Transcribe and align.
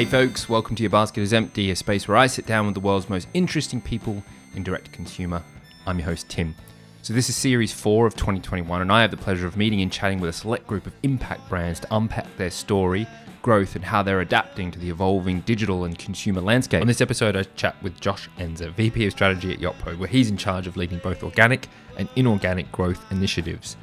Hey 0.00 0.06
folks, 0.06 0.48
welcome 0.48 0.74
to 0.76 0.82
Your 0.82 0.88
Basket 0.88 1.20
is 1.20 1.34
Empty, 1.34 1.70
a 1.70 1.76
space 1.76 2.08
where 2.08 2.16
I 2.16 2.26
sit 2.26 2.46
down 2.46 2.64
with 2.64 2.74
the 2.74 2.80
world's 2.80 3.10
most 3.10 3.28
interesting 3.34 3.82
people 3.82 4.24
in 4.54 4.62
direct 4.62 4.92
consumer. 4.92 5.42
I'm 5.84 5.98
your 5.98 6.06
host, 6.06 6.26
Tim. 6.30 6.54
So, 7.02 7.12
this 7.12 7.28
is 7.28 7.36
series 7.36 7.74
four 7.74 8.06
of 8.06 8.16
2021, 8.16 8.80
and 8.80 8.90
I 8.90 9.02
have 9.02 9.10
the 9.10 9.18
pleasure 9.18 9.46
of 9.46 9.58
meeting 9.58 9.82
and 9.82 9.92
chatting 9.92 10.18
with 10.18 10.30
a 10.30 10.32
select 10.32 10.66
group 10.66 10.86
of 10.86 10.94
impact 11.02 11.50
brands 11.50 11.80
to 11.80 11.94
unpack 11.94 12.34
their 12.38 12.48
story, 12.48 13.06
growth, 13.42 13.76
and 13.76 13.84
how 13.84 14.02
they're 14.02 14.22
adapting 14.22 14.70
to 14.70 14.78
the 14.78 14.88
evolving 14.88 15.40
digital 15.40 15.84
and 15.84 15.98
consumer 15.98 16.40
landscape. 16.40 16.80
On 16.80 16.86
this 16.86 17.02
episode, 17.02 17.36
I 17.36 17.42
chat 17.42 17.76
with 17.82 18.00
Josh 18.00 18.30
Enzer, 18.38 18.72
VP 18.72 19.04
of 19.04 19.12
Strategy 19.12 19.52
at 19.52 19.58
Yotpo, 19.58 19.98
where 19.98 20.08
he's 20.08 20.30
in 20.30 20.38
charge 20.38 20.66
of 20.66 20.78
leading 20.78 21.00
both 21.00 21.22
organic 21.22 21.68
and 21.98 22.08
inorganic 22.16 22.72
growth 22.72 23.04
initiatives. 23.12 23.76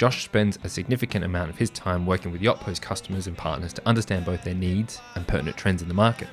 Josh 0.00 0.24
spends 0.24 0.58
a 0.64 0.68
significant 0.70 1.26
amount 1.26 1.50
of 1.50 1.58
his 1.58 1.68
time 1.68 2.06
working 2.06 2.32
with 2.32 2.40
Yotpo's 2.40 2.80
customers 2.80 3.26
and 3.26 3.36
partners 3.36 3.74
to 3.74 3.86
understand 3.86 4.24
both 4.24 4.42
their 4.42 4.54
needs 4.54 4.98
and 5.14 5.28
pertinent 5.28 5.58
trends 5.58 5.82
in 5.82 5.88
the 5.88 5.92
market. 5.92 6.28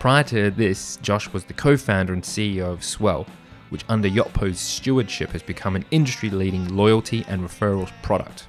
Prior 0.00 0.24
to 0.24 0.50
this, 0.50 0.96
Josh 1.02 1.32
was 1.32 1.44
the 1.44 1.52
co 1.52 1.76
founder 1.76 2.12
and 2.12 2.24
CEO 2.24 2.64
of 2.64 2.82
Swell, 2.82 3.24
which 3.68 3.84
under 3.88 4.08
Yotpo's 4.08 4.58
stewardship 4.58 5.30
has 5.30 5.42
become 5.44 5.76
an 5.76 5.84
industry 5.92 6.30
leading 6.30 6.66
loyalty 6.74 7.24
and 7.28 7.42
referrals 7.42 7.92
product. 8.02 8.48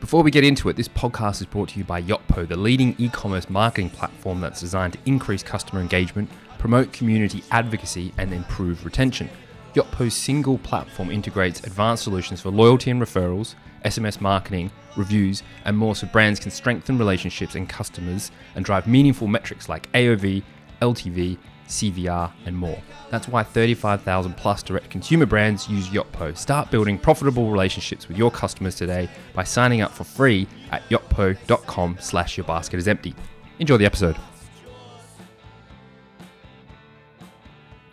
Before 0.00 0.22
we 0.22 0.30
get 0.30 0.42
into 0.42 0.70
it, 0.70 0.76
this 0.76 0.88
podcast 0.88 1.42
is 1.42 1.46
brought 1.46 1.68
to 1.68 1.78
you 1.78 1.84
by 1.84 2.00
Yotpo, 2.00 2.48
the 2.48 2.56
leading 2.56 2.94
e 2.96 3.10
commerce 3.10 3.50
marketing 3.50 3.90
platform 3.90 4.40
that's 4.40 4.60
designed 4.60 4.94
to 4.94 4.98
increase 5.04 5.42
customer 5.42 5.82
engagement, 5.82 6.30
promote 6.58 6.94
community 6.94 7.44
advocacy, 7.50 8.14
and 8.16 8.32
improve 8.32 8.86
retention. 8.86 9.28
Yotpo's 9.74 10.14
single 10.14 10.56
platform 10.56 11.10
integrates 11.10 11.62
advanced 11.64 12.04
solutions 12.04 12.40
for 12.40 12.48
loyalty 12.48 12.90
and 12.90 13.02
referrals, 13.02 13.54
SMS 13.84 14.20
marketing, 14.20 14.70
reviews, 14.96 15.42
and 15.64 15.76
more 15.76 15.94
so 15.94 16.06
brands 16.06 16.40
can 16.40 16.50
strengthen 16.50 16.98
relationships 16.98 17.54
and 17.54 17.68
customers 17.68 18.30
and 18.54 18.64
drive 18.64 18.86
meaningful 18.86 19.28
metrics 19.28 19.68
like 19.68 19.90
AOV, 19.92 20.42
LTV, 20.82 21.38
CVR, 21.68 22.32
and 22.46 22.56
more. 22.56 22.80
That's 23.10 23.28
why 23.28 23.42
35,000 23.42 24.34
plus 24.36 24.62
direct 24.62 24.90
consumer 24.90 25.26
brands 25.26 25.68
use 25.68 25.88
Yotpo. 25.88 26.36
Start 26.36 26.70
building 26.70 26.98
profitable 26.98 27.50
relationships 27.50 28.08
with 28.08 28.16
your 28.16 28.30
customers 28.30 28.74
today 28.74 29.08
by 29.34 29.44
signing 29.44 29.82
up 29.82 29.92
for 29.92 30.04
free 30.04 30.46
at 30.70 30.82
yotpo.com 30.88 31.98
slash 32.00 32.36
your 32.36 32.44
basket 32.44 32.78
is 32.78 32.88
empty. 32.88 33.14
Enjoy 33.58 33.76
the 33.76 33.86
episode. 33.86 34.16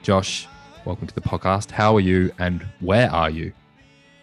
Josh, 0.01 0.47
welcome 0.85 1.07
to 1.07 1.15
the 1.15 1.21
podcast. 1.21 1.71
How 1.71 1.95
are 1.95 2.01
you 2.01 2.31
and 2.37 2.65
where 2.79 3.11
are 3.11 3.29
you? 3.29 3.53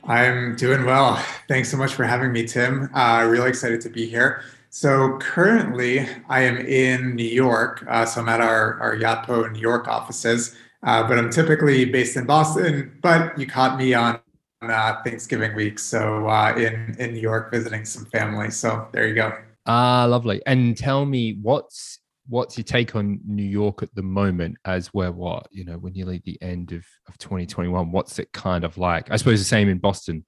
I'm 0.05 0.57
doing 0.57 0.85
well. 0.85 1.17
Thanks 1.49 1.71
so 1.71 1.77
much 1.77 1.95
for 1.95 2.05
having 2.05 2.33
me, 2.33 2.47
Tim. 2.47 2.91
Uh, 2.95 3.27
really 3.29 3.49
excited 3.49 3.81
to 3.83 3.89
be 3.89 4.07
here. 4.07 4.43
So 4.71 5.19
currently, 5.19 6.09
I 6.29 6.43
am 6.43 6.57
in 6.57 7.15
New 7.15 7.25
York. 7.25 7.85
Uh, 7.89 8.05
so 8.05 8.21
I'm 8.21 8.29
at 8.29 8.41
our, 8.41 8.81
our 8.81 8.97
Yotpo 8.97 9.53
New 9.53 9.61
York 9.61 9.87
offices, 9.87 10.57
uh, 10.83 11.07
but 11.07 11.19
I'm 11.19 11.31
typically 11.31 11.85
based 11.85 12.17
in 12.17 12.25
Boston. 12.25 12.99
But 13.03 13.39
you 13.39 13.47
caught 13.47 13.79
me 13.79 13.95
on 13.95 14.19
uh, 14.63 15.03
Thanksgiving 15.03 15.55
week, 15.55 15.79
so 15.79 16.29
uh, 16.29 16.55
in 16.57 16.97
in 16.99 17.13
New 17.13 17.21
York 17.21 17.53
visiting 17.53 17.85
some 17.85 18.07
family. 18.07 18.51
So 18.51 18.89
there 18.93 19.07
you 19.07 19.15
go. 19.15 19.37
Ah, 19.67 20.07
lovely. 20.07 20.43
And 20.47 20.77
tell 20.77 21.05
me, 21.05 21.39
what's 21.41 21.99
what's 22.29 22.57
your 22.57 22.65
take 22.65 22.95
on 22.95 23.21
New 23.27 23.43
York 23.43 23.83
at 23.83 23.95
the 23.95 24.03
moment 24.03 24.57
as 24.65 24.93
we're 24.95 25.11
what, 25.11 25.47
you 25.51 25.65
know, 25.65 25.79
we're 25.79 25.91
nearly 25.91 26.23
the 26.25 26.41
end 26.41 26.73
of, 26.73 26.85
of 27.09 27.19
2021. 27.19 27.91
What's 27.91 28.19
it 28.19 28.33
kind 28.33 28.65
of 28.65 28.79
like? 28.79 29.11
I 29.11 29.17
suppose 29.17 29.41
the 29.41 29.45
same 29.45 29.69
in 29.69 29.79
Boston. 29.79 30.25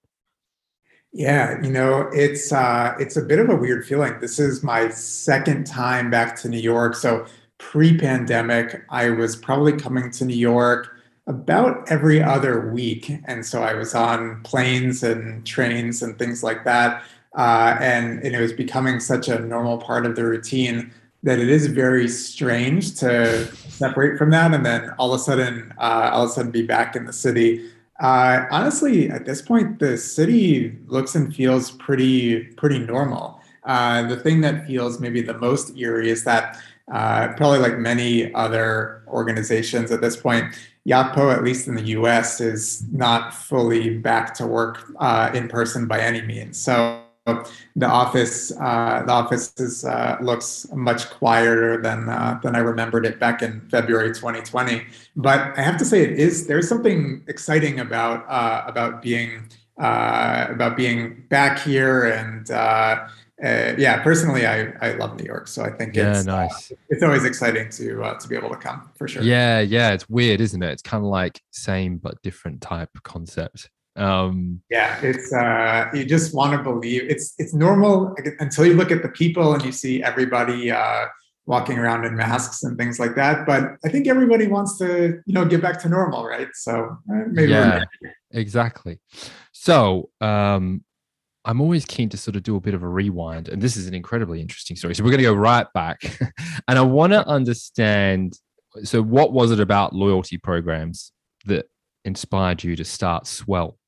Yeah, 1.13 1.63
you 1.63 1.71
know, 1.71 2.11
it's 2.13 2.53
uh 2.53 2.95
it's 2.99 3.17
a 3.17 3.23
bit 3.23 3.39
of 3.39 3.49
a 3.49 3.55
weird 3.55 3.87
feeling. 3.87 4.19
This 4.21 4.41
is 4.41 4.65
my 4.65 4.89
second 4.91 5.65
time 5.65 6.11
back 6.11 6.35
to 6.41 6.49
New 6.49 6.59
York. 6.59 6.97
So 6.97 7.27
pre-pandemic, 7.59 8.85
I 8.91 9.11
was 9.11 9.37
probably 9.37 9.75
coming 9.75 10.11
to 10.11 10.25
New 10.25 10.37
York 10.37 10.95
about 11.27 11.91
every 11.91 12.23
other 12.23 12.71
week. 12.73 13.11
And 13.27 13.47
so 13.47 13.63
I 13.63 13.75
was 13.75 13.95
on 13.95 14.43
planes 14.43 15.03
and 15.03 15.47
trains 15.47 16.03
and 16.03 16.19
things 16.19 16.43
like 16.43 16.65
that. 16.65 17.05
Uh, 17.37 17.77
and, 17.81 18.21
and 18.23 18.35
it 18.35 18.41
was 18.41 18.53
becoming 18.53 19.01
such 19.01 19.29
a 19.29 19.39
normal 19.39 19.79
part 19.79 20.07
of 20.07 20.17
the 20.17 20.25
routine 20.25 20.93
that 21.25 21.39
it 21.39 21.49
is 21.49 21.67
very 21.67 22.07
strange 22.07 22.95
to 23.01 23.47
separate 23.55 24.17
from 24.17 24.31
that 24.31 24.55
and 24.55 24.65
then 24.65 24.91
all 24.99 25.13
of 25.13 25.21
a 25.21 25.23
sudden 25.23 25.73
uh, 25.79 26.11
all 26.13 26.25
of 26.25 26.31
a 26.31 26.33
sudden 26.33 26.51
be 26.51 26.63
back 26.63 26.95
in 26.95 27.05
the 27.05 27.13
city 27.13 27.69
uh, 28.01 28.45
honestly 28.51 29.11
at 29.11 29.25
this 29.25 29.43
point 29.43 29.79
the 29.79 29.97
city 29.97 30.77
looks 30.87 31.15
and 31.15 31.35
feels 31.35 31.73
pretty 31.73 32.45
pretty 32.57 32.79
normal 32.79 33.41
uh, 33.65 34.07
the 34.07 34.17
thing 34.17 34.41
that 34.43 34.67
feels 34.67 35.01
maybe 35.01 35.23
the 35.23 35.39
most 35.39 35.77
eerie 35.77 36.11
is 36.11 36.23
that 36.25 36.61
uh, 36.93 37.29
probably 37.35 37.59
like 37.59 37.79
many 37.79 38.33
other 38.35 39.03
organizations 39.09 39.91
at 39.91 40.01
this 40.01 40.17
point 40.17 40.55
Yotpo, 40.87 41.35
at 41.35 41.43
least 41.43 41.67
in 41.67 41.77
the 41.77 41.97
US, 41.99 42.43
is 42.43 42.85
not 42.93 43.33
fully 43.33 43.97
back 43.97 44.35
to 44.35 44.47
work 44.47 44.85
uh, 44.99 45.31
in 45.33 45.49
person 45.49 45.87
by 45.87 45.99
any 45.99 46.21
means. 46.21 46.61
So 46.61 47.04
the 47.27 47.87
office 47.87 48.53
uh, 48.61 49.03
the 49.07 49.13
office 49.13 49.55
is, 49.57 49.85
uh, 49.85 50.19
looks 50.21 50.67
much 50.75 51.09
quieter 51.09 51.81
than 51.81 52.09
uh, 52.09 52.39
than 52.43 52.55
I 52.55 52.59
remembered 52.59 53.07
it 53.07 53.19
back 53.19 53.43
in 53.43 53.63
February 53.71 54.09
2020. 54.09 54.85
But 55.17 55.57
I 55.59 55.63
have 55.63 55.79
to 55.79 55.85
say, 55.85 56.03
it 56.03 56.13
is 56.13 56.47
there's 56.47 56.69
something 56.69 57.25
exciting 57.27 57.81
about 57.81 58.29
uh, 58.29 58.65
about 58.67 59.01
being 59.01 59.49
uh, 59.79 60.47
about 60.51 60.77
being 60.77 61.25
back 61.29 61.59
here 61.61 62.05
and. 62.05 62.51
Uh, 62.51 63.09
yeah, 63.43 64.01
personally, 64.03 64.47
I, 64.47 64.73
I 64.81 64.93
love 64.93 65.19
New 65.19 65.27
York, 65.27 65.49
so 65.49 65.65
I 65.65 65.71
think 65.71 65.97
yeah, 65.97 66.17
it's 66.17 66.25
nice. 66.25 66.73
it's 66.89 67.03
always 67.03 67.25
exciting 67.25 67.69
to 67.71 68.17
to 68.19 68.29
be 68.29 68.37
able 68.37 68.49
to 68.49 68.57
come 68.57 68.89
for 68.97 69.07
sure. 69.07 69.23
Yeah, 69.23 69.61
yeah, 69.61 69.93
it's 69.93 70.09
weird, 70.09 70.41
isn't 70.41 70.63
it? 70.63 70.71
It's 70.71 70.83
kind 70.83 71.05
of 71.05 71.11
like 71.11 71.43
same 71.51 71.99
but 71.99 72.23
different 72.23 72.63
type 72.63 72.91
concept. 73.03 73.69
Um, 73.97 74.61
yeah, 74.71 74.99
it's 75.03 75.33
uh, 75.33 75.89
you 75.95 76.05
just 76.05 76.35
want 76.35 76.53
to 76.53 76.63
believe 76.63 77.03
it's 77.09 77.35
it's 77.39 77.55
normal 77.55 78.15
until 78.41 78.67
you 78.67 78.75
look 78.75 78.91
at 78.91 79.03
the 79.03 79.09
people 79.09 79.55
and 79.55 79.65
you 79.65 79.73
see 79.73 80.03
everybody 80.03 80.71
uh, 80.71 81.07
walking 81.47 81.79
around 81.79 82.05
in 82.05 82.17
masks 82.17 82.65
and 82.65 82.77
things 82.77 82.99
like 82.99 83.15
that. 83.15 83.47
But 83.47 83.77
I 83.85 83.89
think 83.89 84.09
everybody 84.09 84.47
wants 84.47 84.79
to 84.79 85.21
you 85.27 85.35
know 85.35 85.45
get 85.45 85.63
back 85.63 85.81
to 85.83 85.89
normal, 85.89 86.25
right? 86.27 86.49
So 86.55 86.97
uh, 87.13 87.23
maybe 87.29 87.53
yeah, 87.53 87.85
exactly. 88.33 88.99
So 89.53 90.11
um, 90.21 90.85
I'm 91.45 91.61
always 91.61 91.85
keen 91.85 92.09
to 92.09 92.17
sort 92.17 92.37
of 92.37 92.43
do 92.43 92.57
a 92.57 92.61
bit 92.61 92.75
of 92.75 92.83
a 92.83 92.89
rewind, 92.89 93.49
and 93.49 93.63
this 93.63 93.77
is 93.77 93.87
an 93.87 93.95
incredibly 93.95 94.41
interesting 94.41 94.77
story. 94.77 94.95
So 94.95 95.05
we're 95.05 95.11
going 95.11 95.19
to 95.19 95.25
go 95.25 95.35
right 95.35 95.67
back, 95.75 96.01
and 96.69 96.79
I 96.79 96.83
want 96.83 97.13
to 97.13 97.27
understand. 97.27 98.39
So, 98.83 99.01
what 99.01 99.33
was 99.33 99.53
it 99.53 99.61
about 99.61 99.95
loyalty 99.95 100.37
programs 100.37 101.13
that 101.45 101.67
inspired 102.05 102.65
you 102.65 102.75
to 102.75 102.85
start 102.85 103.29
Swell? 103.29 103.79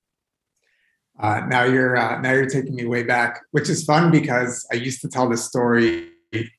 Uh, 1.18 1.40
now 1.48 1.64
you're 1.64 1.96
uh, 1.96 2.20
now 2.20 2.32
you're 2.32 2.48
taking 2.48 2.74
me 2.74 2.86
way 2.86 3.02
back, 3.02 3.40
which 3.52 3.68
is 3.68 3.84
fun 3.84 4.10
because 4.10 4.66
I 4.72 4.76
used 4.76 5.00
to 5.02 5.08
tell 5.08 5.28
this 5.28 5.44
story 5.44 6.10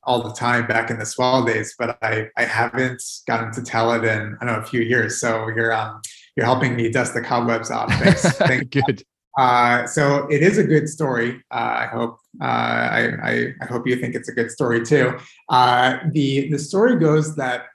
all 0.04 0.24
the 0.24 0.34
time 0.34 0.66
back 0.66 0.90
in 0.90 0.98
the 0.98 1.06
swell 1.06 1.46
days, 1.46 1.76
but 1.78 1.98
I 2.02 2.30
I 2.38 2.44
haven't 2.44 3.02
gotten 3.28 3.52
to 3.54 3.62
tell 3.62 3.92
it 3.94 4.04
in 4.04 4.38
I 4.42 4.46
don't 4.46 4.56
know 4.56 4.62
a 4.62 4.66
few 4.66 4.82
years. 4.82 5.20
So 5.20 5.48
you're 5.50 5.74
um 5.74 6.02
you're 6.36 6.46
helping 6.46 6.76
me 6.76 6.90
dust 6.90 7.14
the 7.14 7.22
cobwebs 7.22 7.72
off. 7.72 7.92
Thanks. 7.94 8.22
Thanks. 8.38 8.68
good. 8.70 9.04
Uh, 9.38 9.86
so 9.86 10.28
it 10.32 10.42
is 10.42 10.58
a 10.58 10.64
good 10.64 10.90
story. 10.90 11.44
Uh, 11.52 11.86
I 11.86 11.86
hope 11.86 12.18
uh, 12.42 12.46
I, 12.46 13.10
I, 13.24 13.54
I 13.62 13.66
hope 13.66 13.86
you 13.86 13.96
think 13.96 14.16
it's 14.16 14.30
a 14.30 14.32
good 14.32 14.50
story 14.50 14.84
too. 14.84 15.16
Uh, 15.50 16.00
the 16.12 16.50
the 16.50 16.58
story 16.58 16.96
goes 16.96 17.36
that 17.36 17.68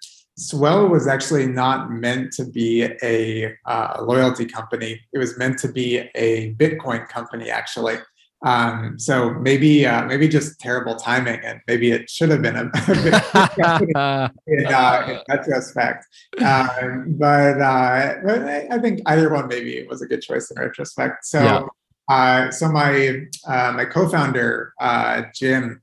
Swell 0.43 0.89
was 0.89 1.07
actually 1.07 1.47
not 1.47 1.91
meant 1.91 2.33
to 2.33 2.45
be 2.45 2.83
a 3.03 3.55
uh, 3.67 4.03
loyalty 4.03 4.45
company. 4.45 5.01
It 5.13 5.19
was 5.19 5.39
meant 5.39 5.59
to 5.61 5.69
be 5.69 6.09
a 6.15 6.55
Bitcoin 6.55 7.09
company, 7.09 7.51
actually. 7.51 7.97
Um, 8.45 8.99
so 8.99 9.35
maybe 9.35 9.87
uh, 9.87 10.05
maybe 10.05 10.27
just 10.27 10.59
terrible 10.59 10.97
timing, 10.97 11.41
and 11.45 11.61
maybe 11.69 11.93
it 11.93 12.11
should 12.11 12.29
have 12.31 12.43
been 12.43 12.57
a, 12.57 12.71
a 12.75 14.31
in, 14.49 14.67
uh, 14.67 15.07
in, 15.09 15.21
retrospect. 15.29 16.05
Um, 16.45 17.15
but, 17.19 17.61
uh, 17.61 18.15
but 18.25 18.43
I 18.43 18.79
think 18.81 19.01
either 19.07 19.33
one 19.33 19.47
maybe 19.47 19.87
was 19.89 20.03
a 20.03 20.07
good 20.07 20.23
choice 20.23 20.51
in 20.51 20.61
retrospect. 20.61 21.25
So 21.25 21.41
yeah. 21.41 21.67
Uh, 22.09 22.51
so 22.51 22.71
my 22.71 23.27
uh, 23.47 23.73
my 23.77 23.85
co-founder 23.85 24.75
uh, 24.81 25.23
Jim 25.35 25.81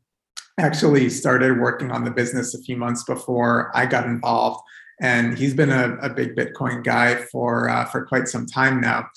actually 0.59 1.09
started 1.09 1.59
working 1.59 1.91
on 1.91 2.03
the 2.03 2.11
business 2.11 2.53
a 2.53 2.61
few 2.61 2.77
months 2.77 3.03
before 3.03 3.71
I 3.73 3.85
got 3.85 4.06
involved. 4.06 4.61
And 5.01 5.38
he's 5.38 5.53
been 5.53 5.71
a, 5.71 5.97
a 6.01 6.09
big 6.09 6.35
Bitcoin 6.35 6.83
guy 6.83 7.15
for 7.15 7.69
uh, 7.69 7.85
for 7.85 8.06
quite 8.06 8.27
some 8.27 8.45
time 8.45 8.81
now. 8.81 9.07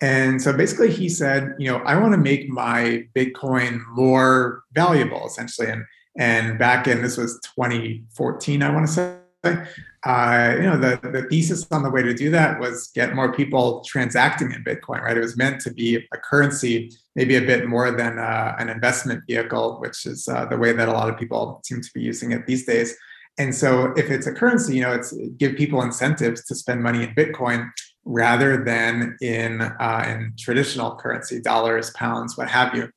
And 0.00 0.40
so 0.40 0.52
basically, 0.52 0.90
he 0.90 1.08
said, 1.08 1.54
you 1.58 1.70
know, 1.70 1.78
I 1.78 1.96
want 1.96 2.12
to 2.12 2.18
make 2.18 2.48
my 2.48 3.06
Bitcoin 3.14 3.80
more 3.92 4.62
valuable, 4.72 5.26
essentially. 5.26 5.68
And 5.68 5.84
and 6.18 6.58
back 6.58 6.86
in 6.86 7.02
this 7.02 7.16
was 7.16 7.40
2014, 7.56 8.62
I 8.62 8.70
want 8.70 8.86
to 8.86 8.92
say 8.92 9.16
uh, 9.44 10.54
you 10.56 10.62
know, 10.62 10.78
the, 10.78 10.98
the 11.02 11.26
thesis 11.28 11.66
on 11.70 11.82
the 11.82 11.90
way 11.90 12.02
to 12.02 12.14
do 12.14 12.30
that 12.30 12.58
was 12.60 12.90
get 12.94 13.14
more 13.14 13.32
people 13.32 13.82
transacting 13.86 14.52
in 14.52 14.64
Bitcoin, 14.64 15.00
right? 15.02 15.16
It 15.16 15.20
was 15.20 15.36
meant 15.36 15.60
to 15.62 15.72
be 15.72 15.96
a 15.96 16.16
currency, 16.16 16.92
maybe 17.14 17.36
a 17.36 17.40
bit 17.40 17.68
more 17.68 17.90
than 17.90 18.18
uh, 18.18 18.54
an 18.58 18.68
investment 18.68 19.24
vehicle, 19.26 19.78
which 19.80 20.06
is 20.06 20.28
uh, 20.28 20.44
the 20.46 20.56
way 20.56 20.72
that 20.72 20.88
a 20.88 20.92
lot 20.92 21.08
of 21.08 21.18
people 21.18 21.60
seem 21.64 21.80
to 21.80 21.90
be 21.94 22.00
using 22.00 22.32
it 22.32 22.46
these 22.46 22.66
days. 22.66 22.96
And 23.38 23.54
so 23.54 23.92
if 23.96 24.10
it's 24.10 24.26
a 24.26 24.32
currency, 24.32 24.76
you 24.76 24.82
know, 24.82 24.92
it's 24.92 25.12
give 25.38 25.56
people 25.56 25.82
incentives 25.82 26.44
to 26.46 26.54
spend 26.54 26.82
money 26.82 27.02
in 27.02 27.14
Bitcoin 27.14 27.70
rather 28.04 28.62
than 28.62 29.16
in 29.20 29.62
uh, 29.62 30.04
in 30.06 30.34
traditional 30.38 30.96
currency, 30.96 31.40
dollars, 31.40 31.90
pounds, 31.90 32.36
what 32.36 32.48
have 32.48 32.74
you. 32.74 32.90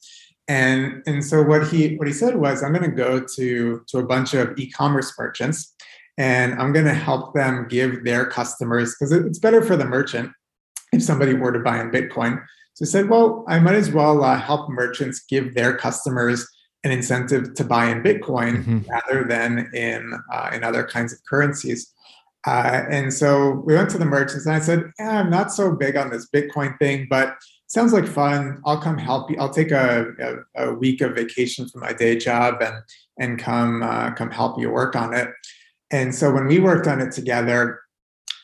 And 0.47 1.01
and 1.07 1.23
so 1.23 1.41
what 1.41 1.67
he 1.67 1.95
what 1.95 2.07
he 2.07 2.13
said 2.13 2.35
was, 2.35 2.63
I'm 2.63 2.73
going 2.73 2.89
to 2.89 2.95
go 2.95 3.25
to 3.35 3.83
to 3.87 3.97
a 3.97 4.05
bunch 4.05 4.33
of 4.33 4.57
e-commerce 4.57 5.13
merchants, 5.17 5.73
and 6.17 6.53
I'm 6.55 6.71
going 6.71 6.85
to 6.85 6.93
help 6.93 7.33
them 7.33 7.67
give 7.69 8.03
their 8.03 8.25
customers 8.25 8.95
because 8.95 9.11
it's 9.11 9.39
better 9.39 9.61
for 9.61 9.75
the 9.75 9.85
merchant 9.85 10.31
if 10.93 11.03
somebody 11.03 11.33
were 11.33 11.51
to 11.51 11.59
buy 11.59 11.81
in 11.81 11.91
Bitcoin. 11.91 12.41
So 12.75 12.85
I 12.85 12.87
said, 12.87 13.09
well, 13.09 13.45
I 13.47 13.59
might 13.59 13.75
as 13.75 13.91
well 13.91 14.23
uh, 14.23 14.37
help 14.37 14.69
merchants 14.69 15.23
give 15.29 15.55
their 15.55 15.75
customers 15.75 16.47
an 16.83 16.91
incentive 16.91 17.53
to 17.55 17.63
buy 17.63 17.85
in 17.85 18.03
Bitcoin 18.03 18.63
mm-hmm. 18.63 18.79
rather 18.89 19.23
than 19.27 19.69
in 19.73 20.13
uh, 20.31 20.51
in 20.53 20.63
other 20.63 20.83
kinds 20.83 21.11
of 21.11 21.19
currencies. 21.25 21.91
Uh, 22.45 22.83
and 22.91 23.11
so 23.11 23.63
we 23.65 23.73
went 23.73 23.89
to 23.89 23.97
the 23.97 24.05
merchants 24.05 24.45
and 24.45 24.55
I 24.55 24.59
said, 24.59 24.91
yeah, 24.99 25.19
I'm 25.19 25.31
not 25.31 25.51
so 25.51 25.71
big 25.71 25.97
on 25.97 26.11
this 26.11 26.29
Bitcoin 26.29 26.77
thing, 26.77 27.07
but 27.09 27.37
sounds 27.67 27.91
like 27.91 28.05
fun. 28.07 28.61
I'll 28.65 28.79
come 28.79 28.99
help 28.99 29.31
you. 29.31 29.37
I'll 29.39 29.49
take 29.49 29.71
a, 29.71 30.45
a, 30.55 30.67
a 30.67 30.73
week 30.73 31.01
of 31.01 31.15
vacation 31.15 31.67
from 31.67 31.81
my 31.81 31.93
day 31.93 32.17
job 32.17 32.61
and 32.61 32.75
and 33.17 33.39
come 33.39 33.81
uh, 33.81 34.11
come 34.11 34.29
help 34.29 34.59
you 34.59 34.69
work 34.69 34.95
on 34.95 35.13
it. 35.13 35.29
And 35.91 36.13
so 36.13 36.33
when 36.33 36.47
we 36.47 36.59
worked 36.59 36.87
on 36.87 37.01
it 37.01 37.11
together, 37.11 37.81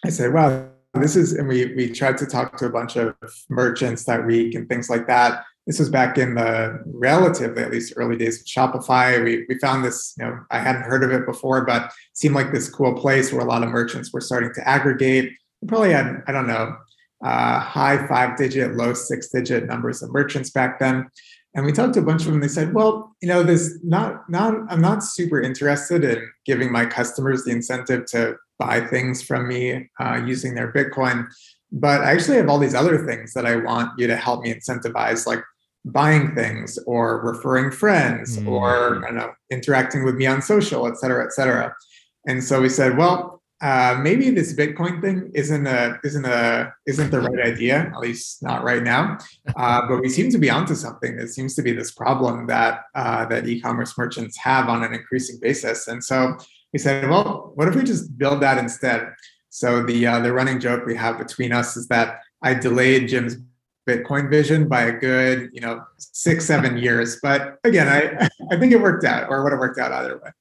I 0.06 0.10
said, 0.10 0.34
well, 0.34 0.70
this 0.94 1.16
is, 1.16 1.34
and 1.34 1.48
we 1.48 1.74
we 1.76 1.90
tried 1.90 2.18
to 2.18 2.26
talk 2.26 2.58
to 2.58 2.66
a 2.66 2.70
bunch 2.70 2.98
of 2.98 3.16
merchants 3.50 4.04
that 4.06 4.26
week 4.26 4.56
and 4.56 4.68
things 4.68 4.90
like 4.90 5.08
that. 5.08 5.44
This 5.68 5.80
was 5.80 5.90
back 5.90 6.18
in 6.18 6.36
the 6.36 6.82
relatively, 6.86 7.64
at 7.64 7.72
least 7.72 7.94
early 7.96 8.18
days 8.18 8.42
of 8.42 8.46
Shopify. 8.46 9.24
We 9.24 9.46
we 9.48 9.58
found 9.60 9.86
this, 9.86 10.14
you 10.18 10.26
know, 10.26 10.40
I 10.52 10.60
hadn't 10.60 10.84
heard 10.84 11.04
of 11.04 11.12
it 11.12 11.26
before, 11.26 11.66
but 11.66 11.94
seemed 12.14 12.36
like 12.36 12.52
this 12.52 12.70
cool 12.70 12.94
place 12.94 13.32
where 13.32 13.42
a 13.42 13.48
lot 13.48 13.64
of 13.64 13.70
merchants 13.70 14.12
were 14.12 14.22
starting 14.22 14.54
to 14.56 14.68
aggregate. 14.68 15.32
We 15.62 15.68
probably 15.68 15.94
had, 15.94 16.24
I 16.28 16.32
don't 16.32 16.48
know, 16.48 16.76
uh, 17.24 17.60
high 17.60 18.06
five 18.08 18.38
digit, 18.38 18.76
low 18.76 18.94
six 18.94 19.30
digit 19.30 19.68
numbers 19.68 20.02
of 20.02 20.12
merchants 20.12 20.50
back 20.50 20.80
then. 20.80 21.08
And 21.53 21.65
we 21.65 21.74
talked 21.74 21.94
to 21.95 22.00
a 22.00 22.03
bunch 22.03 22.21
of 22.21 22.27
them. 22.27 22.36
And 22.36 22.44
they 22.44 22.48
said, 22.48 22.74
"Well, 22.74 23.15
you 23.21 23.27
know, 23.27 23.44
this 23.44 23.80
not 23.83 24.30
not 24.30 24.53
I'm 24.69 24.81
not 24.81 25.03
super 25.03 25.42
interested 25.42 26.03
in 26.03 26.30
giving 26.45 26.71
my 26.71 26.86
customers 26.86 27.44
the 27.44 27.51
incentive 27.51 28.06
to 28.07 28.38
buy 28.57 28.81
things 28.81 29.21
from 29.21 29.48
me 29.48 29.89
uh, 30.00 30.21
using 30.25 30.56
their 30.56 30.71
Bitcoin, 30.71 31.27
but 31.71 32.01
I 32.01 32.12
actually 32.12 32.38
have 32.38 32.50
all 32.50 32.59
these 32.59 32.75
other 32.75 33.06
things 33.06 33.33
that 33.33 33.45
I 33.45 33.56
want 33.57 33.98
you 33.98 34.07
to 34.07 34.15
help 34.15 34.44
me 34.44 34.53
incentivize, 34.53 35.25
like 35.25 35.44
buying 35.83 36.36
things 36.36 36.77
or 36.86 37.21
referring 37.25 37.71
friends 37.71 38.38
mm. 38.38 38.48
or 38.48 39.03
I 39.03 39.07
don't 39.07 39.15
know 39.15 39.31
interacting 39.50 40.03
with 40.06 40.15
me 40.15 40.27
on 40.27 40.42
social, 40.42 40.88
et 40.88 40.98
cetera, 40.98 41.25
et 41.25 41.33
cetera." 41.33 41.75
And 42.27 42.44
so 42.44 42.62
we 42.62 42.69
said, 42.69 42.98
"Well, 42.98 43.41
uh, 43.62 44.00
maybe 44.02 44.31
this 44.31 44.56
Bitcoin 44.56 45.02
thing 45.02 45.31
isn't 45.36 45.68
a 45.68 46.00
isn't 46.04 46.25
a 46.25 46.74
isn't 46.88 47.12
the 47.12 47.22
right 47.22 47.46
idea, 47.46 47.92
at 47.94 48.00
least 48.00 48.42
not 48.42 48.63
right 48.63 48.81
now. 48.81 49.19
Uh, 49.56 49.88
but 49.88 50.02
we 50.02 50.10
seem 50.10 50.31
to 50.31 50.40
be 50.40 50.50
onto 50.50 50.74
something. 50.74 51.19
It 51.19 51.28
seems 51.28 51.54
to 51.56 51.62
be 51.62 51.72
this 51.72 51.92
problem 51.92 52.48
that 52.48 52.81
uh, 52.96 53.25
that 53.25 53.48
e-commerce 53.48 53.96
merchants 53.98 54.36
have 54.38 54.68
on 54.68 54.84
an 54.84 54.94
increasing 54.94 55.40
basis. 55.40 55.88
And 55.88 56.04
so 56.04 56.38
we 56.74 56.80
said, 56.80 57.08
well, 57.08 57.52
what 57.54 57.68
if 57.68 57.75
we 57.75 57.84
just 57.84 58.18
build 58.18 58.42
that 58.42 58.58
instead? 58.58 59.13
So 59.50 59.84
the 59.84 60.08
uh, 60.08 60.19
the 60.22 60.34
running 60.34 60.60
joke 60.60 60.86
we 60.88 60.96
have 60.96 61.19
between 61.19 61.52
us 61.52 61.78
is 61.78 61.88
that 61.90 62.22
I 62.42 62.56
delayed 62.56 63.10
Jim's 63.10 63.38
Bitcoin 63.88 64.30
vision 64.30 64.68
by 64.68 64.84
a 64.84 64.92
good, 64.92 65.52
you 65.54 65.62
know, 65.62 65.84
six 65.98 66.46
seven 66.46 66.78
years. 66.78 67.19
But 67.22 67.60
again, 67.63 67.88
I 67.88 68.28
I 68.52 68.58
think 68.58 68.74
it 68.74 68.81
worked 68.81 69.06
out, 69.06 69.30
or 69.30 69.44
would 69.44 69.52
have 69.52 69.60
worked 69.60 69.80
out 69.80 69.92
either 69.92 70.18
way. 70.18 70.31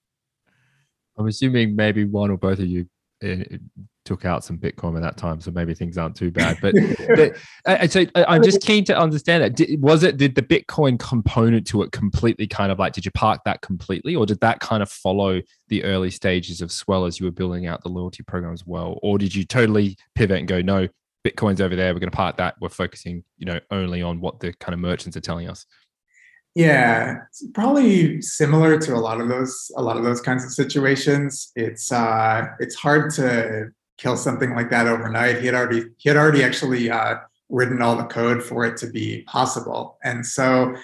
I'm 1.19 1.27
assuming 1.27 1.77
maybe 1.77 2.07
one 2.07 2.31
or 2.31 2.39
both 2.39 2.61
of 2.61 2.67
you 2.67 2.89
it 3.21 3.61
took 4.05 4.25
out 4.25 4.45
some 4.45 4.59
Bitcoin 4.59 4.97
at 4.97 5.03
that 5.03 5.17
time, 5.17 5.41
so 5.41 5.51
maybe 5.51 5.75
things 5.75 5.99
aren't 5.99 6.17
too 6.17 6.31
bad. 6.31 6.59
But, 6.61 6.75
but 7.65 7.91
so 7.91 8.07
I'm 8.15 8.43
just 8.43 8.63
keen 8.63 8.85
to 8.87 8.99
understand 8.99 9.45
it. 9.45 9.57
Did, 9.57 9.81
was 9.81 10.03
it 10.03 10.17
did 10.17 10.35
the 10.35 10.43
Bitcoin 10.43 10.99
component 10.99 11.67
to 11.69 11.83
it 11.83 11.93
completely 11.93 12.47
kind 12.47 12.73
of 12.73 12.79
like 12.79 12.93
did 12.93 13.05
you 13.05 13.11
park 13.13 13.43
that 13.45 13.61
completely, 13.61 14.17
or 14.17 14.27
did 14.27 14.41
that 14.41 14.61
kind 14.61 14.83
of 14.83 14.91
follow 14.91 15.41
the 15.69 15.85
early 15.85 16.11
stages 16.11 16.61
of 16.61 16.73
Swell 16.73 17.05
as 17.05 17.21
you 17.21 17.27
were 17.27 17.33
building 17.33 17.67
out 17.67 17.83
the 17.83 17.89
loyalty 17.89 18.23
program 18.23 18.53
as 18.53 18.67
well, 18.67 18.99
or 19.03 19.19
did 19.19 19.35
you 19.35 19.45
totally 19.45 19.97
pivot 20.15 20.39
and 20.39 20.49
go 20.49 20.61
no? 20.63 20.89
Bitcoin's 21.25 21.61
over 21.61 21.77
there. 21.77 21.93
We're 21.93 22.01
going 22.01 22.11
to 22.11 22.17
park 22.17 22.39
that. 22.39 22.55
We're 22.61 22.71
focusing, 22.71 23.25
you 23.37 23.45
know, 23.45 23.61
only 23.71 24.01
on 24.01 24.21
what 24.21 24.41
the 24.41 24.55
kind 24.55 24.73
of 24.73 24.81
merchants 24.81 25.19
are 25.19 25.21
telling 25.21 25.51
us. 25.51 25.67
Yeah, 26.61 27.23
it's 27.31 27.43
probably 27.55 28.21
similar 28.21 28.79
to 28.79 28.95
a 28.95 29.01
lot 29.01 29.19
of 29.19 29.29
those 29.29 29.71
a 29.77 29.83
lot 29.83 29.97
of 29.97 30.05
those 30.05 30.21
kinds 30.21 30.45
of 30.45 30.53
situations. 30.53 31.53
It's 31.57 31.91
uh, 31.91 32.49
it's 32.59 32.75
hard 32.75 33.11
to 33.15 33.71
kill 33.97 34.17
something 34.17 34.55
like 34.55 34.69
that 34.69 34.87
overnight. 34.87 35.41
He 35.41 35.47
had 35.47 35.55
already 35.55 35.85
he 35.97 36.11
had 36.11 36.19
already 36.19 36.45
actually 36.45 36.91
uh, 36.91 37.17
written 37.49 37.81
all 37.81 37.97
the 37.97 38.05
code 38.05 38.43
for 38.43 38.67
it 38.67 38.77
to 38.79 38.89
be 38.89 39.23
possible, 39.23 39.97
and 40.05 40.27
so 40.27 40.77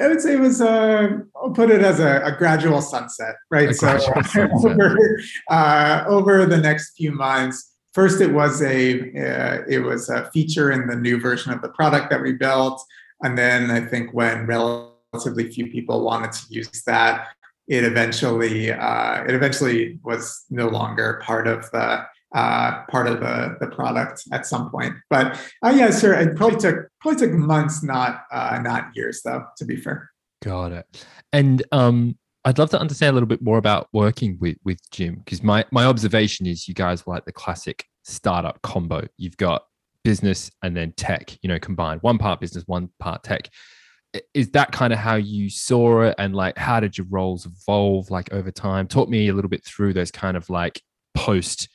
I 0.00 0.06
would 0.06 0.20
say 0.20 0.34
it 0.34 0.40
was 0.40 0.60
uh, 0.60 1.08
I'll 1.34 1.50
put 1.50 1.72
it 1.72 1.82
as 1.82 1.98
a, 1.98 2.22
a 2.22 2.36
gradual 2.36 2.80
sunset, 2.80 3.34
right? 3.50 3.70
A 3.70 3.74
so 3.74 3.98
sunset. 3.98 4.50
over 4.64 5.18
uh, 5.50 6.04
over 6.06 6.46
the 6.46 6.58
next 6.58 6.96
few 6.96 7.10
months. 7.10 7.72
First, 7.92 8.20
it 8.20 8.32
was 8.32 8.62
a 8.62 9.00
uh, 9.00 9.64
it 9.68 9.80
was 9.80 10.08
a 10.10 10.30
feature 10.30 10.70
in 10.70 10.86
the 10.86 10.96
new 10.96 11.18
version 11.18 11.52
of 11.52 11.60
the 11.60 11.70
product 11.70 12.10
that 12.10 12.22
we 12.22 12.34
built, 12.34 12.80
and 13.24 13.36
then 13.36 13.72
I 13.72 13.80
think 13.80 14.14
when 14.14 14.46
relative 14.46 14.93
relatively 15.14 15.50
few 15.50 15.70
people 15.70 16.04
wanted 16.04 16.32
to 16.32 16.42
use 16.50 16.82
that. 16.86 17.28
It 17.66 17.84
eventually 17.84 18.72
uh, 18.72 19.24
it 19.24 19.34
eventually 19.34 19.98
was 20.02 20.44
no 20.50 20.68
longer 20.68 21.22
part 21.24 21.46
of 21.46 21.70
the 21.70 22.04
uh, 22.34 22.82
part 22.90 23.06
of 23.06 23.20
the, 23.20 23.56
the 23.60 23.68
product 23.68 24.24
at 24.32 24.44
some 24.44 24.70
point. 24.70 24.94
But 25.08 25.40
uh, 25.64 25.72
yeah, 25.74 25.90
sure. 25.96 26.14
It 26.14 26.36
probably 26.36 26.58
took 26.58 26.88
probably 27.00 27.26
took 27.26 27.32
months, 27.32 27.82
not 27.82 28.24
uh, 28.30 28.58
not 28.62 28.88
years, 28.94 29.22
though. 29.24 29.44
To 29.58 29.64
be 29.64 29.76
fair. 29.76 30.10
Got 30.42 30.72
it. 30.72 31.06
And 31.32 31.62
um, 31.72 32.18
I'd 32.44 32.58
love 32.58 32.68
to 32.70 32.78
understand 32.78 33.10
a 33.10 33.14
little 33.14 33.28
bit 33.28 33.40
more 33.40 33.56
about 33.56 33.88
working 33.92 34.36
with 34.40 34.58
with 34.64 34.78
Jim 34.90 35.22
because 35.24 35.42
my 35.42 35.64
my 35.70 35.86
observation 35.86 36.46
is 36.46 36.68
you 36.68 36.74
guys 36.74 37.06
like 37.06 37.24
the 37.24 37.32
classic 37.32 37.86
startup 38.02 38.60
combo. 38.60 39.06
You've 39.16 39.38
got 39.38 39.62
business 40.02 40.50
and 40.62 40.76
then 40.76 40.92
tech, 40.98 41.38
you 41.40 41.48
know, 41.48 41.58
combined. 41.58 42.02
One 42.02 42.18
part 42.18 42.40
business, 42.40 42.64
one 42.66 42.90
part 42.98 43.22
tech 43.22 43.48
is 44.32 44.50
that 44.50 44.72
kind 44.72 44.92
of 44.92 44.98
how 44.98 45.16
you 45.16 45.50
saw 45.50 46.02
it? 46.02 46.14
And 46.18 46.34
like 46.34 46.56
how 46.58 46.80
did 46.80 46.96
your 46.96 47.06
roles 47.10 47.46
evolve 47.46 48.10
like 48.10 48.32
over 48.32 48.50
time? 48.50 48.86
Talk 48.86 49.08
me 49.08 49.28
a 49.28 49.34
little 49.34 49.48
bit 49.48 49.64
through 49.64 49.92
those 49.92 50.10
kind 50.10 50.36
of 50.36 50.48
like 50.50 50.82
post 51.14 51.68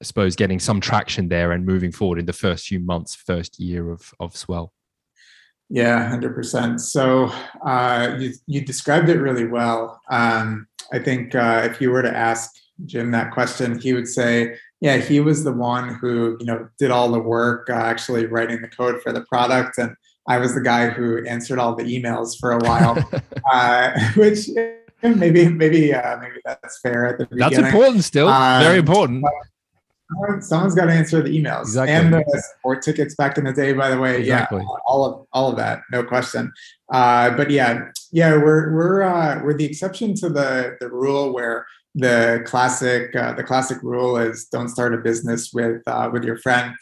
i 0.00 0.04
suppose 0.04 0.36
getting 0.36 0.58
some 0.58 0.80
traction 0.80 1.28
there 1.28 1.52
and 1.52 1.64
moving 1.64 1.92
forward 1.92 2.18
in 2.18 2.26
the 2.26 2.32
first 2.32 2.66
few 2.66 2.80
months 2.80 3.14
first 3.14 3.58
year 3.58 3.90
of 3.90 4.12
of 4.20 4.36
swell. 4.36 4.72
Yeah 5.70 6.10
100% 6.10 6.80
so 6.80 7.30
uh, 7.64 8.16
you, 8.18 8.32
you 8.46 8.62
described 8.62 9.08
it 9.10 9.18
really 9.18 9.46
well. 9.46 10.00
Um, 10.10 10.66
i 10.92 10.98
think 10.98 11.34
uh, 11.34 11.68
if 11.70 11.80
you 11.80 11.90
were 11.90 12.02
to 12.02 12.16
ask 12.16 12.50
jim 12.86 13.10
that 13.10 13.32
question 13.32 13.78
he 13.78 13.92
would 13.92 14.06
say 14.06 14.56
yeah 14.80 14.96
he 14.96 15.20
was 15.20 15.42
the 15.42 15.52
one 15.52 15.94
who 15.94 16.36
you 16.40 16.46
know 16.46 16.68
did 16.78 16.90
all 16.90 17.10
the 17.10 17.20
work 17.20 17.68
uh, 17.68 17.74
actually 17.74 18.26
writing 18.26 18.62
the 18.62 18.68
code 18.68 19.02
for 19.02 19.12
the 19.12 19.22
product. 19.22 19.78
And 19.78 19.94
I 20.28 20.38
was 20.38 20.54
the 20.54 20.60
guy 20.60 20.90
who 20.90 21.24
answered 21.26 21.58
all 21.58 21.74
the 21.74 21.84
emails 21.84 22.38
for 22.38 22.52
a 22.52 22.58
while, 22.64 22.96
uh, 23.52 23.98
which 24.16 24.48
maybe 25.02 25.48
maybe 25.48 25.94
uh, 25.94 26.18
maybe 26.18 26.36
that's 26.44 26.80
fair 26.80 27.06
at 27.06 27.18
the 27.18 27.26
beginning. 27.26 27.50
That's 27.50 27.74
important 27.74 28.04
still. 28.04 28.28
Um, 28.28 28.62
Very 28.62 28.78
important. 28.78 29.24
Someone's 30.40 30.74
got 30.74 30.86
to 30.86 30.92
answer 30.92 31.20
the 31.20 31.28
emails 31.28 31.62
exactly. 31.62 31.94
and 31.94 32.14
the 32.14 32.42
support 32.54 32.82
tickets 32.82 33.14
back 33.14 33.36
in 33.36 33.44
the 33.44 33.52
day. 33.52 33.74
By 33.74 33.90
the 33.90 33.98
way, 33.98 34.20
exactly. 34.20 34.60
yeah, 34.60 34.76
all 34.86 35.04
of 35.04 35.26
all 35.32 35.50
of 35.50 35.56
that, 35.56 35.82
no 35.92 36.02
question. 36.02 36.50
Uh, 36.90 37.30
but 37.30 37.50
yeah, 37.50 37.90
yeah, 38.10 38.32
we're 38.36 38.74
we're 38.74 39.02
uh, 39.02 39.42
we're 39.44 39.56
the 39.56 39.66
exception 39.66 40.14
to 40.16 40.28
the 40.30 40.76
the 40.80 40.88
rule 40.88 41.34
where 41.34 41.66
the 41.94 42.42
classic 42.46 43.14
uh, 43.16 43.32
the 43.32 43.44
classic 43.44 43.82
rule 43.82 44.16
is 44.16 44.46
don't 44.46 44.68
start 44.68 44.94
a 44.94 44.98
business 44.98 45.52
with 45.52 45.82
uh, 45.86 46.08
with 46.12 46.24
your 46.24 46.38
friend. 46.38 46.74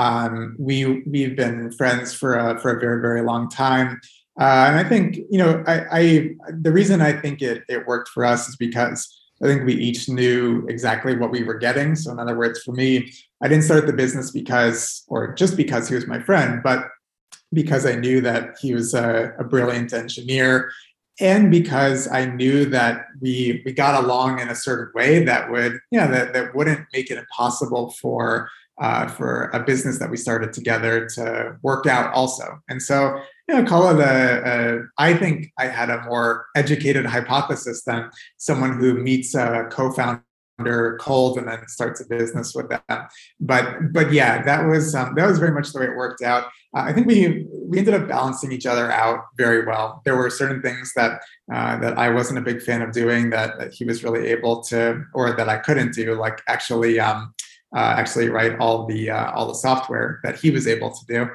Um, 0.00 0.56
we 0.58 1.02
we've 1.02 1.36
been 1.36 1.70
friends 1.72 2.14
for 2.14 2.34
a, 2.34 2.58
for 2.58 2.74
a 2.74 2.80
very 2.80 3.02
very 3.02 3.20
long 3.20 3.50
time, 3.50 4.00
uh, 4.40 4.64
and 4.68 4.76
I 4.76 4.84
think 4.84 5.16
you 5.30 5.38
know 5.38 5.62
I, 5.66 5.84
I 5.92 6.30
the 6.58 6.72
reason 6.72 7.02
I 7.02 7.12
think 7.12 7.42
it 7.42 7.64
it 7.68 7.86
worked 7.86 8.08
for 8.08 8.24
us 8.24 8.48
is 8.48 8.56
because 8.56 8.98
I 9.42 9.46
think 9.46 9.66
we 9.66 9.74
each 9.74 10.08
knew 10.08 10.66
exactly 10.68 11.16
what 11.18 11.30
we 11.30 11.42
were 11.42 11.58
getting. 11.58 11.96
So 11.96 12.10
in 12.12 12.18
other 12.18 12.36
words, 12.36 12.62
for 12.62 12.72
me, 12.72 13.12
I 13.42 13.48
didn't 13.48 13.64
start 13.64 13.86
the 13.86 13.92
business 13.92 14.30
because 14.30 15.04
or 15.08 15.34
just 15.34 15.54
because 15.54 15.86
he 15.90 15.94
was 15.94 16.06
my 16.06 16.20
friend, 16.20 16.62
but 16.62 16.88
because 17.52 17.84
I 17.84 17.96
knew 17.96 18.22
that 18.22 18.56
he 18.58 18.72
was 18.72 18.94
a, 18.94 19.34
a 19.38 19.44
brilliant 19.44 19.92
engineer 19.92 20.70
and 21.20 21.50
because 21.50 22.08
I 22.08 22.24
knew 22.24 22.64
that 22.66 23.04
we 23.20 23.62
we 23.66 23.72
got 23.72 24.02
along 24.02 24.40
in 24.40 24.48
a 24.48 24.54
certain 24.54 24.90
way 24.94 25.24
that 25.24 25.50
would 25.50 25.78
yeah 25.90 26.06
that, 26.06 26.32
that 26.32 26.54
wouldn't 26.54 26.86
make 26.94 27.10
it 27.10 27.18
impossible 27.18 27.90
for 28.00 28.48
uh, 28.80 29.06
for 29.06 29.50
a 29.52 29.60
business 29.60 29.98
that 29.98 30.10
we 30.10 30.16
started 30.16 30.52
together 30.52 31.06
to 31.06 31.56
work 31.62 31.86
out 31.86 32.12
also. 32.14 32.58
And 32.68 32.82
so 32.82 33.20
you 33.50 33.56
know, 33.56 33.64
call 33.64 33.88
it 33.90 34.02
a, 34.02 34.42
a. 34.44 34.82
I 34.98 35.14
think 35.14 35.52
I 35.58 35.66
had 35.66 35.90
a 35.90 36.02
more 36.04 36.46
educated 36.54 37.04
hypothesis 37.04 37.82
than 37.84 38.08
someone 38.36 38.78
who 38.78 38.94
meets 38.94 39.34
a 39.34 39.66
co-founder 39.70 40.98
cold 41.00 41.36
and 41.36 41.48
then 41.48 41.66
starts 41.66 42.00
a 42.00 42.06
business 42.06 42.54
with 42.54 42.68
them. 42.68 43.08
But 43.40 43.92
but 43.92 44.12
yeah, 44.12 44.42
that 44.42 44.66
was 44.66 44.94
um, 44.94 45.14
that 45.16 45.26
was 45.26 45.40
very 45.40 45.50
much 45.50 45.72
the 45.72 45.80
way 45.80 45.86
it 45.86 45.96
worked 45.96 46.22
out. 46.22 46.44
Uh, 46.76 46.82
I 46.82 46.92
think 46.92 47.08
we 47.08 47.44
we 47.50 47.78
ended 47.78 47.94
up 47.94 48.06
balancing 48.06 48.52
each 48.52 48.66
other 48.66 48.90
out 48.92 49.24
very 49.36 49.66
well. 49.66 50.00
There 50.04 50.16
were 50.16 50.30
certain 50.30 50.62
things 50.62 50.92
that 50.94 51.20
uh, 51.52 51.76
that 51.80 51.98
I 51.98 52.08
wasn't 52.10 52.38
a 52.38 52.42
big 52.42 52.62
fan 52.62 52.82
of 52.82 52.92
doing 52.92 53.30
that, 53.30 53.58
that 53.58 53.72
he 53.72 53.84
was 53.84 54.04
really 54.04 54.28
able 54.28 54.62
to, 54.64 55.04
or 55.12 55.32
that 55.32 55.48
I 55.48 55.58
couldn't 55.58 55.92
do, 55.92 56.14
like 56.14 56.40
actually 56.46 57.00
um, 57.00 57.34
uh, 57.74 57.94
actually 57.96 58.28
write 58.28 58.58
all 58.58 58.86
the 58.86 59.10
uh, 59.10 59.30
all 59.32 59.46
the 59.46 59.54
software 59.54 60.20
that 60.22 60.38
he 60.38 60.50
was 60.50 60.66
able 60.66 60.90
to 60.90 61.06
do. 61.06 61.28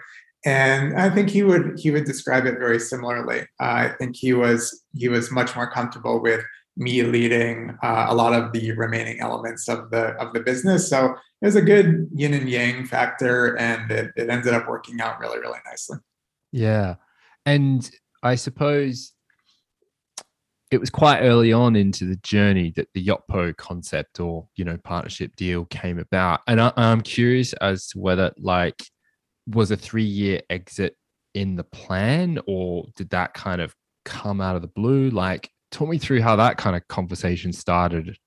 And 0.45 0.99
I 0.99 1.09
think 1.09 1.29
he 1.29 1.43
would 1.43 1.79
he 1.79 1.91
would 1.91 2.05
describe 2.05 2.45
it 2.45 2.59
very 2.59 2.79
similarly. 2.79 3.41
Uh, 3.59 3.89
I 3.89 3.89
think 3.97 4.15
he 4.15 4.33
was 4.33 4.83
he 4.93 5.09
was 5.09 5.31
much 5.31 5.55
more 5.55 5.69
comfortable 5.69 6.21
with 6.21 6.43
me 6.77 7.01
leading 7.03 7.77
uh, 7.81 8.07
a 8.09 8.15
lot 8.15 8.33
of 8.33 8.51
the 8.51 8.73
remaining 8.73 9.19
elements 9.21 9.67
of 9.67 9.89
the 9.89 10.09
of 10.21 10.33
the 10.33 10.41
business. 10.41 10.87
So 10.89 11.15
it 11.41 11.45
was 11.45 11.55
a 11.55 11.61
good 11.61 12.09
yin 12.13 12.33
and 12.33 12.49
yang 12.49 12.85
factor, 12.85 13.57
and 13.57 13.89
it, 13.91 14.11
it 14.15 14.29
ended 14.29 14.53
up 14.53 14.67
working 14.67 15.01
out 15.01 15.19
really 15.19 15.39
really 15.39 15.59
nicely. 15.65 15.97
Yeah, 16.51 16.95
and 17.45 17.89
I 18.21 18.35
suppose 18.35 19.14
it 20.71 20.79
was 20.79 20.89
quite 20.89 21.21
early 21.21 21.53
on 21.53 21.75
into 21.75 22.05
the 22.05 22.15
journey 22.17 22.71
that 22.75 22.87
the 22.93 23.05
Yotpo 23.05 23.55
concept 23.55 24.19
or 24.19 24.47
you 24.55 24.65
know 24.65 24.77
partnership 24.77 25.35
deal 25.35 25.65
came 25.65 25.99
about, 25.99 26.41
and 26.47 26.59
I, 26.59 26.71
I'm 26.75 27.01
curious 27.01 27.53
as 27.53 27.87
to 27.89 27.99
whether 27.99 28.31
like 28.37 28.83
was 29.47 29.71
a 29.71 29.77
three 29.77 30.03
year 30.03 30.41
exit 30.49 30.95
in 31.33 31.55
the 31.55 31.63
plan, 31.63 32.39
or 32.47 32.85
did 32.95 33.09
that 33.11 33.33
kind 33.33 33.61
of 33.61 33.75
come 34.05 34.41
out 34.41 34.55
of 34.55 34.61
the 34.61 34.67
blue? 34.67 35.09
Like 35.09 35.49
talk 35.71 35.89
me 35.89 35.97
through 35.97 36.21
how 36.21 36.35
that 36.37 36.57
kind 36.57 36.75
of 36.75 36.87
conversation 36.87 37.53
started. 37.53 38.17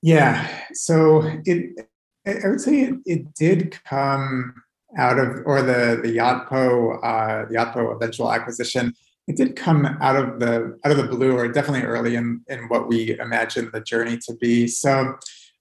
Yeah, 0.00 0.64
so 0.72 1.22
it 1.44 1.88
I 2.26 2.48
would 2.48 2.60
say 2.60 2.80
it, 2.80 2.94
it 3.06 3.34
did 3.34 3.78
come 3.84 4.54
out 4.96 5.18
of 5.18 5.42
or 5.46 5.62
the 5.62 6.00
the 6.02 6.16
Yotpo 6.16 6.98
uh, 7.02 7.46
the 7.48 7.54
Yotpo 7.54 7.94
eventual 7.94 8.32
acquisition. 8.32 8.94
It 9.28 9.36
did 9.36 9.56
come 9.56 9.86
out 9.86 10.16
of 10.16 10.40
the 10.40 10.78
out 10.84 10.92
of 10.92 10.96
the 10.96 11.04
blue, 11.04 11.36
or 11.36 11.48
definitely 11.48 11.86
early 11.86 12.16
in 12.16 12.42
in 12.48 12.68
what 12.68 12.88
we 12.88 13.18
imagined 13.18 13.70
the 13.72 13.80
journey 13.80 14.18
to 14.26 14.34
be. 14.34 14.66
So. 14.66 15.14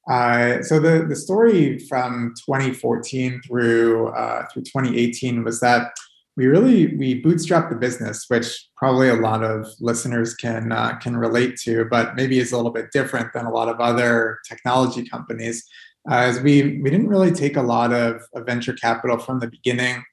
Uh, 0.09 0.63
so 0.63 0.79
the, 0.79 1.05
the 1.07 1.15
story 1.15 1.77
from 1.87 2.33
2014 2.43 3.39
through 3.45 4.07
uh, 4.07 4.43
through 4.51 4.63
2018 4.63 5.43
was 5.43 5.59
that 5.59 5.91
we 6.37 6.47
really 6.47 6.95
we 6.95 7.21
bootstrapped 7.21 7.69
the 7.69 7.75
business, 7.75 8.25
which 8.27 8.67
probably 8.77 9.09
a 9.09 9.15
lot 9.15 9.43
of 9.43 9.67
listeners 9.79 10.33
can 10.33 10.71
uh, 10.71 10.97
can 10.97 11.17
relate 11.17 11.57
to, 11.57 11.85
but 11.85 12.15
maybe 12.15 12.39
is 12.39 12.51
a 12.51 12.57
little 12.57 12.71
bit 12.71 12.91
different 12.91 13.33
than 13.33 13.45
a 13.45 13.51
lot 13.51 13.69
of 13.69 13.79
other 13.79 14.39
technology 14.47 15.07
companies. 15.07 15.67
Uh, 16.09 16.15
as 16.15 16.39
we 16.39 16.79
we 16.81 16.89
didn't 16.89 17.09
really 17.09 17.31
take 17.31 17.57
a 17.57 17.61
lot 17.61 17.93
of, 17.93 18.21
of 18.33 18.45
venture 18.45 18.73
capital 18.73 19.17
from 19.17 19.39
the 19.39 19.47
beginning. 19.47 20.03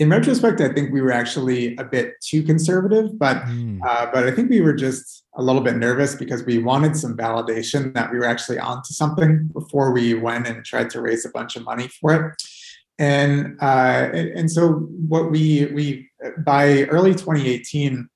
In 0.00 0.08
retrospect, 0.08 0.62
I 0.62 0.72
think 0.72 0.92
we 0.92 1.02
were 1.02 1.12
actually 1.12 1.76
a 1.76 1.84
bit 1.84 2.14
too 2.22 2.42
conservative, 2.42 3.18
but 3.18 3.36
mm. 3.42 3.80
uh, 3.86 4.10
but 4.12 4.26
I 4.26 4.30
think 4.30 4.48
we 4.48 4.62
were 4.62 4.72
just 4.72 5.24
a 5.36 5.42
little 5.42 5.60
bit 5.60 5.76
nervous 5.76 6.14
because 6.14 6.42
we 6.42 6.58
wanted 6.58 6.96
some 6.96 7.16
validation 7.16 7.92
that 7.94 8.10
we 8.10 8.18
were 8.18 8.24
actually 8.24 8.58
onto 8.58 8.94
something 8.94 9.50
before 9.52 9.92
we 9.92 10.14
went 10.14 10.46
and 10.48 10.64
tried 10.64 10.88
to 10.90 11.02
raise 11.02 11.26
a 11.26 11.30
bunch 11.30 11.54
of 11.54 11.64
money 11.64 11.88
for 12.00 12.14
it. 12.14 12.42
And, 12.98 13.56
uh, 13.62 14.10
and 14.12 14.50
so 14.50 14.70
what 15.08 15.30
we 15.30 15.66
we 15.66 16.08
by 16.38 16.84
early 16.84 17.12
2018 17.12 18.08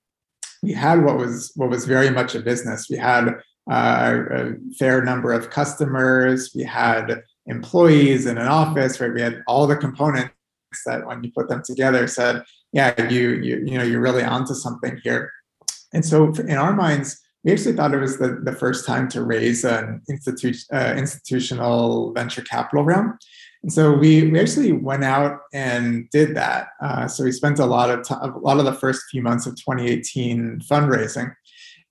we 0.65 0.73
had 0.73 1.05
what 1.05 1.19
was 1.19 1.53
what 1.55 1.69
was 1.69 1.85
very 1.85 2.11
much 2.11 2.35
a 2.35 2.41
business. 2.41 2.89
We 2.89 2.97
had 2.97 3.29
uh, 3.71 4.23
a 4.31 4.53
fair 4.79 5.05
number 5.05 5.33
of 5.33 5.51
customers. 5.51 6.53
We 6.55 6.65
had 6.65 7.23
employees 7.47 8.27
in 8.27 8.39
an 8.39 8.49
office. 8.49 9.01
Right, 9.01 9.13
we 9.13 9.21
had 9.21 9.43
all 9.47 9.67
the 9.67 9.77
components 9.77 10.34
that 10.87 11.07
when 11.07 11.23
you 11.23 11.31
put 11.33 11.49
them 11.49 11.63
together 11.65 12.07
said, 12.07 12.43
yeah, 12.73 13.09
you 13.09 13.31
you 13.35 13.65
you 13.65 13.79
know 13.79 13.85
you're 13.85 14.01
really 14.01 14.25
onto 14.25 14.55
something 14.55 14.99
here. 15.03 15.31
And 15.93 16.05
so 16.05 16.33
in 16.35 16.57
our 16.57 16.75
minds, 16.75 17.21
we 17.45 17.53
actually 17.53 17.77
thought 17.77 17.95
it 17.95 18.01
was 18.01 18.19
the, 18.19 18.41
the 18.43 18.53
first 18.53 18.87
time 18.87 19.09
to 19.11 19.23
raise 19.23 19.65
an 19.65 20.03
institu- 20.11 20.65
uh, 20.73 20.95
institutional 20.97 22.13
venture 22.13 22.43
capital 22.43 22.85
round. 22.85 23.21
And 23.63 23.73
so 23.73 23.93
we, 23.93 24.31
we 24.31 24.41
actually 24.41 24.73
went 24.73 25.05
out 25.05 25.41
and 25.53 26.09
did 26.11 26.35
that. 26.37 26.69
Uh, 26.83 27.07
so 27.07 27.25
we 27.25 27.33
spent 27.33 27.59
a 27.59 27.67
lot 27.67 27.91
of 27.91 28.07
time, 28.07 28.35
a 28.35 28.39
lot 28.39 28.59
of 28.59 28.65
the 28.65 28.75
first 28.75 29.05
few 29.11 29.23
months 29.23 29.47
of 29.47 29.57
2018 29.57 30.61
fundraising. 30.61 31.35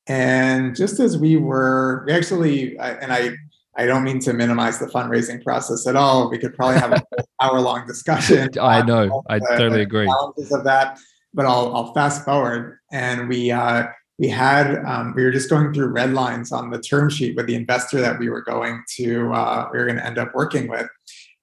And 0.08 0.76
just 0.76 1.00
as 1.00 1.18
we 1.18 1.38
were, 1.38 2.04
we 2.06 2.14
actually, 2.14 2.78
and 2.78 3.14
I, 3.14 3.32
I 3.78 3.86
don't 3.86 4.04
mean 4.04 4.20
to 4.20 4.34
minimize 4.34 4.80
the 4.80 4.86
fundraising 4.86 5.44
process 5.44 5.88
at 5.88 5.96
all. 5.96 6.30
We 6.30 6.38
could 6.38 6.56
probably 6.56 6.80
have 6.80 6.92
an 6.94 7.02
hour 7.42 7.60
long 7.60 7.86
discussion. 7.88 8.50
I 8.62 8.82
know. 8.84 9.24
I 9.30 9.40
totally 9.40 9.82
agree. 9.82 10.06
Challenges 10.06 10.52
of 10.52 10.64
that, 10.66 11.00
but 11.34 11.46
I'll, 11.46 11.76
I'll 11.76 11.94
fast 11.94 12.24
forward. 12.24 12.78
And 12.92 13.28
we, 13.28 13.52
uh, 13.52 13.88
we 14.20 14.28
had 14.28 14.84
um, 14.86 15.14
we 15.16 15.24
were 15.24 15.32
just 15.32 15.50
going 15.50 15.74
through 15.74 15.88
red 15.88 16.14
lines 16.14 16.52
on 16.52 16.70
the 16.70 16.80
term 16.80 17.10
sheet 17.10 17.36
with 17.36 17.48
the 17.48 17.56
investor 17.56 18.00
that 18.00 18.20
we 18.20 18.30
were 18.30 18.44
going 18.44 18.84
to 18.98 19.34
uh, 19.34 19.70
we 19.74 19.80
were 19.80 19.86
going 19.86 19.98
to 19.98 20.06
end 20.06 20.20
up 20.20 20.36
working 20.36 20.68
with 20.68 20.88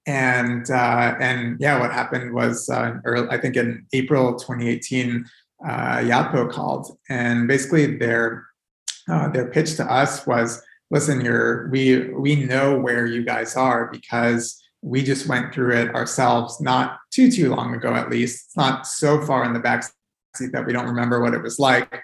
and 0.07 0.69
uh, 0.71 1.15
and 1.19 1.57
yeah, 1.59 1.79
what 1.79 1.91
happened 1.91 2.33
was 2.33 2.69
uh, 2.69 2.95
early, 3.05 3.27
I 3.29 3.37
think 3.37 3.55
in 3.55 3.85
April 3.93 4.35
2018, 4.35 5.25
uh, 5.63 5.69
Yotpo 5.97 6.51
called, 6.51 6.97
and 7.09 7.47
basically 7.47 7.97
their 7.97 8.47
uh, 9.07 9.29
their 9.29 9.47
pitch 9.47 9.75
to 9.75 9.91
us 9.91 10.25
was, 10.25 10.61
listen, 10.91 11.21
you're 11.21 11.67
we 11.69 12.09
we 12.09 12.35
know 12.35 12.77
where 12.77 13.05
you 13.07 13.23
guys 13.23 13.55
are 13.55 13.89
because 13.91 14.61
we 14.83 15.03
just 15.03 15.27
went 15.27 15.53
through 15.53 15.75
it 15.75 15.95
ourselves 15.95 16.59
not 16.61 16.99
too 17.11 17.31
too 17.31 17.49
long 17.49 17.73
ago 17.73 17.95
at 17.95 18.09
least. 18.09 18.45
It's 18.45 18.57
not 18.57 18.85
so 18.85 19.21
far 19.21 19.43
in 19.45 19.53
the 19.53 19.59
back 19.59 19.85
seat 20.35 20.51
that 20.51 20.65
we 20.65 20.73
don't 20.73 20.87
remember 20.87 21.21
what 21.21 21.33
it 21.33 21.41
was 21.41 21.57
like. 21.57 22.03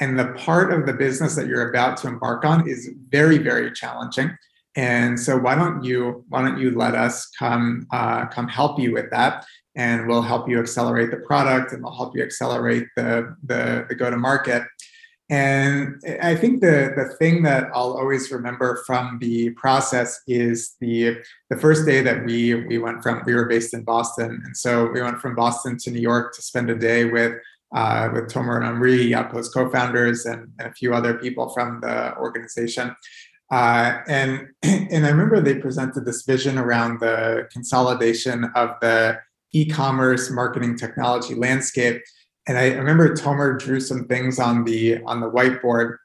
And 0.00 0.18
the 0.18 0.32
part 0.32 0.72
of 0.72 0.86
the 0.86 0.92
business 0.92 1.34
that 1.36 1.46
you're 1.46 1.68
about 1.68 1.96
to 1.98 2.08
embark 2.08 2.44
on 2.44 2.68
is 2.68 2.90
very, 3.08 3.38
very 3.38 3.70
challenging. 3.72 4.36
And 4.74 5.20
so 5.20 5.36
why 5.36 5.54
don't 5.54 5.84
you 5.84 6.24
why 6.28 6.42
don't 6.42 6.58
you 6.58 6.70
let 6.70 6.94
us 6.94 7.28
come 7.38 7.86
uh, 7.92 8.26
come 8.26 8.48
help 8.48 8.78
you 8.78 8.92
with 8.92 9.10
that, 9.10 9.44
and 9.74 10.08
we'll 10.08 10.22
help 10.22 10.48
you 10.48 10.58
accelerate 10.58 11.10
the 11.10 11.18
product, 11.18 11.72
and 11.72 11.82
we'll 11.82 11.94
help 11.94 12.16
you 12.16 12.22
accelerate 12.22 12.86
the 12.96 13.36
the, 13.44 13.84
the 13.88 13.94
go 13.94 14.10
to 14.10 14.16
market. 14.16 14.62
And 15.30 16.02
I 16.20 16.34
think 16.34 16.60
the 16.60 16.92
the 16.96 17.14
thing 17.16 17.42
that 17.44 17.68
I'll 17.74 17.96
always 17.96 18.30
remember 18.30 18.82
from 18.86 19.18
the 19.20 19.50
process 19.50 20.20
is 20.26 20.74
the 20.80 21.16
the 21.48 21.56
first 21.56 21.86
day 21.86 22.02
that 22.02 22.26
we 22.26 22.54
we 22.66 22.78
went 22.78 23.02
from 23.02 23.22
we 23.24 23.34
were 23.34 23.46
based 23.46 23.72
in 23.72 23.82
Boston, 23.82 24.42
and 24.44 24.56
so 24.56 24.90
we 24.92 25.00
went 25.00 25.20
from 25.20 25.34
Boston 25.34 25.78
to 25.78 25.90
New 25.90 26.00
York 26.00 26.34
to 26.34 26.42
spend 26.42 26.68
a 26.70 26.74
day 26.74 27.04
with 27.06 27.34
uh, 27.74 28.10
with 28.12 28.24
Tomer 28.30 28.56
and 28.56 28.66
Omri, 28.66 29.10
Yotpo's 29.10 29.48
co-founders, 29.48 30.26
and, 30.26 30.52
and 30.58 30.68
a 30.68 30.72
few 30.72 30.92
other 30.92 31.14
people 31.14 31.48
from 31.50 31.80
the 31.80 32.14
organization. 32.16 32.94
Uh, 33.50 33.98
and 34.08 34.48
and 34.62 35.06
I 35.06 35.10
remember 35.10 35.40
they 35.40 35.56
presented 35.56 36.04
this 36.04 36.22
vision 36.22 36.58
around 36.58 37.00
the 37.00 37.48
consolidation 37.52 38.50
of 38.54 38.70
the 38.80 39.18
e-commerce 39.52 40.30
marketing 40.30 40.76
technology 40.76 41.34
landscape. 41.34 42.02
And 42.48 42.58
I 42.58 42.72
remember 42.72 43.14
Tomer 43.14 43.58
drew 43.58 43.80
some 43.80 44.06
things 44.06 44.38
on 44.38 44.64
the 44.64 45.02
on 45.04 45.20
the 45.20 45.30
whiteboard, 45.30 45.98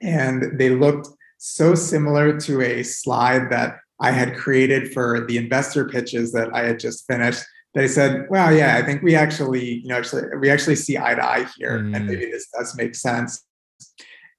and 0.00 0.58
they 0.58 0.70
looked 0.70 1.08
so 1.38 1.74
similar 1.74 2.38
to 2.40 2.60
a 2.60 2.82
slide 2.82 3.50
that 3.50 3.78
I 4.00 4.10
had 4.10 4.36
created 4.36 4.92
for 4.92 5.24
the 5.26 5.38
investor 5.38 5.88
pitches 5.88 6.32
that 6.32 6.54
I 6.54 6.66
had 6.66 6.78
just 6.78 7.06
finished. 7.06 7.42
They 7.74 7.88
said, 7.88 8.26
"Well, 8.28 8.54
yeah, 8.54 8.76
I 8.76 8.82
think 8.82 9.02
we 9.02 9.14
actually, 9.14 9.76
you 9.76 9.88
know, 9.88 9.96
actually 9.96 10.24
we 10.38 10.50
actually 10.50 10.76
see 10.76 10.98
eye 10.98 11.14
to 11.14 11.24
eye 11.24 11.46
here, 11.56 11.78
mm. 11.78 11.96
and 11.96 12.06
maybe 12.06 12.26
this 12.26 12.48
does 12.48 12.76
make 12.76 12.94
sense." 12.94 13.42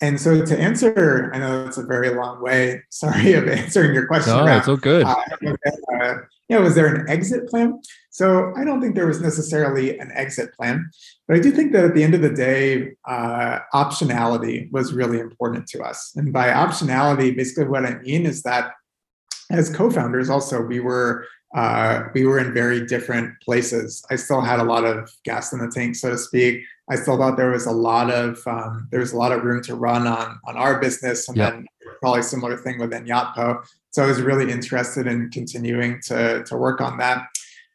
And 0.02 0.20
so 0.20 0.46
to 0.46 0.60
answer, 0.60 1.32
I 1.34 1.40
know 1.40 1.66
it's 1.66 1.78
a 1.78 1.86
very 1.86 2.10
long 2.10 2.44
way. 2.44 2.84
Sorry 2.90 3.34
of 3.40 3.48
answering 3.48 3.94
your 3.94 4.06
question. 4.06 4.34
No, 4.36 4.46
around, 4.46 4.60
it's 4.60 4.68
all 4.68 4.78
good. 4.78 5.06
Uh, 5.06 6.16
yeah, 6.50 6.60
was 6.60 6.76
there 6.76 6.94
an 6.94 7.10
exit 7.10 7.48
plan? 7.48 7.80
So 8.14 8.54
I 8.56 8.64
don't 8.64 8.80
think 8.80 8.94
there 8.94 9.08
was 9.08 9.20
necessarily 9.20 9.98
an 9.98 10.12
exit 10.14 10.54
plan, 10.54 10.88
but 11.28 11.36
I 11.36 11.40
do 11.40 11.50
think 11.50 11.72
that 11.72 11.84
at 11.84 11.96
the 11.96 12.04
end 12.04 12.14
of 12.14 12.22
the 12.22 12.30
day, 12.30 12.92
uh, 13.08 13.58
optionality 13.74 14.72
was 14.72 14.94
really 14.94 15.20
important 15.20 15.66
to 15.70 15.82
us. 15.82 16.14
And 16.16 16.32
by 16.32 16.50
optionality, 16.50 17.36
basically 17.36 17.66
what 17.66 17.88
I 17.88 17.96
mean 18.02 18.28
is 18.28 18.44
that 18.44 18.74
as 19.50 19.76
co-founders, 19.76 20.30
also 20.30 20.62
we 20.62 20.80
were 20.80 21.26
uh, 21.56 22.04
we 22.14 22.26
were 22.26 22.38
in 22.40 22.54
very 22.54 22.86
different 22.86 23.34
places. 23.42 24.04
I 24.12 24.16
still 24.16 24.42
had 24.42 24.60
a 24.60 24.64
lot 24.64 24.86
of 24.86 25.12
gas 25.24 25.52
in 25.52 25.60
the 25.60 25.70
tank, 25.70 25.96
so 25.96 26.12
to 26.12 26.18
speak. 26.18 26.64
I 26.92 26.96
still 26.96 27.18
thought 27.18 27.38
there 27.38 27.52
was 27.52 27.66
a 27.66 27.72
lot 27.72 28.12
of 28.12 28.40
um, 28.46 28.88
there 28.92 29.00
was 29.00 29.14
a 29.14 29.18
lot 29.18 29.32
of 29.32 29.44
room 29.44 29.64
to 29.64 29.76
run 29.76 30.06
on 30.06 30.40
on 30.46 30.56
our 30.56 30.80
business, 30.80 31.28
and 31.28 31.38
yep. 31.38 31.54
then 31.54 31.68
probably 32.00 32.22
similar 32.22 32.58
thing 32.58 32.80
within 32.80 33.06
Yotpo. 33.06 33.64
So 33.92 34.04
I 34.04 34.08
was 34.08 34.22
really 34.22 34.52
interested 34.52 35.08
in 35.08 35.30
continuing 35.32 36.00
to 36.08 36.44
to 36.44 36.58
work 36.58 36.80
on 36.80 36.98
that. 36.98 37.28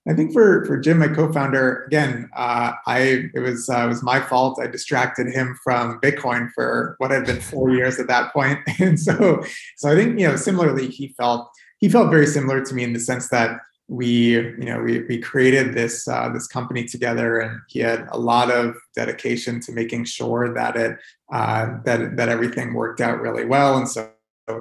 I 0.08 0.14
think 0.14 0.32
for 0.32 0.64
for 0.64 0.78
Jim, 0.78 0.98
my 0.98 1.08
co-founder, 1.08 1.84
again, 1.84 2.30
uh, 2.34 2.72
I 2.86 3.30
it 3.34 3.40
was 3.40 3.68
uh, 3.68 3.84
it 3.84 3.88
was 3.88 4.02
my 4.02 4.20
fault. 4.20 4.58
I 4.60 4.66
distracted 4.66 5.26
him 5.28 5.58
from 5.62 6.00
Bitcoin 6.00 6.50
for 6.54 6.94
what 6.98 7.10
had 7.10 7.26
been 7.26 7.40
four 7.40 7.70
years 7.70 8.00
at 8.00 8.08
that 8.08 8.32
point, 8.32 8.58
and 8.78 8.98
so 8.98 9.42
so 9.76 9.90
I 9.90 9.94
think 9.94 10.18
you 10.18 10.26
know 10.26 10.36
similarly 10.36 10.88
he 10.88 11.08
felt 11.08 11.50
he 11.78 11.88
felt 11.88 12.10
very 12.10 12.26
similar 12.26 12.64
to 12.64 12.74
me 12.74 12.84
in 12.84 12.94
the 12.94 13.00
sense 13.00 13.28
that 13.28 13.60
we 13.88 14.36
you 14.36 14.64
know 14.64 14.80
we, 14.80 15.00
we 15.02 15.18
created 15.18 15.74
this 15.74 16.08
uh, 16.08 16.30
this 16.30 16.46
company 16.46 16.84
together 16.84 17.40
and 17.40 17.60
he 17.68 17.80
had 17.80 18.06
a 18.10 18.18
lot 18.18 18.50
of 18.50 18.76
dedication 18.94 19.60
to 19.60 19.72
making 19.72 20.04
sure 20.04 20.54
that 20.54 20.74
it 20.74 20.98
uh, 21.32 21.76
that 21.84 22.16
that 22.16 22.30
everything 22.30 22.72
worked 22.72 23.02
out 23.02 23.20
really 23.20 23.44
well. 23.44 23.76
And 23.76 23.88
so 23.88 24.10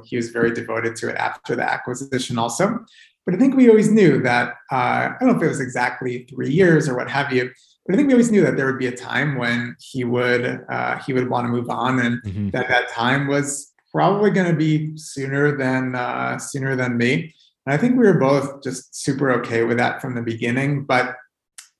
he 0.04 0.18
was 0.18 0.30
very 0.30 0.54
devoted 0.54 0.98
to 0.98 1.10
it 1.10 1.16
after 1.16 1.56
the 1.56 1.64
acquisition 1.64 2.38
also 2.38 2.86
but 3.28 3.36
I 3.36 3.40
think 3.40 3.58
we 3.58 3.68
always 3.68 3.92
knew 3.92 4.22
that, 4.22 4.54
uh, 4.72 5.12
I 5.12 5.16
don't 5.20 5.28
know 5.28 5.36
if 5.36 5.44
it 5.44 5.50
was 5.50 5.60
exactly 5.60 6.26
three 6.30 6.50
years 6.50 6.88
or 6.88 6.96
what 6.96 7.12
have 7.12 7.34
you, 7.34 7.52
but 7.86 7.94
I 7.94 7.98
think 7.98 8.08
we 8.08 8.14
always 8.14 8.32
knew 8.32 8.42
that 8.42 8.56
there 8.56 8.66
would 8.68 8.80
be 8.80 8.88
a 8.88 8.96
time 8.96 9.36
when 9.36 9.76
he 9.82 10.06
would 10.06 10.64
uh, 10.70 10.98
he 11.00 11.12
would 11.12 11.30
want 11.30 11.46
to 11.46 11.50
move 11.50 11.70
on, 11.70 12.00
and 12.00 12.24
mm-hmm. 12.24 12.50
that 12.52 12.70
that 12.70 12.88
time 12.90 13.28
was 13.28 13.74
probably 13.92 14.30
going 14.30 14.50
to 14.50 14.56
be 14.56 14.96
sooner 14.96 15.58
than 15.58 15.94
uh, 15.94 16.38
sooner 16.38 16.78
than 16.78 16.96
me. 16.96 17.36
And 17.66 17.74
I 17.74 17.78
think 17.78 17.98
we 17.98 18.08
were 18.08 18.18
both 18.18 18.64
just 18.64 18.96
super 18.96 19.30
okay 19.40 19.64
with 19.64 19.78
that 19.78 20.02
from 20.02 20.16
the 20.16 20.22
beginning. 20.22 20.86
But 20.86 21.18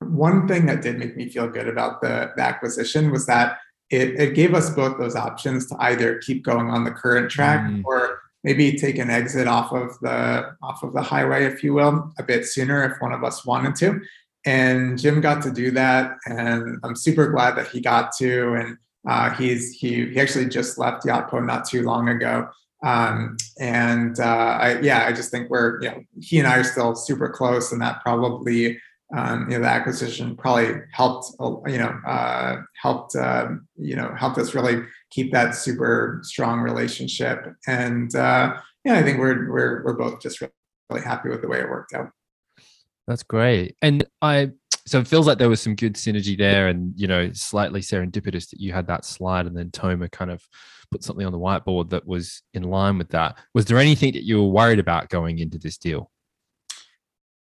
one 0.00 0.46
thing 0.46 0.66
that 0.66 0.82
did 0.82 0.98
make 0.98 1.16
me 1.16 1.30
feel 1.30 1.48
good 1.48 1.66
about 1.66 2.02
the, 2.02 2.30
the 2.36 2.42
acquisition 2.42 3.10
was 3.10 3.24
that 3.24 3.56
it, 3.88 4.20
it 4.20 4.34
gave 4.34 4.52
us 4.52 4.68
both 4.68 4.98
those 4.98 5.16
options 5.16 5.66
to 5.68 5.76
either 5.80 6.18
keep 6.18 6.44
going 6.44 6.68
on 6.68 6.84
the 6.84 6.90
current 6.90 7.30
track 7.30 7.62
mm. 7.62 7.82
or 7.86 8.20
maybe 8.44 8.72
take 8.72 8.98
an 8.98 9.10
exit 9.10 9.46
off 9.46 9.72
of 9.72 9.98
the 10.00 10.56
off 10.62 10.82
of 10.82 10.92
the 10.92 11.02
highway, 11.02 11.44
if 11.44 11.62
you 11.62 11.74
will, 11.74 12.12
a 12.18 12.22
bit 12.22 12.46
sooner 12.46 12.84
if 12.84 13.00
one 13.00 13.12
of 13.12 13.24
us 13.24 13.44
wanted 13.44 13.74
to. 13.76 14.00
And 14.46 14.98
Jim 14.98 15.20
got 15.20 15.42
to 15.42 15.50
do 15.50 15.70
that, 15.72 16.12
and 16.26 16.78
I'm 16.82 16.96
super 16.96 17.28
glad 17.30 17.56
that 17.56 17.68
he 17.68 17.80
got 17.80 18.12
to. 18.18 18.54
And 18.54 18.78
uh, 19.06 19.30
he's 19.34 19.72
he 19.72 20.10
he 20.10 20.20
actually 20.20 20.48
just 20.48 20.78
left 20.78 21.04
Yotpo 21.04 21.44
not 21.44 21.68
too 21.68 21.82
long 21.82 22.08
ago. 22.08 22.48
Um, 22.84 23.36
and 23.58 24.18
uh, 24.20 24.58
I, 24.60 24.80
yeah, 24.80 25.04
I 25.06 25.12
just 25.12 25.30
think 25.30 25.50
we're 25.50 25.82
you 25.82 25.90
know 25.90 26.02
he 26.20 26.38
and 26.38 26.46
I 26.46 26.58
are 26.58 26.64
still 26.64 26.94
super 26.94 27.28
close, 27.28 27.72
and 27.72 27.82
that 27.82 28.00
probably 28.02 28.80
um, 29.16 29.50
you 29.50 29.56
know 29.56 29.64
the 29.64 29.70
acquisition 29.70 30.36
probably 30.36 30.80
helped 30.92 31.32
you 31.66 31.78
know 31.78 31.98
uh, 32.06 32.62
helped 32.80 33.16
uh, 33.16 33.48
you 33.76 33.96
know 33.96 34.14
helped 34.16 34.38
us 34.38 34.54
really 34.54 34.84
keep 35.10 35.32
that 35.32 35.54
super 35.54 36.20
strong 36.22 36.60
relationship. 36.60 37.54
And 37.66 38.14
uh, 38.14 38.58
yeah 38.88 38.94
i 38.94 39.02
think 39.02 39.18
we're 39.18 39.50
we're 39.50 39.82
we're 39.84 39.96
both 39.96 40.20
just 40.20 40.40
really 40.40 41.04
happy 41.04 41.28
with 41.28 41.42
the 41.42 41.48
way 41.48 41.60
it 41.60 41.68
worked 41.68 41.92
out. 41.92 42.10
That's 43.06 43.22
great. 43.22 43.76
And 43.82 44.04
i 44.22 44.50
so 44.86 44.98
it 45.00 45.06
feels 45.06 45.26
like 45.26 45.36
there 45.36 45.50
was 45.50 45.60
some 45.60 45.74
good 45.74 45.94
synergy 45.96 46.36
there 46.36 46.68
and 46.68 46.94
you 46.96 47.06
know 47.06 47.30
slightly 47.32 47.80
serendipitous 47.80 48.48
that 48.50 48.60
you 48.60 48.72
had 48.72 48.86
that 48.86 49.04
slide 49.04 49.46
and 49.46 49.56
then 49.56 49.70
Tomer 49.70 50.10
kind 50.10 50.30
of 50.30 50.42
put 50.90 51.04
something 51.04 51.26
on 51.26 51.32
the 51.32 51.38
whiteboard 51.38 51.90
that 51.90 52.06
was 52.06 52.42
in 52.54 52.62
line 52.62 52.96
with 52.96 53.10
that. 53.10 53.36
Was 53.54 53.66
there 53.66 53.76
anything 53.76 54.12
that 54.14 54.24
you 54.24 54.42
were 54.42 54.48
worried 54.48 54.78
about 54.78 55.10
going 55.10 55.38
into 55.38 55.58
this 55.58 55.76
deal? 55.76 56.10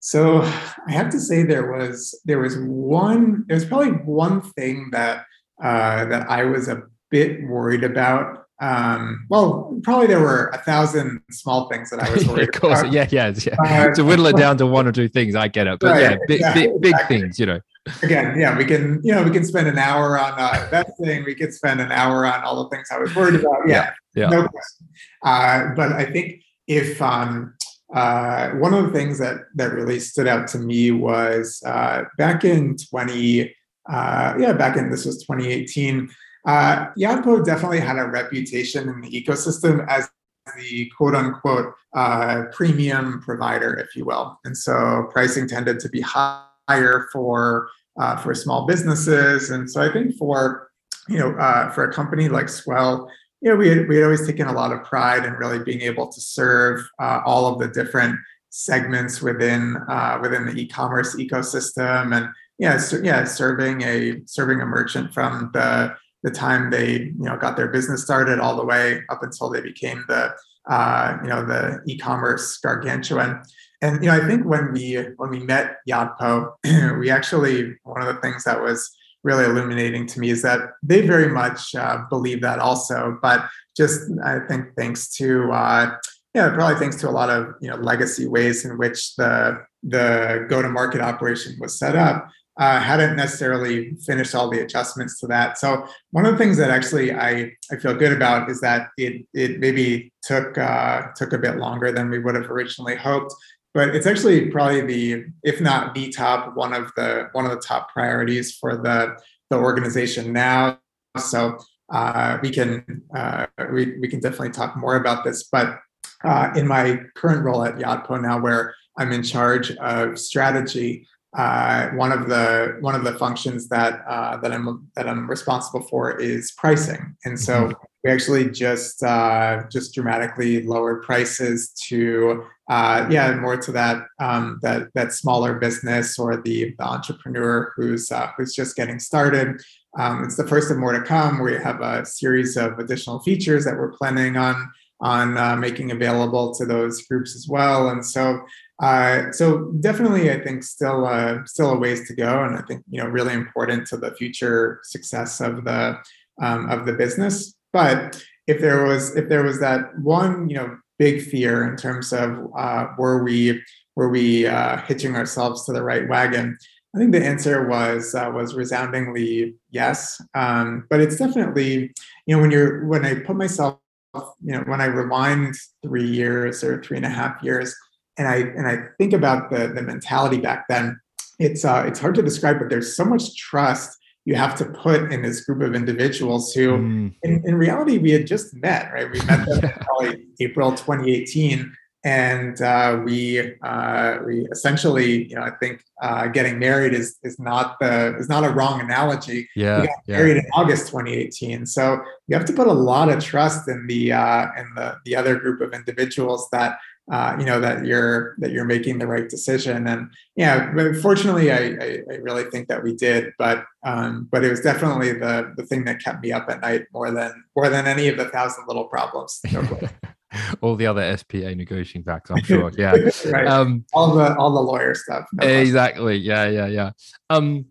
So 0.02 0.42
I 0.42 0.92
have 0.92 1.10
to 1.12 1.20
say 1.20 1.44
there 1.44 1.72
was 1.72 2.20
there 2.26 2.40
was 2.40 2.58
one 2.58 3.46
there 3.48 3.56
was 3.56 3.66
probably 3.66 3.92
one 3.92 4.42
thing 4.42 4.90
that 4.92 5.26
uh, 5.64 6.06
that 6.06 6.30
I 6.30 6.44
was 6.44 6.68
a 6.68 6.84
bit 7.10 7.44
worried 7.48 7.84
about. 7.84 8.46
Um, 8.62 9.26
well, 9.30 9.80
probably 9.84 10.08
there 10.08 10.20
were 10.20 10.48
a 10.48 10.58
thousand 10.58 11.22
small 11.32 11.70
things 11.70 11.90
that 11.92 12.02
I 12.02 12.12
was 12.12 12.28
worried 12.28 12.54
of 12.54 12.62
course, 12.62 12.82
about. 12.82 12.92
yeah, 12.92 13.08
yeah, 13.10 13.34
yeah. 13.38 13.56
Uh, 13.64 13.94
to 13.96 14.04
whittle 14.04 14.28
it 14.28 14.36
down 14.36 14.58
to 14.58 14.66
one 14.66 14.86
or 14.88 14.92
two 14.92 15.08
things, 15.08 15.36
I 15.36 15.48
get 15.48 15.68
it. 15.68 15.80
But 15.80 15.92
right, 15.92 16.02
yeah, 16.02 16.18
big, 16.28 16.42
yeah, 16.42 16.54
big, 16.54 16.82
big 16.82 16.92
exactly. 16.92 17.22
things, 17.22 17.40
you 17.40 17.46
know. 17.46 17.60
Again, 18.04 18.38
yeah, 18.38 18.58
we 18.58 18.66
can, 18.66 19.00
you 19.04 19.16
know, 19.16 19.24
we 19.24 19.32
can 19.32 19.46
spend 19.46 19.68
an 19.68 19.78
hour 19.78 20.20
on 20.20 20.34
uh, 20.34 20.68
that 20.72 20.90
thing. 21.02 21.24
We 21.24 21.36
could 21.36 21.54
spend 21.54 21.80
an 21.80 21.92
hour 21.92 22.26
on 22.26 22.44
all 22.44 22.64
the 22.64 22.70
things 22.70 22.90
I 22.92 23.00
was 23.00 23.16
worried 23.16 23.40
about. 23.40 23.68
Yeah, 23.68 23.94
yeah, 24.14 24.24
yeah. 24.24 24.30
no 24.30 24.48
question. 24.48 24.88
Uh, 25.24 25.76
but 25.76 25.94
I 25.94 26.06
think 26.06 26.44
if 26.68 27.02
um, 27.02 27.54
uh, 27.94 28.52
one 28.52 28.74
of 28.74 28.86
the 28.86 28.92
things 28.92 29.18
that 29.20 29.38
that 29.56 29.74
really 29.74 30.00
stood 30.00 30.28
out 30.28 30.48
to 30.50 30.60
me 30.60 30.92
was 30.92 31.62
uh, 31.66 32.04
back 32.18 32.44
in 32.44 32.78
20 32.78 33.56
uh, 33.90 34.36
yeah 34.38 34.54
back 34.54 34.78
in 34.78 34.92
this 34.92 35.06
was 35.06 35.24
2018 35.24 36.08
uh, 36.46 36.88
Yotpo 36.98 37.44
definitely 37.46 37.80
had 37.80 37.98
a 37.98 38.06
reputation 38.06 38.90
in 38.90 39.02
the 39.02 39.10
ecosystem 39.10 39.86
as 39.88 40.10
the 40.58 40.90
quote 40.98 41.16
unquote 41.16 41.74
uh, 41.94 42.44
premium 42.52 43.22
provider 43.22 43.74
if 43.76 43.96
you 43.96 44.06
will. 44.06 44.40
And 44.46 44.58
so 44.58 45.08
pricing 45.12 45.48
tended 45.48 45.80
to 45.82 45.90
be 45.90 46.02
higher 46.02 47.08
for 47.12 47.70
uh, 48.00 48.16
for 48.18 48.34
small 48.34 48.66
businesses. 48.66 49.50
And 49.50 49.70
so 49.70 49.82
I 49.82 49.92
think 49.92 50.16
for 50.16 50.70
you 51.08 51.20
know 51.20 51.32
uh, 51.34 51.72
for 51.72 51.84
a 51.84 51.94
company 51.94 52.30
like 52.30 52.50
Swell 52.50 53.10
you 53.42 53.50
know, 53.50 53.56
we 53.56 53.70
had, 53.70 53.88
we 53.88 53.96
had 53.96 54.04
always 54.04 54.26
taken 54.28 54.48
a 54.48 54.54
lot 54.54 54.72
of 54.72 54.84
pride 54.84 55.26
in 55.26 55.34
really 55.34 55.60
being 55.60 55.82
able 55.82 56.08
to 56.08 56.22
serve 56.22 56.82
uh, 57.00 57.22
all 57.26 57.46
of 57.46 57.60
the 57.60 57.68
different 57.68 58.20
segments 58.50 59.22
within 59.22 59.78
uh, 59.88 60.18
within 60.22 60.46
the 60.46 60.54
e-commerce 60.54 61.16
ecosystem, 61.16 62.16
and 62.16 62.30
yeah, 62.58 62.78
so, 62.78 62.98
yeah, 63.02 63.24
serving 63.24 63.82
a 63.84 64.22
serving 64.26 64.60
a 64.60 64.66
merchant 64.66 65.14
from 65.14 65.52
the 65.54 65.96
the 66.24 66.32
time 66.32 66.70
they 66.70 66.94
you 66.94 67.14
know 67.18 67.38
got 67.38 67.56
their 67.56 67.70
business 67.70 68.04
started 68.04 68.40
all 68.40 68.56
the 68.56 68.66
way 68.66 69.02
up 69.10 69.24
until 69.24 69.50
they 69.50 69.62
became 69.62 70.04
the 70.08 70.32
uh, 70.70 71.18
you 71.24 71.30
know 71.30 71.46
the 71.46 71.82
e-commerce 71.88 72.58
gargantuan. 72.58 73.42
And 73.82 74.04
you 74.04 74.10
know, 74.10 74.18
I 74.18 74.28
think 74.28 74.46
when 74.46 74.74
we 74.74 74.96
when 75.18 75.30
we 75.30 75.40
met 75.40 75.78
Yotpo, 75.90 76.54
we 77.00 77.10
actually 77.10 77.76
one 77.84 78.02
of 78.02 78.14
the 78.14 78.22
things 78.22 78.44
that 78.44 78.62
was 78.62 78.90
really 79.24 79.46
illuminating 79.46 80.06
to 80.08 80.20
me 80.20 80.30
is 80.30 80.42
that 80.44 80.62
they 80.82 81.06
very 81.06 81.28
much 81.30 81.76
uh, 81.76 82.04
believe 82.10 82.42
that 82.42 82.60
also, 82.60 83.18
but 83.22 83.46
just 83.76 84.02
I 84.24 84.40
think 84.48 84.76
thanks 84.78 85.14
to 85.16 85.52
uh, 85.52 85.96
yeah, 86.34 86.50
probably 86.50 86.76
thanks 86.76 86.98
to 86.98 87.10
a 87.10 87.12
lot 87.12 87.30
of 87.30 87.56
you 87.62 87.70
know 87.70 87.78
legacy 87.78 88.28
ways 88.28 88.66
in 88.66 88.78
which 88.78 89.16
the 89.16 89.64
the 89.84 90.46
go-to-market 90.50 91.00
operation 91.02 91.56
was 91.60 91.80
set 91.80 91.96
up, 91.96 92.28
uh, 92.60 92.80
hadn't 92.80 93.16
necessarily 93.16 93.96
finished 94.06 94.36
all 94.36 94.50
the 94.50 94.60
adjustments 94.60 95.18
to 95.20 95.28
that. 95.28 95.58
So 95.58 95.88
one 96.12 96.26
of 96.26 96.34
the 96.34 96.38
things 96.38 96.58
that 96.58 96.70
actually 96.70 97.14
I, 97.14 97.54
I 97.72 97.78
feel 97.78 97.96
good 97.96 98.12
about 98.12 98.50
is 98.50 98.60
that 98.62 98.90
it 98.98 99.26
it 99.34 99.60
maybe 99.60 100.12
took 100.22 100.58
uh, 100.58 101.08
took 101.16 101.34
a 101.34 101.38
bit 101.38 101.58
longer 101.58 101.92
than 101.92 102.10
we 102.10 102.20
would 102.20 102.36
have 102.36 102.52
originally 102.52 102.98
hoped, 102.98 103.34
but 103.74 103.96
it's 103.96 104.06
actually 104.06 104.50
probably 104.50 104.82
the 104.82 105.26
if 105.44 105.62
not 105.62 105.96
the 105.96 106.10
top 106.10 106.56
one 106.56 106.74
of 106.74 106.92
the 106.96 107.30
one 107.32 107.46
of 107.46 107.52
the 107.52 107.62
top 107.62 107.92
priorities 107.94 108.56
for 108.56 108.76
the 108.76 109.16
the 109.50 109.58
organization 109.58 110.34
now 110.34 110.78
so 111.18 111.58
uh, 111.92 112.38
we 112.42 112.52
can 112.52 113.04
uh, 113.16 113.48
we, 113.72 113.98
we 114.00 114.08
can 114.08 114.20
definitely 114.20 114.52
talk 114.52 114.76
more 114.76 114.96
about 114.96 115.24
this 115.24 115.44
but 115.44 115.80
uh, 116.24 116.52
in 116.56 116.68
my 116.68 117.00
current 117.16 117.44
role 117.44 117.64
at 117.64 117.76
Yotpo 117.78 118.22
now 118.22 118.40
where 118.40 118.76
i'm 118.98 119.12
in 119.12 119.24
charge 119.24 119.72
of 119.78 120.20
strategy 120.20 121.08
uh, 121.38 121.90
one 121.90 122.12
of 122.12 122.28
the 122.28 122.78
one 122.82 122.96
of 122.96 123.04
the 123.04 123.14
functions 123.14 123.70
that 123.70 124.04
uh, 124.08 124.38
that 124.38 124.52
I'm 124.52 124.90
that 124.96 125.08
I'm 125.08 125.30
responsible 125.30 125.82
for 125.82 126.20
is 126.20 126.52
pricing, 126.58 127.16
and 127.24 127.40
so 127.40 127.66
mm-hmm. 127.66 127.74
we 128.04 128.10
actually 128.10 128.50
just 128.50 129.04
uh, 129.04 129.62
just 129.72 129.94
dramatically 129.94 130.64
lowered 130.64 131.04
prices 131.04 131.72
to 131.88 132.46
uh, 132.68 133.08
yeah 133.12 133.36
more 133.36 133.58
to 133.58 133.72
that 133.72 134.08
um, 134.20 134.60
that 134.64 134.88
that 134.96 135.14
smaller 135.14 135.54
business 135.54 136.18
or 136.18 136.42
the, 136.42 136.74
the 136.80 136.84
entrepreneur 136.84 137.74
who's 137.76 138.12
uh, 138.12 138.32
who's 138.36 138.56
just 138.56 138.76
getting 138.76 138.98
started. 138.98 139.62
Um, 140.00 140.24
it's 140.24 140.36
the 140.36 140.48
first 140.48 140.72
of 140.72 140.78
more 140.78 140.94
to 140.94 141.02
come. 141.02 141.44
We 141.44 141.54
have 141.54 141.82
a 141.82 142.08
series 142.08 142.58
of 142.58 142.80
additional 142.80 143.20
features 143.20 143.66
that 143.66 143.78
we're 143.78 143.92
planning 143.92 144.36
on 144.36 144.72
on 145.00 145.38
uh, 145.38 145.56
making 145.56 145.92
available 145.92 146.56
to 146.56 146.66
those 146.66 147.04
groups 147.04 147.36
as 147.36 147.48
well, 147.48 147.90
and 147.90 148.04
so 148.04 148.42
uh, 148.82 149.32
so 149.32 149.72
definitely, 149.82 150.32
I 150.32 150.40
think 150.40 150.64
still 150.64 151.06
uh, 151.06 151.40
still 151.46 151.72
a 151.72 151.78
ways 151.78 152.08
to 152.08 152.16
go, 152.16 152.44
and 152.44 152.56
I 152.56 152.62
think 152.62 152.84
you 152.90 153.02
know 153.02 153.10
really 153.10 153.34
important 153.34 153.88
to 153.88 153.98
the 153.98 154.14
future 154.16 154.80
success 154.84 155.42
of 155.42 155.66
the 155.66 155.98
um, 156.42 156.70
of 156.70 156.86
the 156.86 156.94
business. 156.94 157.56
But 157.74 158.24
if 158.48 158.62
there 158.62 158.86
was 158.86 159.16
if 159.18 159.28
there 159.28 159.44
was 159.44 159.60
that 159.60 160.00
one 160.00 160.50
you 160.50 160.56
know 160.56 160.78
big 160.98 161.22
fear 161.22 161.70
in 161.70 161.76
terms 161.76 162.14
of 162.14 162.52
uh, 162.58 162.88
were 162.98 163.22
we 163.22 163.62
were 163.96 164.10
we 164.10 164.48
uh, 164.48 164.78
hitching 164.84 165.16
ourselves 165.16 165.66
to 165.66 165.74
the 165.74 165.84
right 165.84 166.08
wagon, 166.08 166.58
I 166.96 167.00
think 167.00 167.12
the 167.12 167.26
answer 167.26 167.68
was 167.68 168.16
uh, 168.16 168.32
was 168.34 168.56
resoundingly 168.56 169.56
yes. 169.72 170.22
Um, 170.36 170.88
but 170.90 171.02
it's 171.02 171.18
definitely 171.18 171.92
you 172.28 172.36
know 172.36 172.42
when 172.42 172.52
you're 172.52 172.86
when 172.86 173.04
I 173.04 173.16
put 173.16 173.36
myself 173.36 173.78
you 174.16 174.54
know 174.54 174.64
when 174.68 174.80
I 174.80 174.86
rewind 174.86 175.56
three 175.84 176.08
years 176.08 176.64
or 176.64 176.82
three 176.82 176.96
and 176.96 177.06
a 177.06 177.10
half 177.10 177.44
years 177.44 177.76
and 178.20 178.28
I 178.28 178.36
and 178.36 178.68
I 178.68 178.84
think 179.00 179.14
about 179.14 179.50
the 179.50 179.70
the 179.70 179.82
mentality 179.82 180.38
back 180.38 180.66
then. 180.70 181.00
It's 181.40 181.64
uh, 181.64 181.86
it's 181.88 182.00
hard 182.00 182.16
to 182.16 182.22
describe, 182.22 182.60
but 182.60 182.70
there's 182.70 182.96
so 182.96 183.06
much 183.06 183.36
trust 183.38 183.98
you 184.26 184.36
have 184.36 184.54
to 184.56 184.66
put 184.66 185.12
in 185.12 185.22
this 185.24 185.42
group 185.46 185.62
of 185.62 185.74
individuals 185.74 186.54
who, 186.54 186.78
mm. 186.78 187.16
in, 187.24 187.42
in 187.46 187.56
reality, 187.56 187.98
we 187.98 188.12
had 188.12 188.28
just 188.28 188.54
met. 188.54 188.92
Right, 188.94 189.10
we 189.10 189.20
met 189.22 189.48
them 189.48 189.72
probably 189.82 190.26
April 190.40 190.72
2018. 190.72 191.74
and 192.06 192.62
uh, 192.62 193.02
we 193.04 193.56
uh, 193.62 194.18
we 194.26 194.48
essentially, 194.52 195.28
you 195.30 195.36
know, 195.36 195.42
I 195.42 195.52
think 195.52 195.84
uh, 196.02 196.28
getting 196.28 196.60
married 196.60 196.94
is 196.94 197.18
is 197.24 197.40
not 197.40 197.78
the 197.80 198.16
is 198.18 198.30
not 198.30 198.46
a 198.46 198.50
wrong 198.50 198.80
analogy. 198.82 199.50
Yeah, 199.56 199.82
we 199.82 199.88
got 199.88 199.96
yeah. 200.08 200.18
married 200.18 200.38
in 200.38 200.46
August 200.54 200.88
2018, 200.88 201.66
so 201.66 202.02
you 202.28 202.38
have 202.38 202.46
to 202.46 202.54
put 202.54 202.68
a 202.68 202.74
lot 202.74 203.10
of 203.10 203.24
trust 203.24 203.68
in 203.68 203.88
the 203.88 204.14
uh, 204.14 204.48
in 204.58 204.74
the 204.76 204.98
the 205.06 205.16
other 205.16 205.38
group 205.38 205.60
of 205.62 205.74
individuals 205.74 206.48
that 206.52 206.80
uh, 207.10 207.36
you 207.40 207.46
know 207.46 207.60
that 207.60 207.86
you're 207.86 208.36
that 208.38 208.52
you're 208.52 208.66
making 208.66 209.00
the 209.00 209.08
right 209.08 209.28
decision. 209.28 209.88
And 209.88 210.12
yeah, 210.36 210.72
but 210.74 210.96
fortunately, 210.98 211.52
I, 211.52 211.58
I, 211.58 212.00
I 212.12 212.16
really 212.18 212.44
think 212.46 212.68
that 212.68 212.84
we 212.84 212.96
did. 212.96 213.34
But 213.38 213.66
um, 213.84 214.28
but 214.32 214.44
it 214.44 214.50
was 214.50 214.62
definitely 214.62 215.14
the 215.14 215.54
the 215.58 215.66
thing 215.66 215.86
that 215.86 216.04
kept 216.04 216.22
me 216.22 216.32
up 216.32 216.50
at 216.50 216.62
night 216.62 216.86
more 216.94 217.12
than 217.12 217.44
more 217.56 217.70
than 217.70 217.88
any 217.88 218.08
of 218.10 218.18
the 218.18 218.26
thousand 218.26 218.66
little 218.68 218.86
problems. 218.86 219.42
all 220.62 220.76
the 220.76 220.86
other 220.86 221.18
SPA 221.18 221.56
negotiating 221.56 222.04
facts, 222.04 222.30
I'm 222.30 222.44
sure. 222.44 222.72
Yeah. 222.78 222.96
right. 223.26 223.48
Um, 223.48 223.86
all 223.94 224.14
the 224.14 224.36
all 224.38 224.52
the 224.54 224.62
lawyer 224.62 224.94
stuff. 224.94 225.26
No 225.34 225.48
exactly. 225.48 226.18
Yeah, 226.18 226.48
yeah, 226.48 226.68
yeah. 226.68 226.92
Um, 227.30 227.66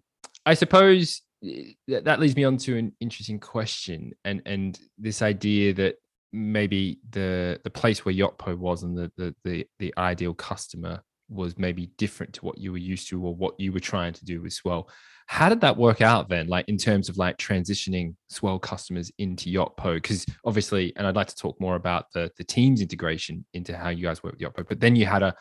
I 0.45 0.55
suppose 0.55 1.23
eh, 1.45 1.75
that 1.87 2.19
leads 2.19 2.35
me 2.35 2.43
on 2.43 2.57
to 2.59 2.77
an 2.77 2.93
interesting 3.01 3.39
question, 3.39 4.15
and 4.25 4.43
and 4.47 4.79
this 4.99 5.23
idea 5.23 5.75
that 5.75 5.97
maybe 6.33 6.99
the 7.11 7.61
the 7.65 7.71
place 7.71 8.05
where 8.05 8.15
Yotpo 8.15 8.57
was 8.57 8.83
and 8.83 8.97
the 8.97 9.11
the 9.17 9.35
the, 9.45 9.67
the 9.79 9.95
ideal 9.97 10.35
customer 10.35 11.03
was 11.29 11.59
maybe 11.59 11.91
different 11.99 12.33
to 12.35 12.45
what 12.45 12.59
you 12.59 12.73
were 12.73 12.79
used 12.79 13.09
to 13.09 13.23
or 13.23 13.35
what 13.35 13.59
you 13.59 13.73
were 13.73 13.81
trying 13.81 14.13
to 14.15 14.25
do 14.25 14.47
as 14.47 14.61
well. 14.65 14.89
How 15.27 15.51
did 15.51 15.61
that 15.61 15.77
work 15.77 16.01
out 16.01 16.31
then, 16.31 16.49
like 16.49 16.67
in 16.69 16.79
terms 16.79 17.11
of 17.11 17.19
like 17.19 17.37
transitioning 17.37 18.15
Swell 18.31 18.59
customers 18.59 19.13
into 19.19 19.51
Yotpo? 19.51 19.95
Because 19.95 20.25
obviously, 20.45 20.95
and 20.97 21.07
I'd 21.07 21.17
like 21.17 21.27
to 21.27 21.37
talk 21.37 21.61
more 21.61 21.77
about 21.77 22.07
the 22.15 22.31
the 22.39 22.45
Teams 22.45 22.81
integration 22.81 23.45
into 23.53 23.77
how 23.77 23.91
you 23.91 24.03
guys 24.03 24.23
work 24.23 24.35
with 24.35 24.41
Yotpo. 24.41 24.67
But 24.67 24.81
then 24.81 24.97
you 24.97 25.05
had 25.05 25.23
a, 25.23 25.35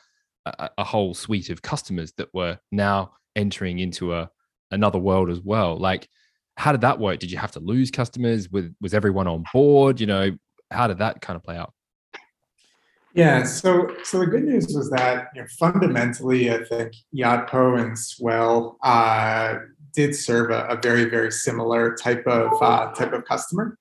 a 0.45 0.69
a, 0.79 0.83
whole 0.83 1.13
suite 1.13 1.49
of 1.49 1.61
customers 1.61 2.11
that 2.17 2.33
were 2.33 2.59
now 2.71 3.13
entering 3.35 3.79
into 3.79 4.13
a 4.13 4.29
another 4.71 4.99
world 4.99 5.29
as 5.29 5.39
well. 5.39 5.77
Like, 5.77 6.09
how 6.57 6.73
did 6.73 6.81
that 6.81 6.99
work? 6.99 7.19
Did 7.19 7.31
you 7.31 7.37
have 7.37 7.53
to 7.53 7.61
lose 7.61 7.89
customers? 7.89 8.49
Was 8.51 8.65
was 8.81 8.93
everyone 8.93 9.27
on 9.27 9.45
board? 9.53 10.01
You 10.01 10.07
know, 10.07 10.37
how 10.71 10.87
did 10.87 10.99
that 10.99 11.21
kind 11.21 11.35
of 11.35 11.43
play 11.43 11.57
out? 11.57 11.73
Yeah, 13.13 13.45
so 13.45 13.95
so 14.03 14.19
the 14.19 14.27
good 14.27 14.43
news 14.43 14.67
was 14.75 14.91
that 14.91 15.29
you 15.33 15.41
know, 15.41 15.47
fundamentally, 15.57 16.51
I 16.51 16.63
think 16.63 16.93
Yotpo 17.15 17.81
and 17.81 17.97
Swell 17.97 18.77
uh, 18.83 19.55
did 19.93 20.15
serve 20.15 20.51
a, 20.51 20.65
a, 20.67 20.79
very 20.79 21.05
very 21.05 21.31
similar 21.31 21.95
type 21.95 22.27
of 22.27 22.61
uh, 22.61 22.91
type 22.91 23.13
of 23.13 23.25
customer, 23.25 23.79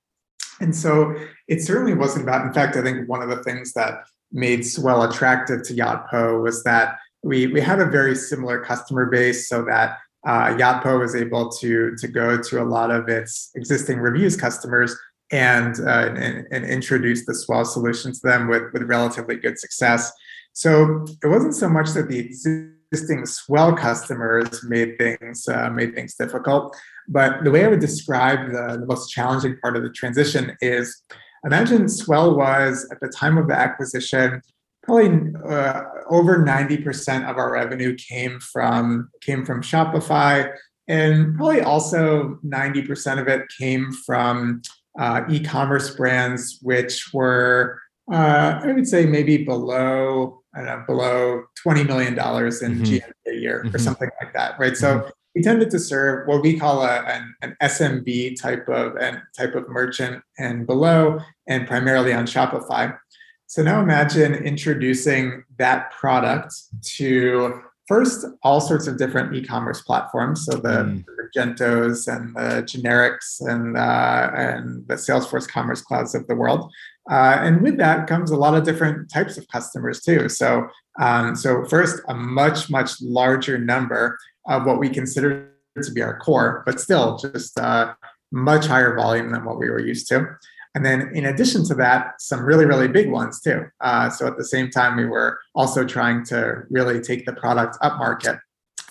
and 0.59 0.75
so 0.75 1.15
it 1.47 1.61
certainly 1.61 1.93
wasn't 1.93 2.23
about. 2.23 2.47
In 2.47 2.53
fact, 2.53 2.77
I 2.77 2.81
think 2.81 3.07
one 3.07 3.21
of 3.21 3.29
the 3.29 3.43
things 3.43 3.73
that 3.73 4.05
made 4.31 4.65
Swell 4.65 5.03
attractive 5.03 5.61
to 5.67 5.73
Yotpo 5.75 6.41
was 6.41 6.63
that 6.63 6.97
we 7.21 7.45
we 7.45 7.61
had 7.61 7.79
a 7.79 7.85
very 7.85 8.15
similar 8.15 8.59
customer 8.63 9.05
base, 9.05 9.47
so 9.47 9.63
that 9.65 9.99
uh, 10.25 10.47
Yotpo 10.57 10.99
was 10.99 11.15
able 11.15 11.51
to 11.59 11.95
to 11.95 12.07
go 12.07 12.41
to 12.41 12.63
a 12.63 12.65
lot 12.65 12.89
of 12.89 13.07
its 13.07 13.51
existing 13.53 13.99
reviews 13.99 14.35
customers 14.35 14.97
and, 15.31 15.79
uh, 15.79 16.13
and, 16.15 16.47
and 16.51 16.65
introduce 16.65 17.25
the 17.25 17.35
Swell 17.35 17.65
solution 17.65 18.13
to 18.13 18.19
them 18.23 18.47
with, 18.47 18.63
with 18.73 18.83
relatively 18.83 19.35
good 19.35 19.59
success. 19.59 20.11
So 20.53 21.05
it 21.23 21.27
wasn't 21.27 21.55
so 21.55 21.69
much 21.69 21.91
that 21.91 22.09
the 22.09 22.19
existing 22.19 23.25
Swell 23.25 23.75
customers 23.75 24.63
made 24.63 24.97
things 24.97 25.47
uh, 25.47 25.69
made 25.69 25.93
things 25.93 26.15
difficult, 26.15 26.75
but 27.07 27.43
the 27.43 27.51
way 27.51 27.65
I 27.65 27.67
would 27.67 27.79
describe 27.79 28.51
the, 28.51 28.77
the 28.79 28.85
most 28.85 29.09
challenging 29.11 29.57
part 29.59 29.75
of 29.75 29.83
the 29.83 29.89
transition 29.89 30.55
is 30.61 31.03
imagine 31.45 31.89
Swell 31.89 32.35
was 32.35 32.87
at 32.91 32.99
the 33.01 33.09
time 33.09 33.37
of 33.37 33.47
the 33.47 33.55
acquisition 33.55 34.41
probably 34.87 35.33
uh, 35.47 35.83
over 36.09 36.37
90% 36.37 37.29
of 37.29 37.37
our 37.37 37.51
revenue 37.51 37.95
came 37.95 38.39
from 38.39 39.09
came 39.21 39.45
from 39.45 39.61
Shopify 39.61 40.49
and 40.87 41.35
probably 41.35 41.61
also 41.61 42.39
90% 42.45 43.19
of 43.19 43.27
it 43.27 43.43
came 43.59 43.91
from 43.91 44.61
uh, 44.97 45.21
e-commerce 45.29 45.95
brands 45.95 46.59
which 46.61 47.11
were 47.13 47.79
uh, 48.11 48.61
I 48.63 48.71
would 48.71 48.87
say 48.87 49.05
maybe 49.05 49.43
below 49.43 50.41
I 50.55 50.59
don't 50.59 50.67
know, 50.67 50.83
below 50.87 51.43
twenty 51.61 51.83
million 51.83 52.15
dollars 52.15 52.61
in 52.61 52.75
mm-hmm. 52.75 52.83
GMV 52.83 53.11
a 53.27 53.35
year 53.35 53.63
mm-hmm. 53.63 53.75
or 53.75 53.79
something 53.79 54.09
like 54.21 54.33
that, 54.33 54.59
right? 54.59 54.73
Mm-hmm. 54.73 55.05
So 55.05 55.11
we 55.35 55.43
tended 55.43 55.69
to 55.69 55.79
serve 55.79 56.27
what 56.27 56.41
we 56.41 56.57
call 56.57 56.81
a, 56.81 57.01
an, 57.03 57.35
an 57.43 57.55
SMB 57.61 58.41
type 58.41 58.67
of 58.67 58.95
and 58.97 59.21
type 59.37 59.53
of 59.53 59.69
merchant 59.69 60.23
and 60.39 60.65
below, 60.65 61.19
and 61.47 61.67
primarily 61.67 62.11
on 62.11 62.25
Shopify. 62.25 62.97
So 63.45 63.61
now 63.61 63.79
imagine 63.81 64.33
introducing 64.33 65.43
that 65.59 65.91
product 65.91 66.53
to 66.95 67.61
first 67.87 68.25
all 68.43 68.59
sorts 68.59 68.87
of 68.87 68.97
different 68.97 69.33
e-commerce 69.35 69.81
platforms. 69.81 70.45
So 70.45 70.57
the, 70.57 70.69
mm. 70.69 71.05
Magentos 71.35 72.07
and 72.07 72.35
the 72.35 72.63
generics 72.63 73.41
and 73.41 73.77
uh, 73.77 74.31
and 74.35 74.87
the 74.87 74.95
Salesforce 74.95 75.47
Commerce 75.47 75.81
Clouds 75.81 76.15
of 76.15 76.27
the 76.27 76.35
world. 76.35 76.71
Uh, 77.09 77.37
and 77.39 77.61
with 77.61 77.77
that 77.77 78.07
comes 78.07 78.31
a 78.31 78.37
lot 78.37 78.55
of 78.55 78.63
different 78.63 79.09
types 79.09 79.37
of 79.37 79.47
customers 79.47 80.01
too. 80.01 80.29
So 80.29 80.67
um, 80.99 81.35
so 81.35 81.65
first, 81.65 82.01
a 82.07 82.13
much 82.13 82.69
much 82.69 83.01
larger 83.01 83.57
number 83.57 84.17
of 84.47 84.65
what 84.65 84.79
we 84.79 84.89
consider 84.89 85.51
to 85.81 85.91
be 85.91 86.01
our 86.01 86.17
core, 86.19 86.63
but 86.65 86.79
still 86.79 87.17
just 87.17 87.59
uh, 87.59 87.93
much 88.31 88.65
higher 88.65 88.95
volume 88.95 89.31
than 89.31 89.45
what 89.45 89.59
we 89.59 89.69
were 89.69 89.79
used 89.79 90.07
to. 90.09 90.27
And 90.75 90.85
then, 90.85 91.11
in 91.13 91.25
addition 91.25 91.65
to 91.65 91.75
that, 91.75 92.21
some 92.21 92.43
really, 92.43 92.65
really 92.65 92.87
big 92.87 93.09
ones 93.09 93.41
too. 93.41 93.65
Uh, 93.81 94.09
so 94.09 94.27
at 94.27 94.37
the 94.37 94.45
same 94.45 94.69
time, 94.69 94.95
we 94.95 95.05
were 95.05 95.39
also 95.55 95.83
trying 95.83 96.23
to 96.25 96.63
really 96.69 97.01
take 97.01 97.25
the 97.25 97.33
product 97.33 97.77
up 97.81 97.97
market. 97.97 98.37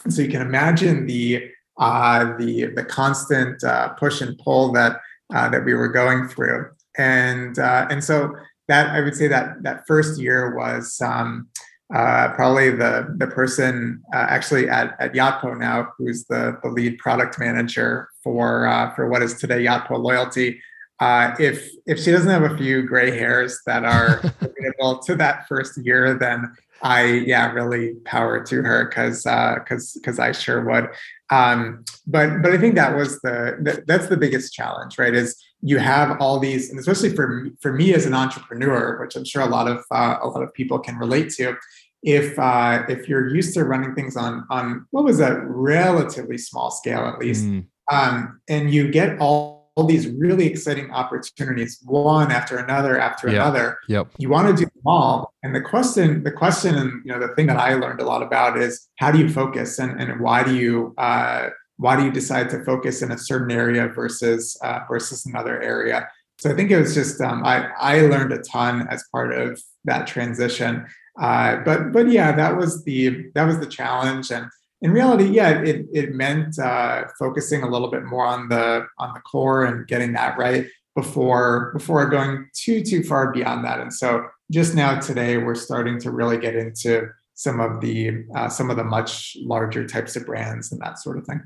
And 0.04 0.12
so 0.12 0.22
you 0.22 0.28
can 0.28 0.42
imagine 0.42 1.06
the 1.06 1.50
uh, 1.78 2.36
the 2.38 2.66
the 2.74 2.84
constant 2.84 3.62
uh, 3.62 3.90
push 3.90 4.20
and 4.20 4.38
pull 4.38 4.72
that 4.72 5.00
uh, 5.34 5.48
that 5.50 5.64
we 5.64 5.74
were 5.74 5.88
going 5.88 6.26
through. 6.28 6.70
And 6.96 7.58
uh, 7.58 7.86
and 7.90 8.02
so 8.02 8.34
that 8.68 8.90
I 8.90 9.00
would 9.00 9.14
say 9.14 9.28
that 9.28 9.62
that 9.62 9.84
first 9.86 10.20
year 10.20 10.56
was 10.56 11.00
um, 11.02 11.48
uh, 11.94 12.30
probably 12.30 12.70
the 12.70 13.14
the 13.18 13.26
person 13.26 14.02
actually 14.12 14.68
at 14.68 14.96
at 14.98 15.12
Yotpo 15.12 15.58
now, 15.58 15.88
who's 15.98 16.24
the 16.24 16.58
the 16.62 16.68
lead 16.70 16.98
product 16.98 17.38
manager 17.38 18.08
for 18.22 18.92
for 18.96 19.08
what 19.08 19.22
is 19.22 19.34
today 19.34 19.64
Yotpo 19.64 20.02
Loyalty 20.02 20.60
uh, 21.00 21.34
if 21.38 21.70
if 21.86 22.00
she 22.02 22.10
doesn't 22.10 22.30
have 22.30 22.50
a 22.50 22.56
few 22.56 22.82
gray 22.82 23.10
hairs 23.10 23.60
that 23.66 23.84
are 23.84 24.18
attributable 24.40 24.98
to 25.00 25.14
that 25.16 25.46
first 25.48 25.76
year, 25.78 26.14
then 26.14 26.52
I 26.82 27.04
yeah 27.04 27.52
really 27.52 27.94
power 28.04 28.42
to 28.44 28.62
her 28.62 28.86
because 28.86 29.22
because 29.22 29.96
uh, 29.96 29.98
because 30.00 30.18
I 30.18 30.32
sure 30.32 30.64
would. 30.64 30.88
Um, 31.30 31.84
but 32.06 32.42
but 32.42 32.52
I 32.52 32.58
think 32.58 32.76
that 32.76 32.96
was 32.96 33.20
the, 33.20 33.56
the, 33.60 33.82
that's 33.86 34.08
the 34.08 34.16
biggest 34.16 34.52
challenge, 34.54 34.98
right? 34.98 35.14
Is 35.14 35.36
you 35.60 35.78
have 35.78 36.20
all 36.20 36.38
these, 36.38 36.70
and 36.70 36.78
especially 36.78 37.14
for 37.14 37.48
for 37.60 37.72
me 37.72 37.94
as 37.94 38.06
an 38.06 38.14
entrepreneur, 38.14 39.00
which 39.00 39.16
I'm 39.16 39.24
sure 39.24 39.42
a 39.42 39.46
lot 39.46 39.68
of 39.68 39.84
uh, 39.90 40.18
a 40.22 40.28
lot 40.28 40.42
of 40.42 40.52
people 40.54 40.78
can 40.78 40.96
relate 40.96 41.30
to. 41.30 41.56
If 42.02 42.38
uh, 42.38 42.84
if 42.88 43.08
you're 43.08 43.34
used 43.34 43.54
to 43.54 43.64
running 43.64 43.94
things 43.94 44.16
on 44.16 44.46
on 44.50 44.86
what 44.90 45.04
was 45.04 45.20
a 45.20 45.40
relatively 45.40 46.38
small 46.38 46.70
scale 46.70 47.06
at 47.06 47.18
least, 47.18 47.44
mm. 47.44 47.66
um, 47.90 48.40
and 48.48 48.72
you 48.72 48.90
get 48.90 49.18
all 49.18 49.55
all 49.76 49.84
these 49.84 50.08
really 50.08 50.46
exciting 50.46 50.90
opportunities, 50.90 51.78
one 51.84 52.32
after 52.32 52.56
another 52.56 52.98
after 52.98 53.28
yep. 53.28 53.36
another. 53.36 53.78
Yep. 53.88 54.08
You 54.18 54.30
want 54.30 54.48
to 54.48 54.54
do 54.54 54.64
them 54.64 54.82
all. 54.86 55.34
And 55.42 55.54
the 55.54 55.60
question, 55.60 56.24
the 56.24 56.32
question, 56.32 56.74
and 56.74 57.02
you 57.04 57.12
know, 57.12 57.20
the 57.20 57.34
thing 57.34 57.46
that 57.46 57.58
I 57.58 57.74
learned 57.74 58.00
a 58.00 58.04
lot 58.04 58.22
about 58.22 58.56
is 58.56 58.88
how 58.96 59.12
do 59.12 59.18
you 59.18 59.28
focus 59.28 59.78
and, 59.78 60.00
and 60.00 60.18
why 60.20 60.42
do 60.42 60.56
you 60.56 60.94
uh, 60.96 61.50
why 61.76 61.94
do 61.94 62.04
you 62.04 62.10
decide 62.10 62.48
to 62.50 62.64
focus 62.64 63.02
in 63.02 63.12
a 63.12 63.18
certain 63.18 63.50
area 63.50 63.86
versus 63.88 64.58
uh, 64.64 64.80
versus 64.88 65.26
another 65.26 65.60
area? 65.60 66.08
So 66.38 66.50
I 66.50 66.54
think 66.54 66.70
it 66.70 66.78
was 66.78 66.94
just 66.94 67.20
um, 67.20 67.44
I 67.44 67.68
I 67.78 68.00
learned 68.00 68.32
a 68.32 68.38
ton 68.38 68.88
as 68.88 69.04
part 69.12 69.34
of 69.34 69.60
that 69.84 70.06
transition. 70.06 70.86
Uh, 71.20 71.56
but 71.66 71.92
but 71.92 72.08
yeah, 72.08 72.32
that 72.32 72.56
was 72.56 72.82
the 72.84 73.30
that 73.34 73.44
was 73.44 73.58
the 73.58 73.66
challenge 73.66 74.30
and 74.30 74.46
in 74.86 74.92
reality, 74.92 75.24
yeah, 75.24 75.62
it, 75.62 75.86
it 75.92 76.14
meant 76.14 76.60
uh, 76.60 77.06
focusing 77.18 77.64
a 77.64 77.68
little 77.68 77.90
bit 77.90 78.04
more 78.04 78.24
on 78.24 78.48
the 78.48 78.86
on 79.00 79.14
the 79.14 79.20
core 79.20 79.64
and 79.64 79.84
getting 79.88 80.12
that 80.12 80.38
right 80.38 80.68
before 80.94 81.72
before 81.72 82.08
going 82.08 82.48
too 82.54 82.84
too 82.84 83.02
far 83.02 83.32
beyond 83.32 83.64
that. 83.64 83.80
And 83.80 83.92
so 83.92 84.28
just 84.52 84.76
now 84.76 85.00
today, 85.00 85.38
we're 85.38 85.56
starting 85.56 85.98
to 86.02 86.12
really 86.12 86.38
get 86.38 86.54
into 86.54 87.08
some 87.34 87.58
of 87.58 87.80
the 87.80 88.26
uh, 88.36 88.48
some 88.48 88.70
of 88.70 88.76
the 88.76 88.84
much 88.84 89.36
larger 89.40 89.84
types 89.88 90.14
of 90.14 90.24
brands 90.24 90.70
and 90.70 90.80
that 90.82 91.00
sort 91.00 91.18
of 91.18 91.26
thing. 91.26 91.42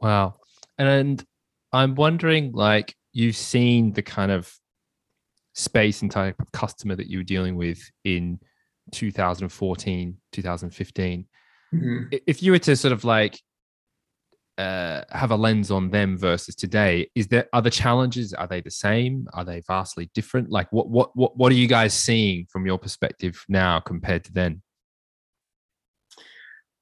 Wow, 0.00 0.36
and 0.78 1.22
I'm 1.74 1.94
wondering, 1.94 2.52
like, 2.52 2.96
you've 3.12 3.36
seen 3.36 3.92
the 3.92 4.02
kind 4.02 4.32
of 4.32 4.50
space 5.52 6.00
and 6.00 6.10
type 6.10 6.40
of 6.40 6.50
customer 6.52 6.96
that 6.96 7.08
you 7.08 7.18
were 7.18 7.24
dealing 7.24 7.56
with 7.56 7.82
in 8.02 8.40
2014, 8.92 10.16
2015 10.32 11.26
Mm-hmm. 11.74 12.16
If 12.26 12.42
you 12.42 12.52
were 12.52 12.58
to 12.60 12.76
sort 12.76 12.92
of 12.92 13.04
like 13.04 13.40
uh, 14.58 15.02
have 15.10 15.30
a 15.30 15.36
lens 15.36 15.70
on 15.70 15.90
them 15.90 16.18
versus 16.18 16.54
today, 16.54 17.10
is 17.14 17.28
there 17.28 17.48
other 17.52 17.70
challenges? 17.70 18.34
Are 18.34 18.46
they 18.46 18.60
the 18.60 18.70
same? 18.70 19.26
Are 19.32 19.44
they 19.44 19.62
vastly 19.66 20.10
different? 20.14 20.50
Like, 20.50 20.70
what 20.72 20.88
what 20.88 21.16
what 21.16 21.36
what 21.36 21.52
are 21.52 21.56
you 21.56 21.68
guys 21.68 21.94
seeing 21.94 22.46
from 22.50 22.66
your 22.66 22.78
perspective 22.78 23.44
now 23.48 23.80
compared 23.80 24.24
to 24.24 24.32
then? 24.32 24.62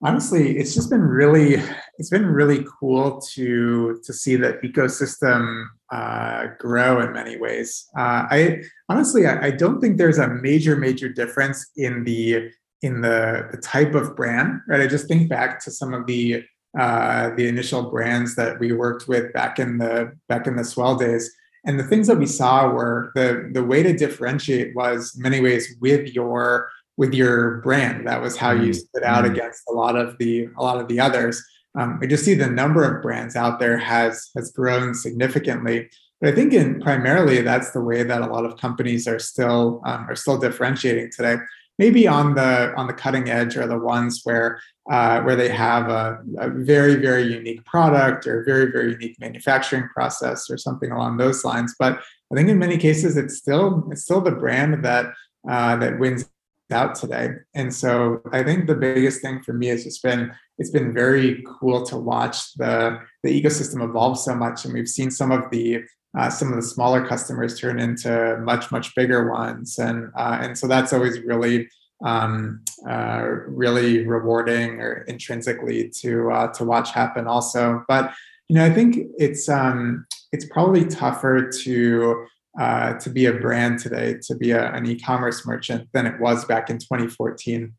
honestly 0.02 0.56
it's 0.56 0.74
just 0.74 0.90
been 0.90 1.02
really 1.02 1.62
it's 1.98 2.10
been 2.10 2.26
really 2.26 2.64
cool 2.80 3.20
to 3.20 4.00
to 4.02 4.12
see 4.12 4.36
the 4.36 4.54
ecosystem 4.64 5.66
uh, 5.92 6.46
grow 6.58 7.00
in 7.00 7.12
many 7.12 7.36
ways 7.36 7.88
uh, 7.98 8.26
i 8.30 8.62
honestly 8.88 9.26
I, 9.26 9.46
I, 9.46 9.50
don't 9.50 9.80
think 9.80 9.98
there's 9.98 10.18
a 10.18 10.28
major 10.28 10.76
major 10.76 11.08
difference 11.08 11.70
in 11.76 12.04
the 12.04 12.50
in 12.82 13.00
the, 13.00 13.48
the 13.52 13.58
type 13.58 13.94
of 13.94 14.16
brand 14.16 14.60
right 14.68 14.80
i 14.80 14.86
just 14.86 15.08
think 15.08 15.28
back 15.28 15.62
to 15.62 15.70
some 15.70 15.94
of 15.94 16.06
the 16.06 16.42
uh, 16.78 17.34
the 17.34 17.48
initial 17.48 17.90
brands 17.90 18.36
that 18.36 18.60
we 18.60 18.70
worked 18.70 19.08
with 19.08 19.32
back 19.32 19.58
in 19.58 19.76
the 19.76 20.12
back 20.28 20.46
in 20.46 20.54
the 20.54 20.64
swell 20.64 20.94
days 20.94 21.34
and 21.64 21.78
the 21.78 21.84
things 21.84 22.06
that 22.06 22.18
we 22.18 22.26
saw 22.26 22.68
were 22.68 23.12
the 23.14 23.50
the 23.52 23.64
way 23.64 23.82
to 23.82 23.92
differentiate 23.92 24.74
was 24.74 25.14
in 25.16 25.22
many 25.22 25.40
ways 25.40 25.76
with 25.80 26.08
your 26.14 26.70
with 26.96 27.14
your 27.14 27.62
brand. 27.62 28.06
That 28.06 28.20
was 28.20 28.36
how 28.36 28.52
you 28.52 28.72
mm, 28.72 28.74
stood 28.74 29.02
out 29.02 29.24
mm. 29.24 29.30
against 29.30 29.62
a 29.68 29.72
lot 29.72 29.96
of 29.96 30.16
the 30.18 30.48
a 30.58 30.62
lot 30.62 30.80
of 30.80 30.88
the 30.88 31.00
others. 31.00 31.42
Um, 31.78 31.98
we 32.00 32.06
just 32.06 32.24
see 32.24 32.34
the 32.34 32.46
number 32.46 32.82
of 32.84 33.02
brands 33.02 33.36
out 33.36 33.58
there 33.58 33.78
has 33.78 34.30
has 34.36 34.52
grown 34.52 34.94
significantly. 34.94 35.90
But 36.20 36.30
I 36.30 36.32
think 36.34 36.52
in 36.52 36.80
primarily 36.80 37.40
that's 37.40 37.70
the 37.70 37.80
way 37.80 38.02
that 38.02 38.20
a 38.20 38.26
lot 38.26 38.44
of 38.44 38.58
companies 38.58 39.06
are 39.06 39.18
still 39.18 39.80
um, 39.86 40.06
are 40.08 40.16
still 40.16 40.38
differentiating 40.38 41.10
today. 41.14 41.36
Maybe 41.80 42.06
on 42.06 42.34
the 42.34 42.74
on 42.76 42.86
the 42.86 42.92
cutting 42.92 43.30
edge 43.30 43.56
are 43.56 43.66
the 43.66 43.78
ones 43.78 44.20
where 44.24 44.60
uh, 44.92 45.22
where 45.22 45.34
they 45.34 45.48
have 45.48 45.88
a, 45.88 46.22
a, 46.38 46.50
very 46.50 46.96
very 46.96 47.24
unique 47.40 47.64
product 47.64 48.26
or 48.26 48.44
very 48.44 48.66
very 48.70 48.92
unique 48.92 49.16
manufacturing 49.18 49.88
process 49.88 50.50
or 50.50 50.58
something 50.58 50.90
along 50.92 51.16
those 51.16 51.42
lines. 51.42 51.74
But 51.78 51.92
I 52.30 52.34
think 52.36 52.50
in 52.50 52.58
many 52.58 52.76
cases 52.76 53.16
it's 53.16 53.38
still 53.38 53.88
it's 53.90 54.02
still 54.02 54.20
the 54.20 54.38
brand 54.42 54.84
that 54.84 55.06
uh, 55.48 55.76
that 55.76 55.98
wins 55.98 56.28
out 56.70 56.96
today. 56.96 57.30
And 57.54 57.72
so 57.74 58.20
I 58.30 58.42
think 58.42 58.66
the 58.66 58.74
biggest 58.74 59.22
thing 59.22 59.42
for 59.42 59.54
me 59.54 59.68
has 59.68 59.84
just 59.84 60.02
been 60.02 60.32
it's 60.58 60.70
been 60.70 60.92
very 60.92 61.42
cool 61.46 61.86
to 61.86 61.96
watch 61.96 62.52
the 62.56 62.98
the 63.22 63.42
ecosystem 63.42 63.82
evolve 63.82 64.18
so 64.18 64.34
much, 64.34 64.66
and 64.66 64.74
we've 64.74 64.94
seen 64.98 65.10
some 65.10 65.32
of 65.32 65.50
the 65.50 65.82
uh, 66.18 66.28
some 66.28 66.48
of 66.48 66.56
the 66.56 66.62
smaller 66.62 67.06
customers 67.06 67.58
turn 67.58 67.78
into 67.78 68.36
much 68.42 68.72
much 68.72 68.94
bigger 68.94 69.30
ones, 69.30 69.78
and 69.78 70.10
uh, 70.16 70.38
and 70.40 70.58
so 70.58 70.66
that's 70.66 70.92
always 70.92 71.20
really 71.20 71.68
um, 72.04 72.62
uh, 72.88 73.22
really 73.46 74.06
rewarding 74.06 74.80
or 74.80 75.04
intrinsically 75.08 75.88
to 75.88 76.30
uh, 76.32 76.46
to 76.54 76.64
watch 76.64 76.90
happen 76.92 77.26
also. 77.26 77.84
But 77.86 78.12
you 78.48 78.56
know, 78.56 78.64
I 78.64 78.70
think 78.70 78.96
it's 79.18 79.48
um, 79.48 80.06
it's 80.32 80.46
probably 80.46 80.84
tougher 80.84 81.48
to 81.62 82.26
uh, 82.58 82.94
to 82.94 83.10
be 83.10 83.26
a 83.26 83.32
brand 83.32 83.78
today, 83.78 84.16
to 84.22 84.34
be 84.34 84.50
a, 84.50 84.72
an 84.72 84.86
e-commerce 84.86 85.46
merchant 85.46 85.88
than 85.92 86.06
it 86.06 86.18
was 86.20 86.44
back 86.44 86.68
in 86.68 86.78
2014. 86.78 87.72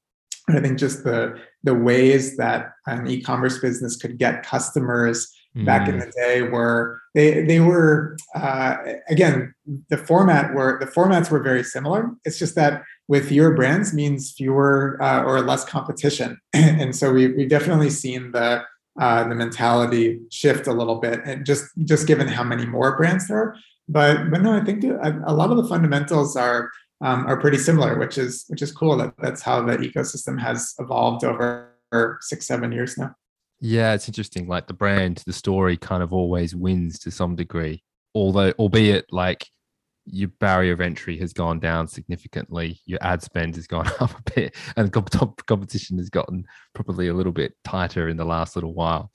And 0.47 0.57
I 0.57 0.61
think 0.61 0.79
just 0.79 1.03
the 1.03 1.37
the 1.63 1.75
ways 1.75 2.37
that 2.37 2.71
an 2.87 3.07
e-commerce 3.07 3.59
business 3.59 3.97
could 3.97 4.17
get 4.17 4.45
customers 4.45 5.31
mm. 5.55 5.65
back 5.65 5.87
in 5.87 5.95
mm. 5.95 6.05
the 6.05 6.11
day 6.11 6.41
were 6.41 7.01
they 7.13 7.43
they 7.43 7.59
were 7.59 8.17
uh, 8.35 8.77
again 9.09 9.53
the 9.89 9.97
format 9.97 10.53
were 10.53 10.77
the 10.79 10.85
formats 10.85 11.29
were 11.29 11.41
very 11.41 11.63
similar. 11.63 12.11
It's 12.25 12.39
just 12.39 12.55
that 12.55 12.83
with 13.07 13.29
fewer 13.29 13.53
brands 13.53 13.93
means 13.93 14.31
fewer 14.31 14.97
uh, 15.01 15.23
or 15.23 15.41
less 15.41 15.65
competition, 15.65 16.39
and 16.53 16.95
so 16.95 17.11
we 17.11 17.27
we've 17.33 17.49
definitely 17.49 17.89
seen 17.89 18.31
the 18.31 18.63
uh, 18.99 19.27
the 19.27 19.35
mentality 19.35 20.19
shift 20.31 20.67
a 20.67 20.73
little 20.73 20.99
bit, 20.99 21.21
and 21.25 21.45
just 21.45 21.65
just 21.83 22.07
given 22.07 22.27
how 22.27 22.43
many 22.43 22.65
more 22.65 22.95
brands 22.97 23.27
there 23.27 23.37
are 23.37 23.55
but 23.91 24.31
but 24.31 24.41
no, 24.41 24.53
I 24.53 24.63
think 24.63 24.83
a 24.83 25.33
lot 25.33 25.51
of 25.51 25.57
the 25.57 25.67
fundamentals 25.67 26.35
are 26.37 26.71
um, 27.01 27.27
are 27.27 27.39
pretty 27.39 27.57
similar, 27.57 27.97
which 27.97 28.17
is 28.17 28.45
which 28.47 28.61
is 28.61 28.71
cool. 28.71 28.95
That 28.97 29.13
that's 29.17 29.41
how 29.41 29.61
the 29.61 29.77
ecosystem 29.77 30.39
has 30.39 30.73
evolved 30.79 31.25
over 31.25 31.67
six 32.21 32.47
seven 32.47 32.71
years 32.71 32.97
now. 32.97 33.13
Yeah, 33.61 33.93
it's 33.93 34.07
interesting. 34.07 34.47
Like 34.47 34.67
the 34.67 34.73
brand, 34.73 35.23
the 35.25 35.33
story 35.33 35.77
kind 35.77 36.01
of 36.01 36.11
always 36.11 36.55
wins 36.55 36.97
to 36.99 37.11
some 37.11 37.35
degree, 37.35 37.83
although 38.15 38.51
albeit 38.57 39.05
like 39.11 39.47
your 40.07 40.29
barrier 40.39 40.73
of 40.73 40.81
entry 40.81 41.17
has 41.19 41.31
gone 41.31 41.59
down 41.59 41.87
significantly, 41.87 42.81
your 42.85 42.97
ad 43.01 43.21
spend 43.21 43.55
has 43.55 43.67
gone 43.67 43.87
up 43.99 44.11
a 44.17 44.31
bit, 44.35 44.55
and 44.75 44.91
competition 44.91 45.99
has 45.99 46.09
gotten 46.09 46.43
probably 46.73 47.07
a 47.07 47.13
little 47.13 47.31
bit 47.31 47.53
tighter 47.63 48.09
in 48.09 48.17
the 48.17 48.25
last 48.25 48.55
little 48.55 48.73
while. 48.73 49.11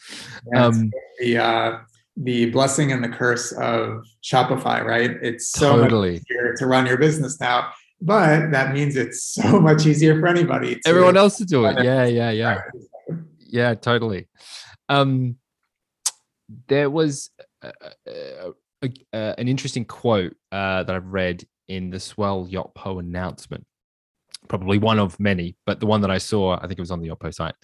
Yeah, 0.53 0.67
um, 0.67 0.93
the 1.19 1.39
uh, 1.39 1.79
the 2.17 2.51
blessing 2.51 2.93
and 2.93 3.03
the 3.03 3.09
curse 3.09 3.53
of 3.53 4.05
Shopify, 4.23 4.83
right? 4.83 5.11
It's 5.23 5.51
so 5.51 5.77
totally. 5.77 6.13
much 6.13 6.23
easier 6.31 6.55
to 6.57 6.67
run 6.67 6.87
your 6.87 6.99
business 6.99 7.41
now, 7.41 7.71
but 8.01 8.53
that 8.53 8.73
means 8.73 8.95
it's 8.95 9.25
so 9.35 9.61
much 9.61 9.87
easier 9.87 10.19
for 10.21 10.29
anybody. 10.29 10.81
Everyone 10.87 11.17
else 11.17 11.37
to 11.39 11.45
do 11.45 11.67
it. 11.67 11.85
Yeah, 11.85 12.05
yeah, 12.05 12.31
yeah. 12.31 12.61
Yeah, 13.49 13.75
totally. 13.75 14.29
Um, 14.89 15.37
there 16.69 16.91
was 16.91 17.31
a, 17.63 17.73
a, 18.07 18.53
a, 18.83 19.35
an 19.39 19.49
interesting 19.49 19.85
quote 19.85 20.35
uh, 20.53 20.83
that 20.85 20.95
I've 20.95 21.07
read 21.07 21.45
in 21.69 21.91
the 21.91 22.01
Swell 22.01 22.47
Yotpo 22.47 23.01
announcement. 23.01 23.67
Probably 24.49 24.79
one 24.79 24.99
of 24.99 25.19
many, 25.19 25.57
but 25.67 25.81
the 25.81 25.87
one 25.87 26.01
that 26.03 26.11
I 26.11 26.19
saw, 26.19 26.57
I 26.57 26.63
think 26.63 26.79
it 26.79 26.81
was 26.81 26.91
on 26.91 27.01
the 27.01 27.09
Yotpo 27.09 27.35
site. 27.35 27.55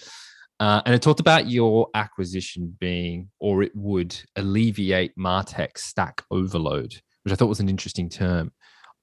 Uh, 0.58 0.80
and 0.86 0.94
it 0.94 1.02
talked 1.02 1.20
about 1.20 1.48
your 1.48 1.88
acquisition 1.94 2.76
being, 2.80 3.28
or 3.40 3.62
it 3.62 3.72
would 3.74 4.16
alleviate 4.36 5.16
Martech 5.16 5.76
stack 5.76 6.22
overload, 6.30 6.94
which 7.24 7.32
I 7.32 7.34
thought 7.34 7.48
was 7.48 7.60
an 7.60 7.68
interesting 7.68 8.08
term. 8.08 8.52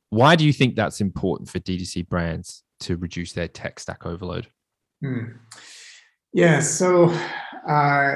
Why 0.09 0.35
do 0.35 0.45
you 0.45 0.53
think 0.53 0.75
that's 0.75 1.01
important 1.01 1.49
for 1.49 1.59
D2C 1.59 2.07
brands 2.07 2.63
to 2.81 2.97
reduce 2.97 3.33
their 3.33 3.47
tech 3.47 3.79
stack 3.79 4.05
overload? 4.05 4.47
Hmm. 5.01 5.23
Yeah, 6.33 6.59
so, 6.59 7.09
uh, 7.67 8.15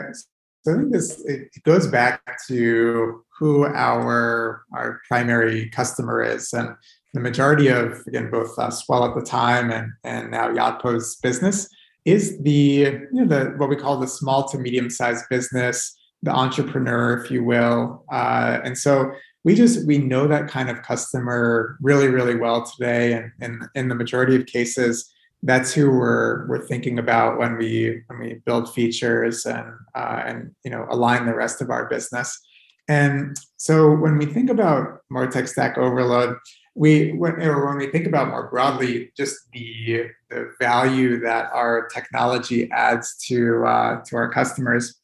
so 0.62 0.72
I 0.72 0.78
think 0.78 0.92
this 0.92 1.24
it 1.26 1.50
goes 1.64 1.88
back 1.88 2.22
to 2.48 3.24
who 3.40 3.66
our 3.66 4.64
our 4.74 5.02
primary 5.08 5.70
customer 5.70 6.24
is, 6.24 6.54
and 6.54 6.76
the 7.14 7.20
majority 7.20 7.68
of 7.68 8.02
again 8.08 8.30
both 8.30 8.58
uh, 8.58 8.70
Swell 8.70 9.06
at 9.06 9.16
the 9.16 9.26
time 9.26 9.72
and 9.72 9.92
and 10.04 10.32
now 10.32 10.48
Yotpo's 10.48 11.18
business 11.18 11.68
is 12.06 12.40
the 12.44 12.52
you 12.52 13.08
know 13.12 13.26
the 13.26 13.54
what 13.58 13.70
we 13.70 13.76
call 13.76 13.98
the 13.98 14.08
small 14.08 14.48
to 14.50 14.58
medium 14.58 14.90
sized 14.90 15.26
business 15.30 15.96
the 16.24 16.32
entrepreneur 16.32 17.22
if 17.22 17.30
you 17.30 17.44
will. 17.44 18.06
Uh, 18.12 18.60
and 18.64 18.78
so 18.78 19.12
we 19.44 19.54
just 19.56 19.86
we 19.86 19.98
know 19.98 20.28
that 20.28 20.48
kind 20.48 20.70
of 20.70 20.82
customer 20.82 21.78
really 21.82 22.08
really 22.08 22.36
well 22.36 22.66
today. 22.66 23.14
And, 23.14 23.32
and 23.42 23.64
in 23.76 23.90
the 23.90 23.96
majority 23.96 24.36
of 24.36 24.46
cases 24.46 25.14
that's 25.44 25.74
who 25.74 25.92
we're 25.92 26.48
we're 26.48 26.66
thinking 26.66 27.00
about 27.00 27.38
when 27.38 27.58
we 27.58 28.02
when 28.08 28.20
we 28.20 28.42
build 28.46 28.74
features 28.74 29.46
and 29.46 29.72
uh, 29.96 30.24
and 30.26 30.56
you 30.64 30.72
know 30.72 30.88
align 30.90 31.26
the 31.26 31.36
rest 31.36 31.62
of 31.62 31.70
our 31.70 31.88
business. 31.88 32.40
And 32.88 33.38
so 33.58 33.94
when 33.94 34.18
we 34.18 34.26
think 34.26 34.50
about 34.50 35.00
Martech 35.12 35.48
stack 35.48 35.78
overload 35.78 36.38
we 36.76 37.12
when, 37.12 37.38
when 37.38 37.78
we 37.78 37.88
think 37.88 38.08
about 38.08 38.30
more 38.30 38.50
broadly 38.50 39.12
just 39.16 39.38
the 39.52 40.08
the 40.30 40.52
value 40.60 41.20
that 41.20 41.52
our 41.54 41.88
technology 41.88 42.70
adds 42.72 43.16
to 43.28 43.64
uh, 43.66 44.02
to 44.06 44.16
our 44.16 44.32
customers 44.32 44.96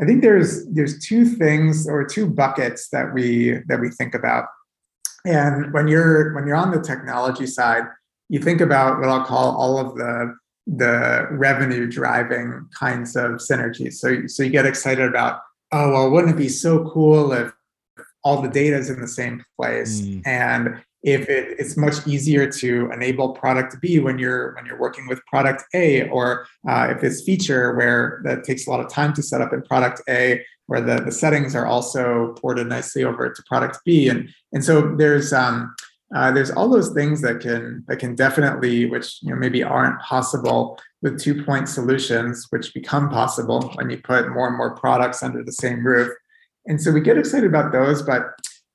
i 0.00 0.04
think 0.04 0.20
there's 0.20 0.66
there's 0.68 0.98
two 0.98 1.24
things 1.24 1.88
or 1.88 2.04
two 2.04 2.26
buckets 2.28 2.88
that 2.90 3.14
we 3.14 3.60
that 3.66 3.80
we 3.80 3.90
think 3.90 4.14
about. 4.14 4.46
And 5.24 5.72
when 5.72 5.88
you're 5.88 6.34
when 6.34 6.46
you're 6.46 6.56
on 6.56 6.70
the 6.70 6.80
technology 6.80 7.46
side 7.46 7.84
you 8.28 8.40
think 8.40 8.60
about 8.60 8.98
what 8.98 9.08
i'll 9.08 9.24
call 9.24 9.56
all 9.56 9.78
of 9.78 9.96
the 9.96 10.36
the 10.66 11.28
revenue 11.30 11.86
driving 11.86 12.68
kinds 12.76 13.14
of 13.16 13.32
synergies. 13.34 13.94
So 13.94 14.26
so 14.26 14.42
you 14.42 14.50
get 14.50 14.66
excited 14.66 15.06
about 15.08 15.40
oh 15.72 15.92
well 15.92 16.10
wouldn't 16.10 16.34
it 16.34 16.38
be 16.38 16.48
so 16.48 16.88
cool 16.90 17.32
if 17.32 17.52
all 18.24 18.42
the 18.42 18.48
data 18.48 18.76
is 18.76 18.90
in 18.90 19.00
the 19.00 19.08
same 19.08 19.44
place? 19.56 20.00
Mm. 20.00 20.22
and 20.26 20.82
if 21.02 21.28
it, 21.28 21.54
it's 21.60 21.76
much 21.76 22.04
easier 22.04 22.50
to 22.50 22.90
enable 22.92 23.28
product 23.28 23.80
B 23.80 24.00
when 24.00 24.18
you're 24.18 24.56
when 24.56 24.66
you're 24.66 24.80
working 24.80 25.06
with 25.06 25.24
product 25.26 25.62
A, 25.72 26.08
or 26.08 26.48
uh, 26.68 26.88
if 26.90 27.00
this 27.00 27.22
feature 27.22 27.76
where 27.76 28.20
that 28.24 28.42
takes 28.42 28.66
a 28.66 28.70
lot 28.70 28.80
of 28.80 28.88
time 28.88 29.12
to 29.12 29.22
set 29.22 29.40
up 29.40 29.52
in 29.52 29.62
product 29.62 30.02
A, 30.08 30.44
where 30.66 30.80
the, 30.80 30.96
the 30.96 31.12
settings 31.12 31.54
are 31.54 31.64
also 31.64 32.34
ported 32.40 32.66
nicely 32.66 33.04
over 33.04 33.32
to 33.32 33.42
product 33.44 33.78
B, 33.84 34.08
and 34.08 34.28
and 34.52 34.64
so 34.64 34.96
there's 34.96 35.32
um, 35.32 35.76
uh, 36.14 36.30
there's 36.30 36.50
all 36.50 36.68
those 36.68 36.90
things 36.90 37.20
that 37.22 37.40
can 37.40 37.84
that 37.88 37.98
can 37.98 38.14
definitely, 38.14 38.86
which 38.86 39.18
you 39.22 39.30
know 39.30 39.36
maybe 39.36 39.62
aren't 39.62 40.00
possible 40.00 40.78
with 41.02 41.20
two 41.20 41.44
point 41.44 41.68
solutions, 41.68 42.46
which 42.50 42.72
become 42.74 43.08
possible 43.10 43.72
when 43.74 43.90
you 43.90 43.98
put 43.98 44.30
more 44.30 44.48
and 44.48 44.56
more 44.56 44.74
products 44.76 45.22
under 45.22 45.42
the 45.42 45.52
same 45.52 45.84
roof. 45.84 46.12
And 46.66 46.80
so 46.80 46.92
we 46.92 47.00
get 47.00 47.18
excited 47.18 47.48
about 47.48 47.72
those, 47.72 48.02
but 48.02 48.22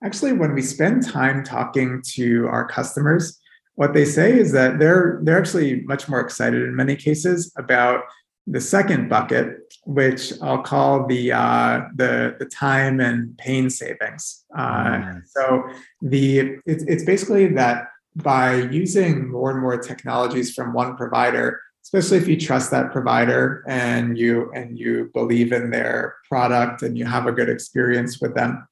actually 0.04 0.34
when 0.34 0.54
we 0.54 0.62
spend 0.62 1.06
time 1.06 1.44
talking 1.44 2.02
to 2.14 2.48
our 2.48 2.66
customers 2.68 3.42
what 3.76 3.94
they 3.94 4.06
say 4.06 4.38
is 4.38 4.52
that 4.52 4.80
they're 4.80 5.20
they're 5.24 5.40
actually 5.40 5.82
much 5.82 6.08
more 6.10 6.20
excited 6.20 6.62
in 6.62 6.76
many 6.76 6.96
cases 6.96 7.52
about 7.58 8.04
the 8.48 8.62
second 8.62 9.10
bucket, 9.10 9.76
which 9.86 10.34
I'll 10.42 10.62
call 10.62 11.06
the 11.08 11.32
uh, 11.32 11.82
the 11.96 12.36
the 12.40 12.46
time 12.46 13.00
and 13.00 13.38
pain 13.38 13.70
savings. 13.70 14.44
Uh, 14.58 14.86
mm. 14.86 15.22
So 15.28 15.64
the 16.02 16.58
it's, 16.66 16.84
it's 16.86 17.06
basically 17.06 17.48
that 17.50 17.88
by 18.16 18.56
using 18.56 19.30
more 19.30 19.52
and 19.52 19.62
more 19.62 19.78
technologies 19.78 20.54
from 20.54 20.74
one 20.74 20.98
provider, 20.98 21.62
especially 21.84 22.18
if 22.18 22.28
you 22.28 22.40
trust 22.40 22.72
that 22.72 22.92
provider 22.92 23.64
and 23.68 24.18
you 24.18 24.52
and 24.54 24.78
you 24.78 25.12
believe 25.14 25.52
in 25.52 25.70
their 25.70 26.16
product 26.28 26.82
and 26.82 26.98
you 26.98 27.06
have 27.06 27.28
a 27.28 27.32
good 27.32 27.50
experience 27.50 28.20
with 28.20 28.36
them, 28.36 28.68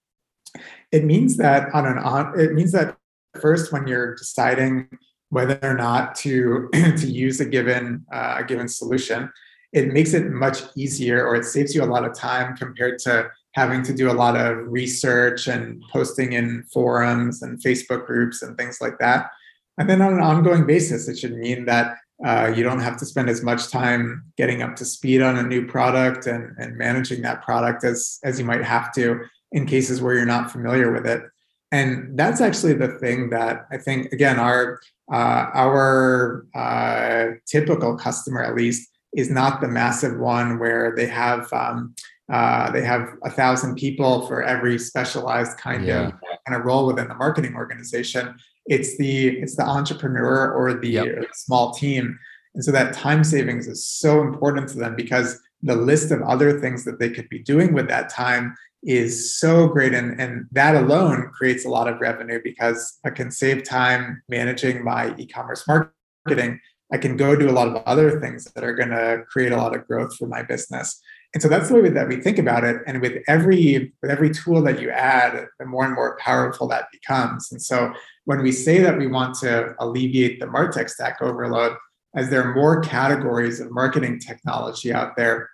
it 0.92 1.06
means 1.06 1.38
that 1.38 1.74
on 1.74 1.86
an 1.86 2.00
on 2.00 2.38
it 2.40 2.54
means 2.54 2.72
that 2.72 2.98
first 3.40 3.72
when 3.72 3.88
you're 3.88 4.16
deciding 4.16 4.90
whether 5.30 5.60
or 5.62 5.76
not 5.76 6.16
to 6.16 6.70
to 6.74 7.08
use 7.08 7.40
a 7.40 7.46
given 7.46 8.04
uh, 8.12 8.38
a 8.40 8.44
given 8.44 8.68
solution 8.68 9.32
it 9.74 9.94
makes 9.94 10.14
it 10.14 10.30
much 10.30 10.62
easier 10.76 11.26
or 11.26 11.36
it 11.36 11.46
saves 11.46 11.76
you 11.76 11.84
a 11.84 11.86
lot 11.86 12.06
of 12.06 12.14
time 12.14 12.56
compared 12.58 13.00
to 13.00 13.30
having 13.54 13.84
to 13.84 13.94
do 13.94 14.12
a 14.12 14.14
lot 14.14 14.36
of 14.36 14.58
research 14.68 15.48
and 15.48 15.84
posting 15.92 16.34
in 16.34 16.64
forums 16.72 17.42
and 17.42 17.62
Facebook 17.62 18.06
groups 18.06 18.42
and 18.42 18.58
things 18.58 18.80
like 18.82 18.98
that. 19.00 19.30
And 19.78 19.90
then 19.90 20.02
on 20.02 20.14
an 20.14 20.22
ongoing 20.22 20.66
basis, 20.66 21.08
it 21.08 21.18
should 21.18 21.38
mean 21.38 21.66
that 21.66 21.98
uh, 22.26 22.52
you 22.54 22.64
don't 22.64 22.82
have 22.82 22.98
to 22.98 23.06
spend 23.06 23.30
as 23.30 23.44
much 23.44 23.70
time 23.70 24.24
getting 24.38 24.62
up 24.62 24.76
to 24.76 24.86
speed 24.86 25.22
on 25.22 25.38
a 25.38 25.44
new 25.44 25.66
product 25.66 26.28
and, 26.28 26.54
and 26.58 26.78
managing 26.78 27.22
that 27.22 27.42
product 27.44 27.84
as, 27.84 28.20
as 28.24 28.38
you 28.40 28.46
might 28.46 28.64
have 28.64 28.94
to 28.94 29.22
in 29.52 29.66
cases 29.66 30.02
where 30.02 30.16
you're 30.16 30.26
not 30.26 30.52
familiar 30.52 30.92
with 30.92 31.08
it. 31.08 31.24
And 31.72 32.18
that's 32.18 32.42
actually 32.42 32.74
the 32.74 33.00
thing 33.00 33.30
that 33.30 33.68
I 33.72 33.78
think, 33.78 34.12
again, 34.12 34.40
our 34.40 34.80
uh, 35.12 35.50
our 35.54 36.46
uh, 36.54 37.36
typical 37.48 37.98
customer, 37.98 38.44
at 38.44 38.56
least, 38.56 38.90
is 39.16 39.30
not 39.30 39.62
the 39.62 39.68
massive 39.68 40.20
one 40.20 40.60
where 40.60 40.94
they 40.96 41.08
have 41.08 41.52
um, 41.54 41.96
uh, 42.32 42.72
they 42.72 42.84
have 42.84 43.10
a 43.24 43.30
thousand 43.30 43.76
people 43.76 44.28
for 44.28 44.44
every 44.44 44.78
specialized 44.78 45.58
kind 45.58 45.86
yeah. 45.86 46.08
of 46.08 46.12
kind 46.48 46.60
of 46.60 46.64
role 46.64 46.86
within 46.86 47.08
the 47.08 47.16
marketing 47.16 47.56
organization. 47.56 48.36
It's 48.68 48.98
the 48.98 49.40
it's 49.40 49.56
the 49.56 49.66
entrepreneur 49.66 50.54
or 50.54 50.76
the 50.76 50.90
yep. 50.90 51.26
small 51.34 51.74
team, 51.74 52.20
and 52.54 52.64
so 52.64 52.72
that 52.72 52.94
time 52.94 53.24
savings 53.24 53.68
is 53.68 53.86
so 53.86 54.22
important 54.22 54.70
to 54.70 54.78
them 54.78 54.96
because 54.96 55.40
the 55.62 55.76
list 55.76 56.12
of 56.12 56.22
other 56.22 56.60
things 56.60 56.86
that 56.86 57.00
they 57.00 57.10
could 57.10 57.28
be 57.30 57.40
doing 57.40 57.74
with 57.74 57.88
that 57.90 58.10
time 58.10 58.56
is 58.84 59.38
so 59.38 59.68
great 59.68 59.94
and, 59.94 60.20
and 60.22 60.46
that 60.52 60.76
alone 60.76 61.30
creates 61.34 61.66
a 61.66 61.70
lot 61.70 61.88
of 61.90 62.00
revenue 62.00 62.40
because 62.44 62.98
i 63.06 63.10
can 63.10 63.30
save 63.30 63.64
time 63.64 64.22
managing 64.30 64.84
my 64.84 65.14
e-commerce 65.18 65.68
marketing 65.68 66.58
I 66.92 66.98
can 66.98 67.18
go 67.18 67.36
do 67.36 67.50
a 67.50 67.52
lot 67.52 67.68
of 67.68 67.84
other 67.86 68.20
things 68.20 68.46
that 68.46 68.64
are 68.64 68.74
going 68.74 68.90
to 68.90 69.24
create 69.30 69.52
a 69.52 69.58
lot 69.58 69.76
of 69.76 69.88
growth 69.88 70.16
for 70.16 70.28
my 70.28 70.42
business. 70.42 71.00
And 71.34 71.44
so 71.44 71.48
that's 71.48 71.70
the 71.70 71.76
way 71.76 71.90
that 71.90 72.08
we 72.08 72.18
think 72.18 72.40
about 72.40 72.64
it. 72.64 72.78
And 72.88 73.02
with 73.02 73.22
every 73.28 73.94
with 74.02 74.10
every 74.10 74.32
tool 74.32 74.64
that 74.64 74.82
you 74.82 74.90
add, 74.90 75.46
the 75.60 75.66
more 75.66 75.86
and 75.86 75.94
more 75.94 76.18
powerful 76.18 76.68
that 76.70 76.86
becomes. 76.92 77.52
And 77.52 77.62
so 77.62 77.94
when 78.26 78.42
we 78.42 78.52
say 78.52 78.80
that 78.80 78.98
we 78.98 79.06
want 79.06 79.36
to 79.40 79.76
alleviate 79.80 80.40
the 80.40 80.48
Martech 80.48 80.90
stack 80.90 81.22
overload, 81.22 81.78
as 82.16 82.30
there 82.30 82.44
are 82.44 82.56
more 82.56 82.82
categories 82.82 83.60
of 83.60 83.72
marketing 83.72 84.20
technology 84.20 84.92
out 84.92 85.16
there, 85.16 85.50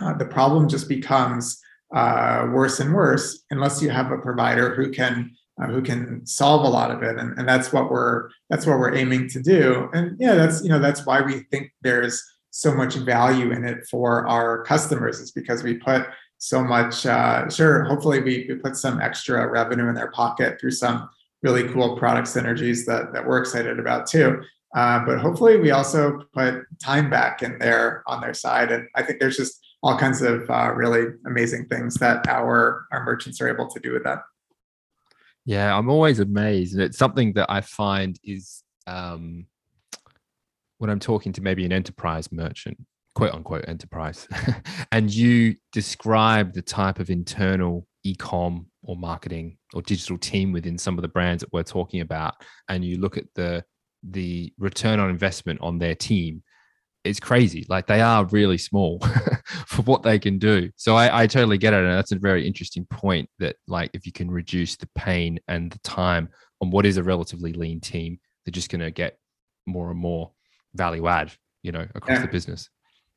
uh, 0.00 0.14
the 0.14 0.26
problem 0.26 0.68
just 0.68 0.88
becomes 0.88 1.60
uh, 1.94 2.48
worse 2.52 2.80
and 2.80 2.92
worse 2.92 3.44
unless 3.50 3.80
you 3.80 3.90
have 3.90 4.10
a 4.10 4.18
provider 4.18 4.74
who 4.74 4.90
can 4.90 5.30
uh, 5.60 5.66
who 5.66 5.82
can 5.82 6.24
solve 6.26 6.64
a 6.64 6.68
lot 6.68 6.90
of 6.90 7.02
it. 7.02 7.18
And, 7.18 7.38
and 7.38 7.48
that's 7.48 7.72
what 7.72 7.90
we're 7.90 8.30
that's 8.48 8.66
what 8.66 8.78
we're 8.78 8.94
aiming 8.94 9.28
to 9.30 9.42
do. 9.42 9.88
And 9.92 10.16
yeah 10.18 10.34
that's 10.34 10.62
you 10.62 10.68
know 10.68 10.78
that's 10.78 11.04
why 11.06 11.20
we 11.20 11.40
think 11.50 11.72
there's 11.82 12.22
so 12.50 12.74
much 12.74 12.94
value 12.94 13.50
in 13.50 13.64
it 13.64 13.86
for 13.90 14.26
our 14.28 14.62
customers 14.64 15.20
is 15.20 15.32
because 15.32 15.62
we 15.62 15.74
put 15.74 16.06
so 16.38 16.62
much 16.62 17.06
uh, 17.06 17.48
sure 17.48 17.84
hopefully 17.84 18.20
we, 18.20 18.46
we 18.48 18.54
put 18.56 18.76
some 18.76 19.00
extra 19.00 19.48
revenue 19.48 19.88
in 19.88 19.94
their 19.94 20.10
pocket 20.10 20.60
through 20.60 20.70
some 20.70 21.08
really 21.42 21.68
cool 21.68 21.96
product 21.96 22.28
synergies 22.28 22.84
that, 22.84 23.12
that 23.12 23.26
we're 23.26 23.38
excited 23.38 23.78
about 23.78 24.06
too. 24.06 24.42
Uh, 24.76 25.04
but 25.04 25.18
hopefully 25.18 25.58
we 25.58 25.70
also 25.70 26.22
put 26.32 26.64
time 26.82 27.10
back 27.10 27.42
in 27.42 27.58
there 27.58 28.02
on 28.06 28.20
their 28.20 28.34
side. 28.34 28.72
And 28.72 28.88
i 28.94 29.02
think 29.02 29.20
there's 29.20 29.36
just 29.36 29.60
all 29.82 29.98
kinds 29.98 30.22
of 30.22 30.48
uh, 30.48 30.72
really 30.74 31.08
amazing 31.26 31.66
things 31.66 31.94
that 31.96 32.26
our 32.28 32.86
our 32.92 33.04
merchants 33.04 33.40
are 33.40 33.48
able 33.48 33.68
to 33.68 33.80
do 33.80 33.92
with 33.92 34.04
that 34.04 34.20
yeah, 35.44 35.76
I'm 35.76 35.90
always 35.90 36.20
amazed. 36.20 36.74
And 36.74 36.82
it's 36.82 36.98
something 36.98 37.32
that 37.34 37.50
I 37.50 37.60
find 37.60 38.18
is 38.24 38.62
um, 38.86 39.46
when 40.78 40.90
I'm 40.90 41.00
talking 41.00 41.32
to 41.34 41.40
maybe 41.42 41.64
an 41.64 41.72
enterprise 41.72 42.30
merchant, 42.30 42.78
quote 43.14 43.34
unquote 43.34 43.64
enterprise, 43.68 44.28
and 44.92 45.12
you 45.12 45.56
describe 45.72 46.52
the 46.52 46.62
type 46.62 46.98
of 46.98 47.10
internal 47.10 47.86
e-com 48.04 48.66
or 48.82 48.96
marketing 48.96 49.58
or 49.74 49.82
digital 49.82 50.18
team 50.18 50.52
within 50.52 50.76
some 50.76 50.98
of 50.98 51.02
the 51.02 51.08
brands 51.08 51.42
that 51.42 51.52
we're 51.52 51.62
talking 51.62 52.00
about, 52.00 52.34
and 52.68 52.84
you 52.84 52.98
look 52.98 53.16
at 53.16 53.24
the 53.34 53.64
the 54.04 54.52
return 54.58 54.98
on 54.98 55.10
investment 55.10 55.60
on 55.60 55.78
their 55.78 55.94
team, 55.94 56.42
it's 57.04 57.20
crazy. 57.20 57.66
Like 57.68 57.86
they 57.86 58.00
are 58.00 58.24
really 58.26 58.58
small 58.58 59.00
for 59.66 59.82
what 59.82 60.02
they 60.02 60.18
can 60.18 60.38
do. 60.38 60.70
So 60.76 60.96
I, 60.96 61.22
I 61.22 61.26
totally 61.26 61.58
get 61.58 61.74
it. 61.74 61.84
And 61.84 61.92
that's 61.92 62.12
a 62.12 62.18
very 62.18 62.46
interesting 62.46 62.86
point 62.86 63.28
that 63.38 63.56
like 63.66 63.90
if 63.92 64.06
you 64.06 64.12
can 64.12 64.30
reduce 64.30 64.76
the 64.76 64.88
pain 64.94 65.40
and 65.48 65.70
the 65.72 65.78
time 65.80 66.28
on 66.60 66.70
what 66.70 66.86
is 66.86 66.96
a 66.96 67.02
relatively 67.02 67.52
lean 67.52 67.80
team, 67.80 68.18
they're 68.44 68.52
just 68.52 68.70
gonna 68.70 68.90
get 68.90 69.18
more 69.66 69.90
and 69.90 69.98
more 69.98 70.30
value 70.74 71.06
add, 71.08 71.32
you 71.62 71.72
know, 71.72 71.86
across 71.94 72.18
yeah. 72.18 72.22
the 72.22 72.32
business. 72.32 72.68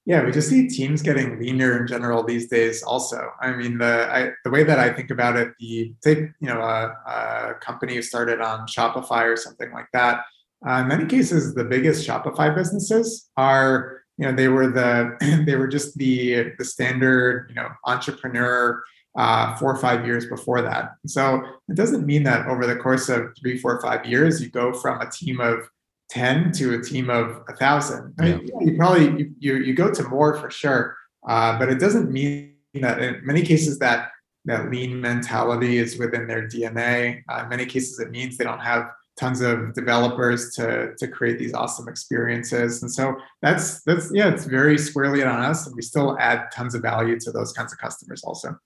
Yeah, 0.08 0.24
we 0.24 0.32
just 0.32 0.50
see 0.50 0.67
teams 0.67 1.02
getting 1.02 1.39
leaner 1.39 1.80
in 1.80 1.88
general 1.88 2.24
these 2.24 2.48
days. 2.48 2.84
Also, 2.84 3.28
I 3.41 3.54
mean, 3.54 3.80
the 3.80 4.08
I, 4.12 4.30
the 4.43 4.52
way 4.52 4.63
that 4.63 4.78
I 4.78 4.93
think 4.93 5.10
about 5.10 5.36
it, 5.36 5.50
the 5.60 5.95
take 6.04 6.19
you 6.39 6.48
know 6.48 6.62
a, 6.62 6.95
a 7.08 7.54
company 7.56 8.00
started 8.04 8.39
on 8.39 8.67
Shopify 8.67 9.24
or 9.24 9.36
something 9.36 9.71
like 9.71 9.88
that 9.93 10.26
uh, 10.67 10.82
in 10.82 10.88
many 10.88 11.06
cases, 11.06 11.54
the 11.54 11.63
biggest 11.63 12.08
Shopify 12.08 12.54
businesses 12.54 13.30
are, 13.38 14.01
you 14.17 14.25
know, 14.25 14.36
they 14.36 14.47
were 14.47 14.67
the 14.67 15.43
they 15.45 15.56
were 15.56 15.67
just 15.67 15.97
the 15.97 16.51
the 16.58 16.65
standard, 16.65 17.47
you 17.49 17.56
know, 17.56 17.69
entrepreneur 17.86 18.84
uh, 19.17 19.56
four 19.56 19.73
or 19.73 19.78
five 19.78 20.06
years 20.06 20.25
before 20.25 20.62
that. 20.62 20.95
So 21.08 21.41
it 21.69 21.75
doesn't 21.75 22.06
mean 22.06 22.23
that 22.23 22.47
over 22.47 22.65
the 22.65 22.75
course 22.75 23.10
of 23.10 23.34
three, 23.39 23.58
four, 23.58 23.80
five 23.82 24.06
years, 24.06 24.41
you 24.41 24.49
go 24.49 24.73
from 24.73 24.99
a 24.99 25.10
team 25.10 25.39
of 25.39 25.69
10 26.10 26.51
to 26.54 26.75
a 26.75 26.84
team 26.84 27.10
of 27.10 27.41
a 27.47 27.54
thousand. 27.56 28.13
Yeah. 28.21 28.39
you 28.60 28.75
probably 28.78 29.32
you, 29.39 29.56
you 29.58 29.73
go 29.73 29.91
to 29.91 30.04
more 30.10 30.38
for 30.38 30.51
sure. 30.51 30.95
Uh, 31.28 31.58
but 31.58 31.69
it 31.69 31.80
doesn't 31.80 32.12
mean 32.12 32.56
that 32.75 33.01
in 33.01 33.25
many 33.25 33.41
cases 33.41 33.80
that 33.80 34.10
that 34.45 34.69
lean 34.69 35.01
mentality 35.01 35.78
is 35.78 35.97
within 35.97 36.28
their 36.28 36.47
DNA. 36.47 37.23
Uh, 37.28 37.41
in 37.43 37.49
many 37.49 37.65
cases, 37.65 37.99
it 37.99 38.12
means 38.12 38.38
they 38.38 38.43
don't 38.43 38.60
have 38.60 38.91
tons 39.17 39.41
of 39.41 39.73
developers 39.73 40.54
to 40.56 40.93
to 40.97 41.08
create 41.08 41.39
these 41.39 41.54
awesome 41.54 41.88
experiences. 41.88 42.82
And 42.82 42.91
so 42.91 43.15
that's 43.41 43.82
that's 43.84 44.12
yeah 44.13 44.30
it's 44.30 44.45
very 44.45 44.78
squarely 44.78 45.23
on 45.23 45.41
us 45.41 45.65
and 45.67 45.75
we 45.75 45.82
still 45.82 46.17
add 46.19 46.51
tons 46.51 46.75
of 46.75 46.82
value 46.82 47.19
to 47.21 47.32
those 47.32 47.54
kinds 47.54 47.71
of 47.71 47.80
customers 47.80 48.23
also. 48.23 48.58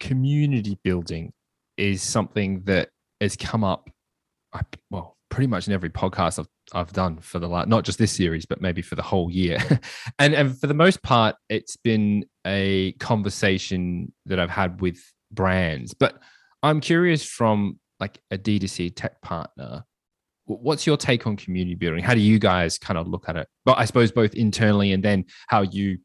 Community 0.00 0.78
building 0.82 1.32
is 1.76 2.02
something 2.02 2.62
that 2.64 2.88
has 3.20 3.36
come 3.36 3.64
up 3.64 3.88
well 4.90 5.16
pretty 5.30 5.46
much 5.46 5.66
in 5.66 5.72
every 5.72 5.88
podcast 5.88 6.38
I've, 6.38 6.48
I've 6.74 6.92
done 6.92 7.18
for 7.18 7.38
the 7.38 7.48
last 7.48 7.68
not 7.68 7.84
just 7.84 7.98
this 7.98 8.12
series 8.12 8.44
but 8.44 8.60
maybe 8.60 8.82
for 8.82 8.96
the 8.96 9.02
whole 9.02 9.30
year. 9.30 9.58
And 10.18 10.34
and 10.34 10.58
for 10.60 10.66
the 10.66 10.74
most 10.74 11.02
part 11.02 11.36
it's 11.48 11.76
been 11.76 12.26
a 12.46 12.92
conversation 12.94 14.12
that 14.26 14.40
I've 14.40 14.50
had 14.50 14.80
with 14.80 14.98
brands. 15.30 15.94
But 15.94 16.18
I'm 16.62 16.80
curious 16.80 17.24
from 17.24 17.78
like 18.02 18.18
a 18.32 18.36
D2C 18.36 18.94
tech 18.96 19.22
partner, 19.22 19.84
what's 20.46 20.86
your 20.88 20.96
take 20.96 21.24
on 21.24 21.36
community 21.36 21.76
building? 21.76 22.02
How 22.02 22.14
do 22.14 22.20
you 22.20 22.40
guys 22.40 22.76
kind 22.76 22.98
of 22.98 23.06
look 23.06 23.28
at 23.28 23.36
it? 23.36 23.46
But 23.64 23.78
I 23.78 23.84
suppose 23.84 24.10
both 24.10 24.34
internally 24.34 24.92
and 24.92 25.02
then 25.02 25.24
how 25.46 25.62
you, 25.62 25.98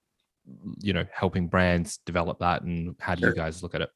you 0.80 0.94
know, 0.94 1.06
helping 1.12 1.48
brands 1.48 1.98
develop 2.06 2.38
that 2.40 2.62
and 2.62 2.96
how 3.00 3.16
do 3.16 3.22
sure. 3.22 3.30
you 3.30 3.36
guys 3.36 3.64
look 3.64 3.74
at 3.74 3.82
it? 3.82 3.90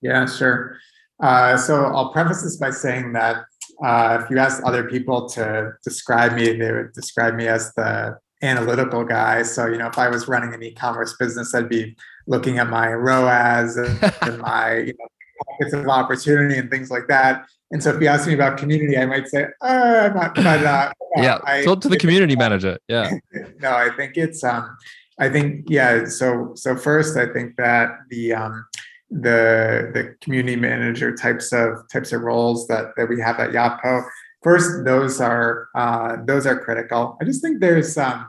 Yeah, 0.00 0.24
sure. 0.26 0.78
Uh, 1.20 1.56
so 1.56 1.86
I'll 1.86 2.12
preface 2.12 2.42
this 2.42 2.58
by 2.58 2.70
saying 2.70 3.12
that 3.14 3.44
uh, 3.84 4.20
if 4.22 4.30
you 4.30 4.38
ask 4.38 4.62
other 4.64 4.84
people 4.88 5.28
to 5.30 5.72
describe 5.82 6.34
me, 6.34 6.52
they 6.52 6.70
would 6.70 6.92
describe 6.92 7.34
me 7.34 7.48
as 7.48 7.74
the 7.74 8.16
analytical 8.42 9.04
guy. 9.04 9.42
So, 9.42 9.66
you 9.66 9.78
know, 9.78 9.88
if 9.88 9.98
I 9.98 10.08
was 10.08 10.28
running 10.28 10.54
an 10.54 10.62
e-commerce 10.62 11.16
business, 11.18 11.54
I'd 11.54 11.68
be 11.68 11.96
looking 12.26 12.58
at 12.58 12.68
my 12.68 12.92
ROAS 12.92 13.76
and, 13.76 14.14
and 14.22 14.38
my 14.42 14.78
you 14.78 14.94
know, 14.98 15.06
pockets 15.44 15.74
of 15.74 15.86
opportunity 15.88 16.56
and 16.58 16.70
things 16.70 16.90
like 16.90 17.06
that. 17.08 17.46
And 17.70 17.82
so 17.82 17.94
if 17.94 18.00
you 18.02 18.08
ask 18.08 18.26
me 18.26 18.34
about 18.34 18.58
community, 18.58 18.98
I 18.98 19.06
might 19.06 19.28
say, 19.28 19.46
uh, 19.62 20.10
not, 20.14 20.34
but 20.34 20.64
uh, 20.64 20.92
yeah, 21.16 21.38
I, 21.44 21.64
talk 21.64 21.80
to 21.82 21.88
the 21.88 21.96
community 21.96 22.36
manager. 22.36 22.78
Yeah. 22.88 23.10
no, 23.60 23.70
I 23.70 23.90
think 23.96 24.16
it's, 24.16 24.44
um, 24.44 24.76
I 25.18 25.28
think, 25.30 25.66
yeah. 25.68 26.04
So, 26.04 26.52
so 26.54 26.76
first, 26.76 27.16
I 27.16 27.26
think 27.32 27.56
that 27.56 27.90
the, 28.10 28.34
um, 28.34 28.66
the, 29.10 29.90
the 29.94 30.16
community 30.20 30.56
manager 30.56 31.14
types 31.14 31.52
of 31.52 31.88
types 31.90 32.12
of 32.12 32.22
roles 32.22 32.66
that, 32.68 32.92
that 32.96 33.08
we 33.08 33.20
have 33.20 33.38
at 33.40 33.50
Yotpo, 33.50 34.04
first, 34.42 34.84
those 34.84 35.20
are, 35.20 35.68
uh, 35.74 36.16
those 36.24 36.46
are 36.46 36.58
critical. 36.58 37.16
I 37.20 37.24
just 37.24 37.42
think 37.42 37.60
there's, 37.60 37.96
um, 37.96 38.26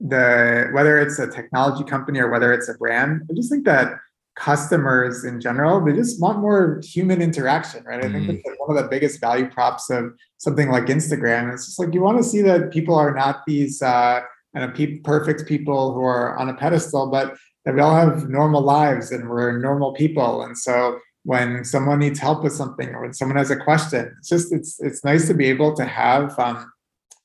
the 0.00 0.68
whether 0.72 0.98
it's 0.98 1.18
a 1.18 1.26
technology 1.26 1.84
company 1.84 2.20
or 2.20 2.30
whether 2.30 2.52
it's 2.52 2.68
a 2.68 2.74
brand, 2.74 3.22
I 3.30 3.34
just 3.34 3.50
think 3.50 3.64
that 3.64 3.98
customers 4.38 5.24
in 5.24 5.40
general 5.40 5.84
they 5.84 5.92
just 5.92 6.20
want 6.20 6.38
more 6.38 6.80
human 6.84 7.20
interaction 7.20 7.82
right 7.84 8.04
i 8.04 8.08
think 8.12 8.24
mm. 8.24 8.40
that's 8.44 8.58
one 8.58 8.76
of 8.76 8.82
the 8.82 8.88
biggest 8.88 9.20
value 9.20 9.50
props 9.50 9.90
of 9.90 10.12
something 10.36 10.70
like 10.70 10.84
instagram 10.84 11.52
it's 11.52 11.66
just 11.66 11.78
like 11.78 11.92
you 11.92 12.00
want 12.00 12.16
to 12.16 12.22
see 12.22 12.40
that 12.40 12.70
people 12.70 12.94
are 12.94 13.12
not 13.12 13.42
these 13.46 13.82
uh 13.82 14.20
kind 14.54 14.70
of 14.70 14.76
pe- 14.76 15.00
perfect 15.00 15.46
people 15.46 15.92
who 15.92 16.02
are 16.02 16.38
on 16.38 16.48
a 16.48 16.54
pedestal 16.54 17.10
but 17.10 17.36
that 17.64 17.74
we 17.74 17.80
all 17.80 17.94
have 17.94 18.28
normal 18.28 18.62
lives 18.62 19.10
and 19.10 19.28
we're 19.28 19.58
normal 19.58 19.92
people 19.92 20.42
and 20.42 20.56
so 20.56 20.98
when 21.24 21.64
someone 21.64 21.98
needs 21.98 22.20
help 22.20 22.44
with 22.44 22.52
something 22.52 22.90
or 22.90 23.02
when 23.02 23.12
someone 23.12 23.36
has 23.36 23.50
a 23.50 23.56
question 23.56 24.14
it's 24.18 24.28
just 24.28 24.52
it's 24.52 24.80
it's 24.80 25.04
nice 25.04 25.26
to 25.26 25.34
be 25.34 25.46
able 25.46 25.74
to 25.74 25.84
have 25.84 26.38
um 26.38 26.70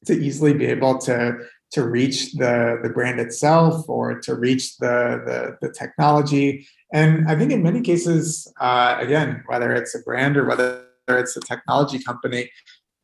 to 0.06 0.14
easily 0.14 0.52
be 0.52 0.66
able 0.66 0.98
to 0.98 1.38
to 1.74 1.88
reach 1.88 2.34
the, 2.34 2.80
the 2.84 2.90
brand 2.90 3.20
itself 3.20 3.90
or 3.90 4.20
to 4.20 4.36
reach 4.36 4.78
the, 4.78 5.24
the, 5.26 5.58
the 5.60 5.74
technology. 5.74 6.68
And 6.94 7.28
I 7.28 7.36
think 7.36 7.52
in 7.52 7.64
many 7.64 7.82
cases, 7.82 8.48
uh, 8.62 8.96
again, 9.00 9.44
whether 9.48 9.74
it's 9.74 9.96
a 9.96 10.00
brand 10.00 10.38
or 10.38 10.46
whether 10.46 10.86
it's 11.10 11.36
a 11.36 11.42
technology 11.42 12.02
company, 12.02 12.50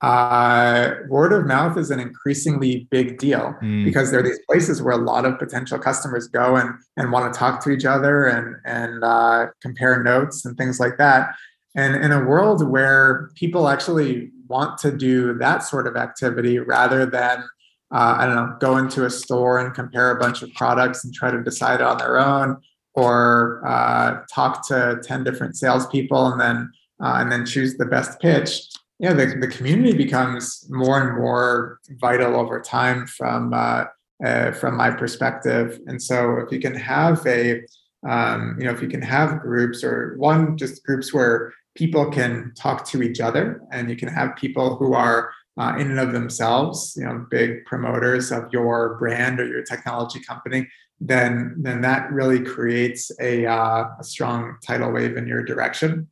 uh, 0.01 0.91
word 1.09 1.33
of 1.33 1.45
mouth 1.45 1.77
is 1.77 1.91
an 1.91 1.99
increasingly 1.99 2.87
big 2.89 3.17
deal 3.17 3.53
mm. 3.61 3.83
because 3.83 4.11
there 4.11 4.21
are 4.21 4.23
these 4.23 4.39
places 4.47 4.81
where 4.81 4.93
a 4.93 5.03
lot 5.03 5.25
of 5.25 5.37
potential 5.37 5.77
customers 5.77 6.27
go 6.27 6.55
and, 6.55 6.69
and 6.95 7.11
want 7.11 7.33
to 7.33 7.37
talk 7.37 7.61
to 7.63 7.71
each 7.71 7.83
other 7.83 8.25
and, 8.25 8.55
and 8.63 9.03
uh, 9.03 9.47
compare 9.61 10.01
notes 10.01 10.45
and 10.45 10.55
things 10.55 10.79
like 10.79 10.97
that. 10.97 11.35
And 11.75 11.95
in 11.95 12.11
a 12.11 12.23
world 12.23 12.69
where 12.69 13.29
people 13.35 13.67
actually 13.67 14.31
want 14.47 14.77
to 14.79 14.95
do 14.95 15.33
that 15.39 15.63
sort 15.63 15.85
of 15.85 15.97
activity 15.97 16.59
rather 16.59 17.05
than 17.05 17.43
uh, 17.91 18.17
I 18.19 18.25
don't 18.27 18.35
know, 18.35 18.57
go 18.59 18.77
into 18.77 19.05
a 19.05 19.09
store 19.09 19.57
and 19.57 19.73
compare 19.73 20.11
a 20.11 20.19
bunch 20.19 20.43
of 20.43 20.53
products 20.53 21.03
and 21.03 21.13
try 21.13 21.31
to 21.31 21.43
decide 21.43 21.81
on 21.81 21.97
their 21.97 22.19
own, 22.19 22.57
or 22.99 23.63
uh, 23.65 24.23
talk 24.33 24.67
to 24.67 24.99
ten 25.03 25.23
different 25.23 25.57
salespeople 25.57 26.27
and 26.27 26.39
then 26.39 26.71
uh, 27.01 27.15
and 27.19 27.31
then 27.31 27.45
choose 27.45 27.77
the 27.77 27.85
best 27.85 28.19
pitch. 28.19 28.67
Yeah, 28.99 29.13
the, 29.13 29.37
the 29.39 29.47
community 29.47 29.95
becomes 29.95 30.67
more 30.69 31.01
and 31.01 31.17
more 31.17 31.79
vital 32.01 32.35
over 32.35 32.59
time 32.59 33.07
from 33.07 33.53
uh, 33.53 33.85
uh, 34.23 34.51
from 34.51 34.75
my 34.75 34.91
perspective. 34.91 35.79
And 35.87 36.01
so, 36.01 36.37
if 36.39 36.51
you 36.51 36.59
can 36.59 36.75
have 36.75 37.25
a 37.25 37.61
um, 38.07 38.55
you 38.57 38.65
know, 38.65 38.71
if 38.71 38.81
you 38.81 38.87
can 38.87 39.01
have 39.01 39.41
groups 39.41 39.83
or 39.83 40.15
one 40.17 40.57
just 40.57 40.83
groups 40.85 41.13
where 41.13 41.53
people 41.75 42.09
can 42.11 42.53
talk 42.55 42.85
to 42.85 43.01
each 43.01 43.19
other 43.19 43.61
and 43.71 43.89
you 43.89 43.95
can 43.95 44.07
have 44.07 44.35
people 44.35 44.75
who 44.75 44.93
are 44.93 45.31
uh, 45.57 45.75
in 45.77 45.91
and 45.91 45.99
of 45.99 46.13
themselves, 46.13 46.93
you 46.97 47.03
know, 47.03 47.25
big 47.29 47.65
promoters 47.65 48.31
of 48.31 48.51
your 48.53 48.97
brand 48.97 49.39
or 49.39 49.47
your 49.47 49.63
technology 49.63 50.19
company, 50.21 50.67
then 50.99 51.55
then 51.57 51.81
that 51.81 52.11
really 52.11 52.43
creates 52.43 53.11
a, 53.21 53.45
uh, 53.45 53.85
a 53.99 54.03
strong 54.03 54.57
tidal 54.65 54.91
wave 54.91 55.15
in 55.17 55.27
your 55.27 55.43
direction. 55.43 56.07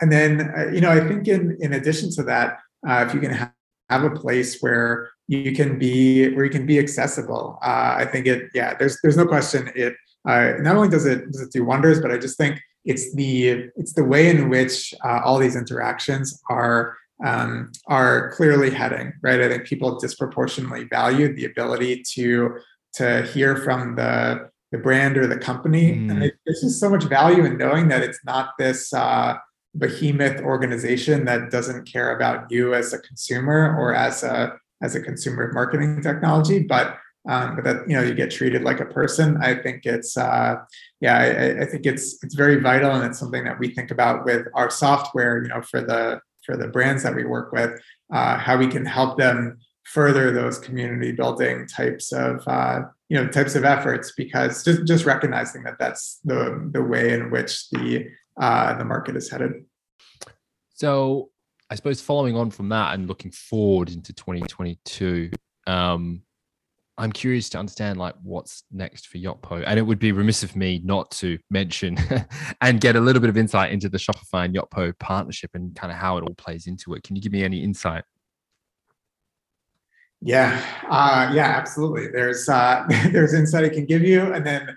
And 0.00 0.10
then, 0.10 0.52
uh, 0.56 0.70
you 0.72 0.80
know, 0.80 0.90
I 0.90 1.06
think 1.06 1.28
in 1.28 1.56
in 1.60 1.74
addition 1.74 2.10
to 2.12 2.22
that, 2.24 2.58
uh, 2.88 3.04
if 3.06 3.14
you 3.14 3.20
can 3.20 3.30
have, 3.30 3.52
have 3.88 4.04
a 4.04 4.10
place 4.10 4.60
where 4.60 5.10
you 5.28 5.52
can 5.52 5.78
be 5.78 6.34
where 6.34 6.44
you 6.44 6.50
can 6.50 6.66
be 6.66 6.78
accessible, 6.78 7.58
uh, 7.62 7.94
I 7.98 8.06
think 8.06 8.26
it. 8.26 8.50
Yeah, 8.54 8.74
there's 8.74 8.98
there's 9.02 9.16
no 9.16 9.26
question. 9.26 9.70
It 9.76 9.94
uh, 10.28 10.54
not 10.58 10.76
only 10.76 10.88
does 10.88 11.06
it 11.06 11.30
does 11.30 11.42
it 11.42 11.52
do 11.52 11.64
wonders, 11.64 12.00
but 12.00 12.10
I 12.10 12.18
just 12.18 12.36
think 12.36 12.60
it's 12.84 13.14
the 13.14 13.70
it's 13.76 13.92
the 13.92 14.04
way 14.04 14.28
in 14.28 14.48
which 14.48 14.92
all 15.04 15.38
these 15.38 15.54
interactions 15.54 16.42
are 16.50 16.96
um, 17.24 17.70
are 17.86 18.32
clearly 18.32 18.70
heading, 18.70 19.12
right? 19.22 19.40
I 19.40 19.48
think 19.48 19.64
people 19.64 19.98
disproportionately 19.98 20.84
value 20.84 21.32
the 21.32 21.44
ability 21.44 22.02
to 22.14 22.56
to 22.94 23.22
hear 23.22 23.56
from 23.56 23.96
the 23.96 24.50
the 24.70 24.78
brand 24.78 25.18
or 25.18 25.26
the 25.26 25.36
company, 25.36 25.92
mm. 25.92 26.10
and 26.10 26.24
it, 26.24 26.34
there's 26.46 26.62
just 26.62 26.80
so 26.80 26.88
much 26.88 27.04
value 27.04 27.44
in 27.44 27.58
knowing 27.58 27.88
that 27.88 28.02
it's 28.02 28.24
not 28.24 28.54
this 28.58 28.92
uh, 28.94 29.36
behemoth 29.76 30.40
organization 30.40 31.26
that 31.26 31.50
doesn't 31.50 31.84
care 31.84 32.16
about 32.16 32.50
you 32.50 32.74
as 32.74 32.92
a 32.92 32.98
consumer 32.98 33.76
or 33.78 33.94
as 33.94 34.22
a 34.22 34.56
as 34.82 34.94
a 34.94 35.00
consumer 35.00 35.44
of 35.44 35.54
marketing 35.54 36.02
technology, 36.02 36.60
but 36.60 36.96
um, 37.28 37.54
but 37.54 37.64
that 37.64 37.88
you 37.88 37.94
know 37.94 38.02
you 38.02 38.14
get 38.14 38.30
treated 38.30 38.62
like 38.62 38.80
a 38.80 38.86
person. 38.86 39.36
I 39.40 39.54
think 39.54 39.86
it's 39.86 40.16
uh, 40.16 40.56
yeah, 41.00 41.18
I, 41.18 41.62
I 41.62 41.66
think 41.66 41.86
it's 41.86 42.22
it's 42.22 42.34
very 42.34 42.56
vital, 42.60 42.90
and 42.92 43.04
it's 43.04 43.18
something 43.18 43.44
that 43.44 43.58
we 43.58 43.68
think 43.68 43.90
about 43.90 44.24
with 44.24 44.46
our 44.54 44.70
software. 44.70 45.42
You 45.42 45.48
know, 45.48 45.62
for 45.62 45.80
the 45.80 46.20
for 46.44 46.56
the 46.56 46.68
brands 46.68 47.04
that 47.04 47.14
we 47.14 47.24
work 47.24 47.52
with, 47.52 47.80
uh, 48.12 48.36
how 48.38 48.56
we 48.56 48.66
can 48.66 48.84
help 48.84 49.18
them 49.18 49.58
further 49.84 50.30
those 50.30 50.58
community 50.58 51.12
building 51.12 51.66
types 51.66 52.12
of 52.12 52.46
uh, 52.46 52.82
you 53.08 53.16
know 53.16 53.28
types 53.28 53.54
of 53.54 53.64
efforts 53.64 54.12
because 54.16 54.64
just 54.64 54.84
just 54.86 55.04
recognizing 55.04 55.62
that 55.64 55.78
that's 55.78 56.20
the 56.24 56.68
the 56.72 56.82
way 56.82 57.12
in 57.12 57.30
which 57.30 57.68
the 57.70 58.06
uh, 58.40 58.74
the 58.78 58.84
market 58.84 59.16
is 59.16 59.30
headed. 59.30 59.64
So 60.74 61.30
I 61.70 61.74
suppose 61.74 62.00
following 62.00 62.36
on 62.36 62.50
from 62.50 62.68
that 62.70 62.94
and 62.94 63.06
looking 63.06 63.30
forward 63.30 63.90
into 63.90 64.12
2022, 64.12 65.30
um, 65.66 66.22
I'm 66.98 67.12
curious 67.12 67.48
to 67.50 67.58
understand 67.58 67.98
like 67.98 68.14
what's 68.22 68.64
next 68.70 69.08
for 69.08 69.18
Yotpo, 69.18 69.64
and 69.66 69.78
it 69.78 69.82
would 69.82 69.98
be 69.98 70.12
remiss 70.12 70.42
of 70.42 70.54
me 70.54 70.80
not 70.84 71.10
to 71.12 71.38
mention 71.50 71.96
and 72.60 72.80
get 72.80 72.96
a 72.96 73.00
little 73.00 73.20
bit 73.20 73.30
of 73.30 73.36
insight 73.36 73.72
into 73.72 73.88
the 73.88 73.98
Shopify 73.98 74.44
and 74.44 74.54
Yotpo 74.54 74.96
partnership 74.98 75.50
and 75.54 75.74
kind 75.74 75.90
of 75.90 75.98
how 75.98 76.18
it 76.18 76.22
all 76.22 76.34
plays 76.34 76.66
into 76.66 76.94
it. 76.94 77.02
Can 77.02 77.16
you 77.16 77.22
give 77.22 77.32
me 77.32 77.42
any 77.42 77.62
insight? 77.62 78.04
Yeah, 80.24 80.64
uh, 80.88 81.32
yeah, 81.34 81.46
absolutely. 81.46 82.06
There's 82.08 82.48
uh, 82.48 82.84
there's 83.10 83.34
insight 83.34 83.64
I 83.64 83.68
can 83.68 83.86
give 83.86 84.02
you, 84.02 84.32
and 84.32 84.46
then 84.46 84.76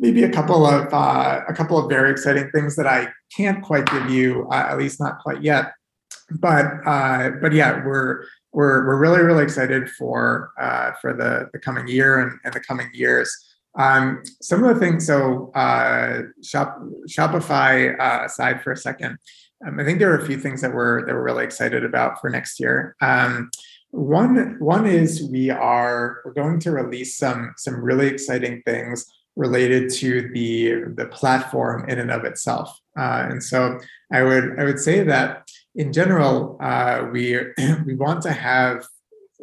maybe 0.00 0.24
a 0.24 0.30
couple 0.30 0.66
of 0.66 0.92
uh, 0.92 1.42
a 1.48 1.54
couple 1.54 1.78
of 1.78 1.88
very 1.88 2.10
exciting 2.10 2.50
things 2.50 2.74
that 2.76 2.86
I 2.86 3.08
can't 3.34 3.62
quite 3.62 3.86
give 3.86 4.10
you, 4.10 4.48
uh, 4.50 4.66
at 4.70 4.78
least 4.78 5.00
not 5.00 5.20
quite 5.20 5.42
yet. 5.42 5.72
But 6.40 6.66
uh, 6.84 7.30
but 7.40 7.52
yeah, 7.52 7.84
we're 7.84 8.24
we're, 8.52 8.86
we're 8.86 8.98
really 8.98 9.20
really 9.20 9.44
excited 9.44 9.88
for 9.90 10.50
uh, 10.60 10.92
for 11.00 11.12
the, 11.12 11.48
the 11.52 11.60
coming 11.60 11.86
year 11.86 12.20
and, 12.20 12.38
and 12.44 12.52
the 12.52 12.60
coming 12.60 12.90
years. 12.92 13.32
Um, 13.76 14.22
some 14.40 14.62
of 14.62 14.72
the 14.72 14.80
things, 14.80 15.04
so 15.04 15.50
uh, 15.54 16.22
Shop, 16.42 16.80
Shopify 17.08 17.98
uh, 17.98 18.24
aside 18.24 18.62
for 18.62 18.70
a 18.70 18.76
second, 18.76 19.18
um, 19.66 19.80
I 19.80 19.84
think 19.84 19.98
there 19.98 20.12
are 20.12 20.18
a 20.18 20.26
few 20.26 20.38
things 20.38 20.60
that 20.60 20.72
we're 20.72 21.04
that 21.06 21.14
we're 21.14 21.22
really 21.22 21.44
excited 21.44 21.84
about 21.84 22.20
for 22.20 22.30
next 22.30 22.58
year. 22.58 22.96
Um, 23.00 23.50
one 23.94 24.56
one 24.58 24.86
is 24.86 25.28
we 25.30 25.50
are 25.50 26.20
we're 26.24 26.32
going 26.32 26.58
to 26.58 26.72
release 26.72 27.16
some 27.16 27.54
some 27.56 27.76
really 27.76 28.08
exciting 28.08 28.60
things 28.62 29.06
related 29.36 29.88
to 29.88 30.30
the 30.32 30.84
the 30.96 31.06
platform 31.06 31.88
in 31.88 32.00
and 32.00 32.10
of 32.10 32.24
itself. 32.24 32.76
Uh, 32.98 33.26
and 33.30 33.42
so 33.42 33.78
I 34.12 34.24
would 34.24 34.58
I 34.58 34.64
would 34.64 34.80
say 34.80 35.04
that 35.04 35.48
in 35.76 35.92
general, 35.92 36.58
uh, 36.60 37.06
we 37.12 37.38
we 37.86 37.94
want 37.94 38.22
to 38.22 38.32
have 38.32 38.84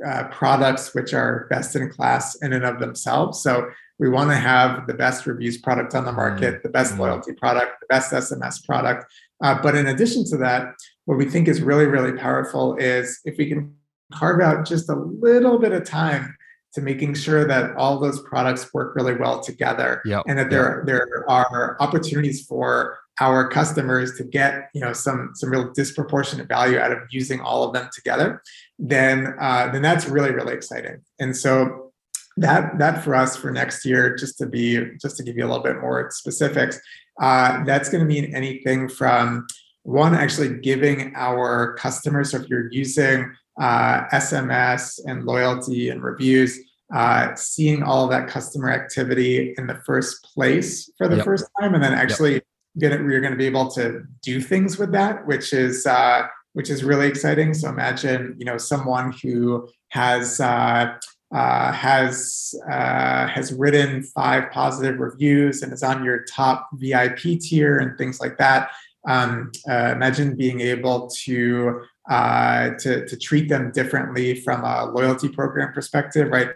uh, 0.06 0.26
products 0.26 0.94
which 0.94 1.14
are 1.14 1.48
best 1.50 1.76
in 1.78 1.90
class 1.90 2.36
in 2.42 2.52
and 2.52 2.66
of 2.66 2.80
themselves. 2.80 3.42
So 3.42 3.70
we 4.00 4.10
want 4.10 4.32
to 4.32 4.36
have 4.36 4.86
the 4.88 4.94
best 4.94 5.28
reviews 5.28 5.60
product 5.60 5.96
on 5.96 6.04
the 6.04 6.12
market, 6.12 6.56
mm-hmm. 6.56 6.64
the 6.64 6.70
best 6.70 6.94
mm-hmm. 6.94 7.04
loyalty 7.04 7.34
product, 7.34 7.80
the 7.80 7.88
best 7.88 8.12
SMS 8.12 8.66
product. 8.66 9.06
Uh, 9.42 9.62
but 9.62 9.76
in 9.76 9.88
addition 9.88 10.26
to 10.26 10.38
that, 10.38 10.74
what 11.06 11.18
we 11.18 11.26
think 11.26 11.48
is 11.48 11.62
really 11.62 11.86
really 11.86 12.18
powerful 12.18 12.76
is 12.76 13.22
if 13.24 13.38
we 13.38 13.48
can 13.48 13.76
carve 14.12 14.42
out 14.42 14.66
just 14.66 14.90
a 14.90 14.96
little 14.96 15.60
bit 15.60 15.72
of 15.72 15.84
time 15.84 16.36
to 16.74 16.82
making 16.82 17.14
sure 17.14 17.46
that 17.46 17.76
all 17.76 18.00
those 18.00 18.22
products 18.22 18.74
work 18.74 18.96
really 18.96 19.14
well 19.14 19.42
together 19.42 20.02
yep. 20.06 20.24
and 20.28 20.40
that 20.40 20.50
there, 20.50 20.78
yep. 20.78 20.86
there 20.86 21.26
are 21.30 21.76
opportunities 21.82 22.46
for 22.46 22.98
our 23.20 23.48
customers 23.50 24.16
to 24.18 24.24
get 24.24 24.70
you 24.74 24.82
know 24.82 24.94
some 24.94 25.32
some 25.36 25.52
real 25.52 25.72
disproportionate 25.74 26.48
value 26.48 26.80
out 26.80 26.92
of 26.92 27.00
using 27.12 27.40
all 27.42 27.64
of 27.64 27.74
them 27.74 27.90
together, 27.94 28.42
then 28.80 29.36
uh, 29.40 29.70
then 29.72 29.82
that's 29.82 30.08
really 30.08 30.32
really 30.32 30.54
exciting. 30.54 31.02
And 31.20 31.36
so 31.36 31.92
that 32.38 32.80
that 32.80 33.04
for 33.04 33.14
us 33.16 33.36
for 33.36 33.52
next 33.52 33.86
year, 33.86 34.16
just 34.16 34.38
to 34.40 34.48
be 34.48 34.96
just 35.02 35.18
to 35.18 35.24
give 35.24 35.38
you 35.38 35.46
a 35.46 35.50
little 35.50 35.64
bit 35.64 35.80
more 35.82 36.10
specifics, 36.12 36.80
uh, 37.22 37.64
that's 37.66 37.90
going 37.90 38.02
to 38.02 38.08
mean 38.08 38.34
anything 38.36 38.88
from 38.88 39.46
one 39.84 40.14
actually 40.14 40.58
giving 40.60 41.14
our 41.16 41.76
customers. 41.76 42.32
So 42.32 42.38
if 42.38 42.48
you're 42.48 42.72
using 42.72 43.34
uh, 43.60 44.06
SMS 44.14 45.00
and 45.06 45.26
loyalty 45.26 45.90
and 45.90 46.04
reviews. 46.04 46.60
Uh, 46.94 47.34
seeing 47.36 47.84
all 47.84 48.04
of 48.04 48.10
that 48.10 48.28
customer 48.28 48.70
activity 48.70 49.56
in 49.58 49.66
the 49.66 49.80
first 49.86 50.22
place 50.34 50.92
for 50.98 51.08
the 51.08 51.16
yep. 51.16 51.24
first 51.24 51.46
time, 51.60 51.74
and 51.74 51.82
then 51.82 51.94
actually 51.94 52.34
yep 52.34 52.44
gonna 52.80 53.04
we're 53.04 53.22
gonna 53.22 53.36
be 53.36 53.46
able 53.46 53.70
to 53.72 54.04
do 54.22 54.40
things 54.42 54.78
with 54.78 54.92
that, 54.92 55.26
which 55.26 55.54
is 55.54 55.86
uh, 55.86 56.28
which 56.54 56.70
is 56.70 56.84
really 56.84 57.08
exciting. 57.08 57.54
So 57.54 57.70
imagine 57.70 58.36
you 58.38 58.46
know 58.46 58.58
someone 58.58 59.14
who 59.22 59.68
has 59.90 60.40
uh, 60.40 60.98
uh, 61.34 61.72
has 61.72 62.54
uh, 62.70 63.28
has 63.28 63.54
written 63.54 64.04
five 64.04 64.52
positive 64.52 65.00
reviews 65.00 65.62
and 65.62 65.74
is 65.74 65.84
on 65.84 66.04
your 66.04 66.24
top 66.26 66.70
VIP 66.74 67.40
tier 67.40 67.78
and 67.80 67.98
things 67.98 68.20
like 68.20 68.38
that. 68.38 68.72
Um, 69.08 69.52
uh, 69.68 69.94
imagine 69.96 70.36
being 70.36 70.62
able 70.62 71.10
to, 71.24 71.82
uh, 72.10 72.72
to 72.80 73.08
to 73.08 73.18
treat 73.18 73.50
them 73.50 73.72
differently 73.72 74.36
from 74.42 74.64
a 74.64 74.86
loyalty 74.86 75.30
program 75.30 75.74
perspective, 75.74 76.30
right? 76.30 76.50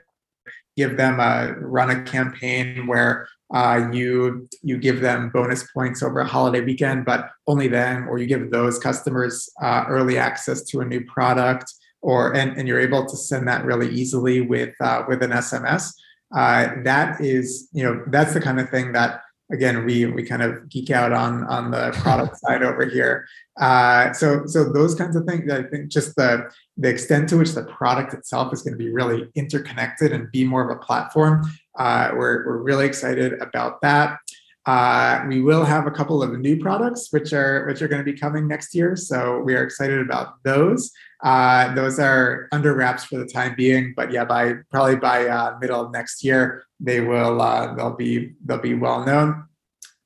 give 0.75 0.97
them 0.97 1.19
a 1.19 1.53
run 1.59 1.89
a 1.89 2.03
campaign 2.03 2.87
where 2.87 3.27
uh, 3.53 3.89
you 3.91 4.47
you 4.63 4.77
give 4.77 5.01
them 5.01 5.29
bonus 5.29 5.69
points 5.71 6.01
over 6.01 6.19
a 6.19 6.25
holiday 6.25 6.61
weekend, 6.61 7.05
but 7.05 7.29
only 7.47 7.67
then, 7.67 8.03
or 8.03 8.17
you 8.17 8.25
give 8.25 8.51
those 8.51 8.79
customers 8.79 9.49
uh, 9.61 9.85
early 9.87 10.17
access 10.17 10.63
to 10.63 10.81
a 10.81 10.85
new 10.85 11.03
product, 11.05 11.71
or 12.01 12.35
and, 12.35 12.57
and 12.57 12.67
you're 12.67 12.79
able 12.79 13.05
to 13.05 13.15
send 13.15 13.47
that 13.47 13.63
really 13.63 13.89
easily 13.89 14.41
with 14.41 14.73
uh, 14.81 15.03
with 15.07 15.21
an 15.21 15.31
SMS. 15.31 15.91
Uh, 16.35 16.69
that 16.83 17.21
is, 17.21 17.69
you 17.71 17.83
know, 17.83 18.03
that's 18.07 18.33
the 18.33 18.41
kind 18.41 18.59
of 18.59 18.69
thing 18.69 18.91
that 18.93 19.21
again 19.51 19.85
we 19.85 20.07
we 20.07 20.23
kind 20.23 20.41
of 20.41 20.67
geek 20.69 20.89
out 20.89 21.13
on 21.13 21.43
on 21.45 21.69
the 21.69 21.91
product 22.01 22.37
side 22.39 22.63
over 22.63 22.85
here. 22.85 23.27
Uh, 23.59 24.11
so 24.11 24.45
so 24.45 24.65
those 24.65 24.95
kinds 24.95 25.15
of 25.15 25.25
things. 25.25 25.51
I 25.51 25.63
think 25.63 25.89
just 25.89 26.15
the 26.15 26.49
the 26.77 26.89
extent 26.89 27.29
to 27.29 27.37
which 27.37 27.53
the 27.53 27.63
product 27.63 28.13
itself 28.13 28.53
is 28.53 28.61
going 28.61 28.73
to 28.73 28.77
be 28.77 28.91
really 28.91 29.29
interconnected 29.35 30.11
and 30.11 30.31
be 30.31 30.43
more 30.43 30.69
of 30.69 30.75
a 30.75 30.79
platform. 30.79 31.43
Uh, 31.77 32.11
we're, 32.13 32.45
we're 32.45 32.57
really 32.57 32.85
excited 32.85 33.33
about 33.41 33.81
that. 33.81 34.17
Uh, 34.65 35.23
we 35.27 35.41
will 35.41 35.63
have 35.63 35.85
a 35.85 35.91
couple 35.91 36.23
of 36.23 36.37
new 36.39 36.59
products 36.59 37.09
which 37.11 37.33
are 37.33 37.65
which 37.67 37.81
are 37.81 37.87
going 37.87 38.03
to 38.03 38.11
be 38.11 38.17
coming 38.17 38.47
next 38.47 38.73
year. 38.73 38.95
So 38.95 39.39
we 39.39 39.55
are 39.55 39.63
excited 39.63 39.99
about 39.99 40.43
those. 40.43 40.91
Uh, 41.23 41.73
those 41.75 41.99
are 41.99 42.47
under 42.51 42.73
wraps 42.73 43.05
for 43.05 43.17
the 43.17 43.25
time 43.25 43.53
being, 43.55 43.93
but 43.95 44.11
yeah, 44.11 44.25
by 44.25 44.53
probably 44.71 44.95
by 44.95 45.27
uh, 45.27 45.57
middle 45.61 45.85
of 45.85 45.91
next 45.91 46.23
year, 46.23 46.63
they 46.79 46.99
will 46.99 47.41
uh, 47.41 47.75
they'll 47.75 47.95
be 47.95 48.33
they'll 48.43 48.57
be 48.57 48.73
well 48.73 49.05
known. 49.05 49.45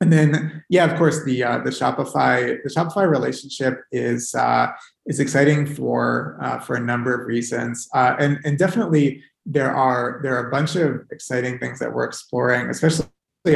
And 0.00 0.10
then 0.12 0.64
yeah, 0.70 0.84
of 0.90 0.96
course 0.96 1.24
the 1.24 1.44
uh, 1.44 1.58
the 1.58 1.70
Shopify 1.70 2.62
the 2.62 2.70
Shopify 2.70 3.08
relationship 3.08 3.82
is 3.92 4.34
uh, 4.34 4.68
is 5.06 5.20
exciting 5.20 5.66
for 5.66 6.38
uh, 6.42 6.58
for 6.58 6.76
a 6.76 6.80
number 6.80 7.14
of 7.14 7.26
reasons, 7.26 7.86
and 7.94 8.38
and 8.44 8.58
definitely 8.58 9.22
there 9.44 9.74
are 9.74 10.20
there 10.22 10.36
are 10.36 10.48
a 10.48 10.50
bunch 10.50 10.76
of 10.76 11.02
exciting 11.10 11.58
things 11.58 11.78
that 11.80 11.92
we're 11.92 12.04
exploring, 12.04 12.70
especially 12.70 13.06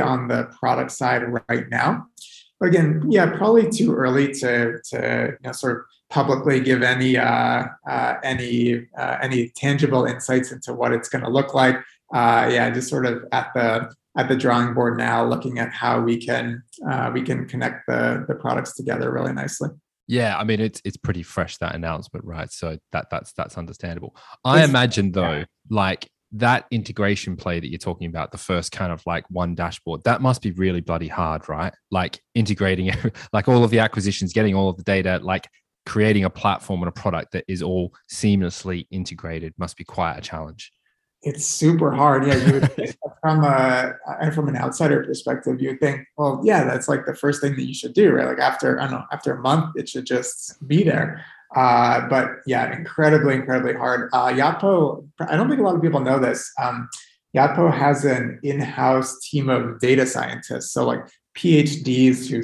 on 0.01 0.29
the 0.29 0.45
product 0.59 0.91
side 0.91 1.23
right 1.49 1.69
now. 1.71 2.07
But 2.61 2.69
again, 2.69 3.05
yeah, 3.09 3.37
probably 3.37 3.71
too 3.71 3.95
early 3.95 4.33
to 4.35 4.79
to 4.91 5.37
you 5.41 5.47
know, 5.47 5.53
sort 5.53 5.79
of 5.79 5.83
publicly 6.11 6.61
give 6.61 6.83
any 6.83 7.17
uh, 7.17 7.67
uh, 7.89 8.15
any 8.23 8.87
uh, 8.99 9.19
any 9.21 9.49
tangible 9.51 10.05
insights 10.05 10.53
into 10.53 10.73
what 10.73 10.93
it's 10.93 11.09
going 11.09 11.25
to 11.25 11.31
look 11.31 11.55
like. 11.55 11.77
Uh, 12.13 12.49
yeah, 12.53 12.71
just 12.71 12.89
sort 12.89 13.07
of 13.07 13.25
at 13.33 13.51
the 13.55 13.93
at 14.17 14.29
the 14.29 14.37
drawing 14.37 14.75
board 14.75 14.97
now, 14.97 15.27
looking 15.27 15.59
at 15.59 15.73
how 15.73 16.01
we 16.01 16.17
can 16.17 16.63
uh, 16.89 17.11
we 17.13 17.23
can 17.23 17.47
connect 17.47 17.87
the 17.87 18.25
the 18.29 18.35
products 18.35 18.75
together 18.75 19.13
really 19.13 19.33
nicely. 19.33 19.71
Yeah, 20.07 20.37
I 20.37 20.45
mean 20.45 20.61
it's 20.61 20.81
it's 20.85 20.97
pretty 20.97 21.23
fresh 21.23 21.57
that 21.59 21.75
announcement, 21.75 22.25
right? 22.25 22.51
So 22.51 22.79
that 22.93 23.07
that's 23.11 23.33
that's 23.33 23.57
understandable. 23.57 24.17
I 24.45 24.61
it's, 24.61 24.69
imagine 24.69 25.13
though, 25.13 25.39
yeah. 25.39 25.45
like 25.71 26.09
that 26.33 26.67
integration 26.71 27.37
play 27.37 27.61
that 27.61 27.69
you're 27.69 27.79
talking 27.79 28.09
about, 28.09 28.33
the 28.33 28.39
first 28.39 28.73
kind 28.73 28.93
of 28.93 29.01
like 29.07 29.25
one 29.31 29.55
dashboard, 29.55 30.03
that 30.05 30.21
must 30.21 30.43
be 30.43 30.51
really 30.53 30.81
bloody 30.81 31.09
hard, 31.09 31.49
right? 31.49 31.73
Like 31.91 32.21
integrating 32.35 32.93
like 33.33 33.49
all 33.49 33.63
of 33.63 33.71
the 33.71 33.79
acquisitions, 33.79 34.33
getting 34.33 34.55
all 34.55 34.69
of 34.69 34.77
the 34.77 34.83
data, 34.83 35.21
like 35.23 35.49
creating 35.87 36.25
a 36.25 36.31
platform 36.31 36.83
and 36.83 36.89
a 36.89 36.93
product 36.93 37.33
that 37.33 37.45
is 37.47 37.63
all 37.63 37.95
seamlessly 38.13 38.87
integrated 38.91 39.55
must 39.59 39.77
be 39.77 39.85
quite 39.85 40.17
a 40.17 40.21
challenge. 40.21 40.73
It's 41.27 41.47
super 41.47 41.91
hard. 41.91 42.27
Yeah, 42.27 42.37
you 42.37 42.53
would, 42.53 42.97
from 43.23 43.45
a 43.45 43.95
from 44.35 44.49
an 44.49 44.57
outsider 44.57 45.03
perspective, 45.05 45.61
you 45.61 45.71
would 45.71 45.81
think, 45.81 46.07
well, 46.19 46.41
yeah, 46.45 46.65
that's 46.65 46.87
like 46.87 47.07
the 47.07 47.15
first 47.15 47.41
thing 47.41 47.57
that 47.57 47.65
you 47.65 47.73
should 47.73 47.95
do, 47.95 48.13
right? 48.13 48.27
Like 48.27 48.39
after 48.39 48.79
I 48.79 48.85
don't 48.85 48.93
know, 48.93 49.05
after 49.11 49.33
a 49.33 49.41
month, 49.41 49.77
it 49.77 49.89
should 49.89 50.05
just 50.05 50.67
be 50.69 50.85
there. 50.85 51.25
Uh, 51.57 52.07
but 52.09 52.29
yeah, 52.47 52.77
incredibly, 52.77 53.35
incredibly 53.35 53.75
hard. 53.75 54.11
Uh, 54.13 54.27
Yotpo, 54.27 55.09
I 55.21 55.37
don't 55.37 55.49
think 55.49 55.61
a 55.61 55.65
lot 55.65 55.77
of 55.77 55.83
people 55.83 56.01
know 56.01 56.19
this. 56.19 56.53
Um, 56.63 56.89
Yotpo 57.35 57.73
has 57.73 58.05
an 58.05 58.39
in-house 58.43 59.19
team 59.21 59.49
of 59.49 59.81
data 59.81 60.05
scientists, 60.07 60.73
so 60.73 60.85
like 60.85 61.01
PhDs 61.37 62.29
who 62.29 62.43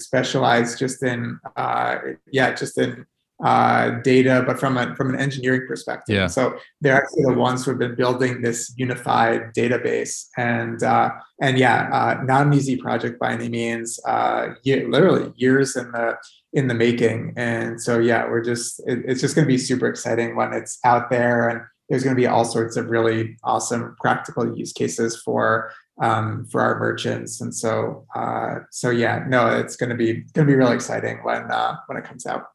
specialize 0.00 0.78
just 0.78 1.02
in, 1.02 1.38
uh, 1.56 1.98
yeah, 2.30 2.52
just 2.52 2.78
in 2.78 3.06
uh, 3.44 3.90
data, 4.02 4.42
but 4.46 4.58
from 4.58 4.76
a 4.76 4.94
from 4.96 5.10
an 5.10 5.20
engineering 5.20 5.62
perspective. 5.68 6.16
Yeah. 6.16 6.26
So 6.26 6.58
they're 6.80 6.96
actually 6.96 7.24
the 7.24 7.34
ones 7.34 7.64
who 7.64 7.70
have 7.70 7.78
been 7.78 7.94
building 7.94 8.42
this 8.42 8.72
unified 8.76 9.54
database, 9.54 10.26
and 10.36 10.82
uh, 10.82 11.10
and 11.40 11.58
yeah, 11.58 11.88
uh, 11.92 12.22
not 12.24 12.46
an 12.46 12.54
easy 12.54 12.76
project 12.76 13.18
by 13.18 13.32
any 13.32 13.48
means. 13.48 14.00
Uh, 14.06 14.54
literally 14.64 15.32
years 15.36 15.76
in 15.76 15.90
the 15.92 16.16
in 16.52 16.66
the 16.66 16.74
making, 16.74 17.32
and 17.36 17.80
so 17.80 17.98
yeah, 17.98 18.28
we're 18.28 18.42
just 18.42 18.80
it, 18.86 19.04
it's 19.06 19.20
just 19.20 19.34
going 19.34 19.46
to 19.46 19.52
be 19.52 19.58
super 19.58 19.86
exciting 19.86 20.34
when 20.34 20.52
it's 20.52 20.78
out 20.84 21.10
there, 21.10 21.48
and 21.48 21.60
there's 21.88 22.02
going 22.02 22.16
to 22.16 22.20
be 22.20 22.26
all 22.26 22.44
sorts 22.44 22.76
of 22.76 22.90
really 22.90 23.38
awesome 23.44 23.94
practical 24.00 24.56
use 24.56 24.72
cases 24.72 25.20
for 25.24 25.70
um, 26.02 26.44
for 26.50 26.60
our 26.60 26.78
merchants, 26.80 27.40
and 27.40 27.54
so 27.54 28.04
uh, 28.16 28.56
so 28.72 28.90
yeah, 28.90 29.24
no, 29.28 29.46
it's 29.46 29.76
going 29.76 29.90
to 29.90 29.96
be 29.96 30.14
going 30.32 30.46
to 30.46 30.52
be 30.52 30.56
really 30.56 30.74
exciting 30.74 31.18
when 31.22 31.50
uh, 31.52 31.76
when 31.86 31.96
it 31.96 32.04
comes 32.04 32.26
out. 32.26 32.46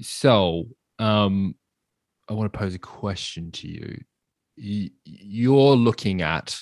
So, 0.00 0.66
um, 0.98 1.54
I 2.28 2.32
want 2.32 2.52
to 2.52 2.58
pose 2.58 2.74
a 2.74 2.78
question 2.78 3.50
to 3.52 3.68
you. 3.68 4.00
You're 4.56 5.76
looking 5.76 6.22
at 6.22 6.58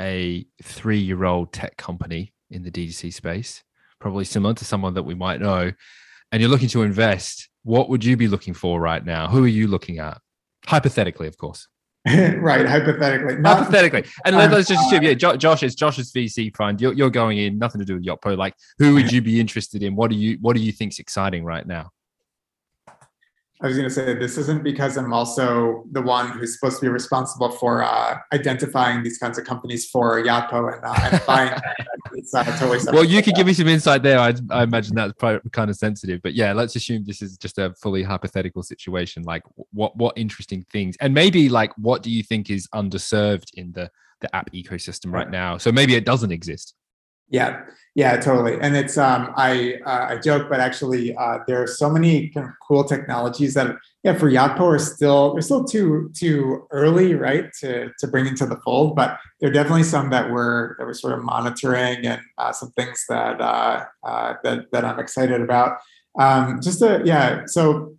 a 0.00 0.44
three 0.62 0.98
year 0.98 1.24
old 1.24 1.52
tech 1.52 1.76
company 1.76 2.32
in 2.50 2.62
the 2.62 2.70
DTC 2.70 3.12
space, 3.12 3.62
probably 4.00 4.24
similar 4.24 4.54
to 4.54 4.64
someone 4.64 4.94
that 4.94 5.02
we 5.02 5.14
might 5.14 5.40
know, 5.40 5.70
and 6.32 6.40
you're 6.40 6.50
looking 6.50 6.68
to 6.68 6.82
invest. 6.82 7.48
What 7.62 7.88
would 7.88 8.04
you 8.04 8.16
be 8.16 8.28
looking 8.28 8.54
for 8.54 8.80
right 8.80 9.04
now? 9.04 9.28
Who 9.28 9.44
are 9.44 9.48
you 9.48 9.68
looking 9.68 9.98
at? 9.98 10.20
Hypothetically, 10.66 11.28
of 11.28 11.38
course. 11.38 11.68
right, 12.06 12.66
hypothetically. 12.66 13.36
Not, 13.36 13.58
hypothetically. 13.60 14.04
And 14.26 14.36
um, 14.36 14.50
let's 14.50 14.68
just 14.68 14.86
assume, 14.86 15.04
yeah, 15.04 15.14
Josh 15.36 15.62
is 15.62 15.74
Josh's 15.74 16.12
VC 16.12 16.54
fund. 16.54 16.80
You're, 16.80 16.92
you're 16.92 17.10
going 17.10 17.38
in, 17.38 17.56
nothing 17.58 17.78
to 17.78 17.84
do 17.86 17.94
with 17.94 18.04
Yotpo. 18.04 18.36
Like, 18.36 18.54
who 18.78 18.94
would 18.94 19.10
you 19.12 19.22
be 19.22 19.40
interested 19.40 19.82
in? 19.82 19.96
What 19.96 20.10
do 20.10 20.16
you 20.16 20.36
what 20.40 20.54
do 20.54 20.62
you 20.62 20.72
think's 20.72 20.98
exciting 20.98 21.44
right 21.44 21.66
now? 21.66 21.90
I 23.64 23.68
was 23.68 23.78
going 23.78 23.88
to 23.88 23.94
say 23.94 24.12
this 24.12 24.36
isn't 24.36 24.62
because 24.62 24.98
I'm 24.98 25.14
also 25.14 25.84
the 25.90 26.02
one 26.02 26.28
who's 26.32 26.52
supposed 26.52 26.80
to 26.80 26.82
be 26.82 26.90
responsible 26.90 27.50
for 27.50 27.82
uh, 27.82 28.18
identifying 28.30 29.02
these 29.02 29.16
kinds 29.16 29.38
of 29.38 29.46
companies 29.46 29.88
for 29.88 30.22
Yotpo 30.22 30.74
and, 30.74 30.84
uh, 30.84 31.08
and 31.10 31.26
buying. 31.26 31.58
it's 32.12 32.34
uh, 32.34 32.44
totally 32.58 32.78
well, 32.92 33.04
you 33.04 33.22
could 33.22 33.34
give 33.34 33.46
me 33.46 33.54
some 33.54 33.66
insight 33.66 34.02
there. 34.02 34.18
I, 34.18 34.34
I 34.50 34.64
imagine 34.64 34.94
that's 34.94 35.14
kind 35.18 35.70
of 35.70 35.76
sensitive, 35.76 36.20
but 36.20 36.34
yeah, 36.34 36.52
let's 36.52 36.76
assume 36.76 37.04
this 37.06 37.22
is 37.22 37.38
just 37.38 37.56
a 37.56 37.72
fully 37.80 38.02
hypothetical 38.02 38.62
situation. 38.62 39.22
Like, 39.22 39.44
what 39.72 39.96
what 39.96 40.18
interesting 40.18 40.66
things, 40.70 40.94
and 41.00 41.14
maybe 41.14 41.48
like 41.48 41.72
what 41.78 42.02
do 42.02 42.10
you 42.10 42.22
think 42.22 42.50
is 42.50 42.68
underserved 42.74 43.54
in 43.54 43.72
the 43.72 43.90
the 44.20 44.36
app 44.36 44.52
ecosystem 44.52 45.10
right 45.10 45.30
now? 45.30 45.56
So 45.56 45.72
maybe 45.72 45.94
it 45.94 46.04
doesn't 46.04 46.32
exist. 46.32 46.74
Yeah, 47.28 47.62
yeah, 47.94 48.16
totally. 48.18 48.60
And 48.60 48.76
it's 48.76 48.98
um, 48.98 49.32
I 49.36 49.78
uh, 49.86 50.06
I 50.10 50.18
joke, 50.18 50.48
but 50.50 50.60
actually, 50.60 51.16
uh, 51.16 51.38
there 51.46 51.62
are 51.62 51.66
so 51.66 51.88
many 51.88 52.28
kind 52.28 52.46
of 52.46 52.52
cool 52.66 52.84
technologies 52.84 53.54
that 53.54 53.76
yeah, 54.02 54.14
for 54.18 54.30
Yotpo 54.30 54.60
are 54.60 54.78
still 54.78 55.32
they're 55.32 55.40
still 55.42 55.64
too 55.64 56.10
too 56.14 56.66
early, 56.70 57.14
right, 57.14 57.50
to 57.60 57.90
to 57.98 58.06
bring 58.06 58.26
into 58.26 58.46
the 58.46 58.56
fold. 58.64 58.94
But 58.94 59.18
there 59.40 59.48
are 59.48 59.52
definitely 59.52 59.84
some 59.84 60.10
that 60.10 60.30
we're 60.30 60.76
that 60.78 60.86
we're 60.86 60.94
sort 60.94 61.18
of 61.18 61.24
monitoring 61.24 62.04
and 62.06 62.20
uh, 62.36 62.52
some 62.52 62.70
things 62.72 63.04
that 63.08 63.40
uh, 63.40 63.84
uh, 64.04 64.34
that 64.44 64.70
that 64.72 64.84
I'm 64.84 64.98
excited 64.98 65.40
about. 65.40 65.78
Um, 66.18 66.60
just 66.60 66.80
to 66.80 67.00
yeah, 67.04 67.42
so 67.46 67.96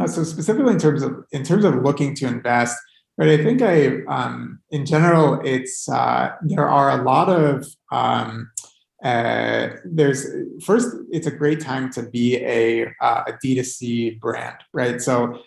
uh, 0.00 0.06
so 0.06 0.24
specifically 0.24 0.72
in 0.72 0.78
terms 0.78 1.02
of 1.02 1.24
in 1.32 1.44
terms 1.44 1.64
of 1.64 1.82
looking 1.82 2.14
to 2.16 2.26
invest. 2.26 2.76
But 3.16 3.28
I 3.28 3.36
think 3.36 3.62
I, 3.62 4.02
um, 4.08 4.58
in 4.72 4.84
general, 4.84 5.40
it's 5.44 5.88
uh, 5.88 6.32
there 6.42 6.68
are 6.68 6.98
a 7.00 7.04
lot 7.04 7.28
of 7.28 7.64
um, 7.92 8.50
uh, 9.04 9.76
there's 9.84 10.26
first 10.64 10.96
it's 11.10 11.26
a 11.26 11.30
great 11.30 11.60
time 11.60 11.92
to 11.92 12.02
be 12.02 12.36
a, 12.38 12.86
uh, 13.02 13.24
a 13.26 13.32
D2C 13.34 14.18
brand, 14.18 14.56
right? 14.72 15.00
So 15.00 15.40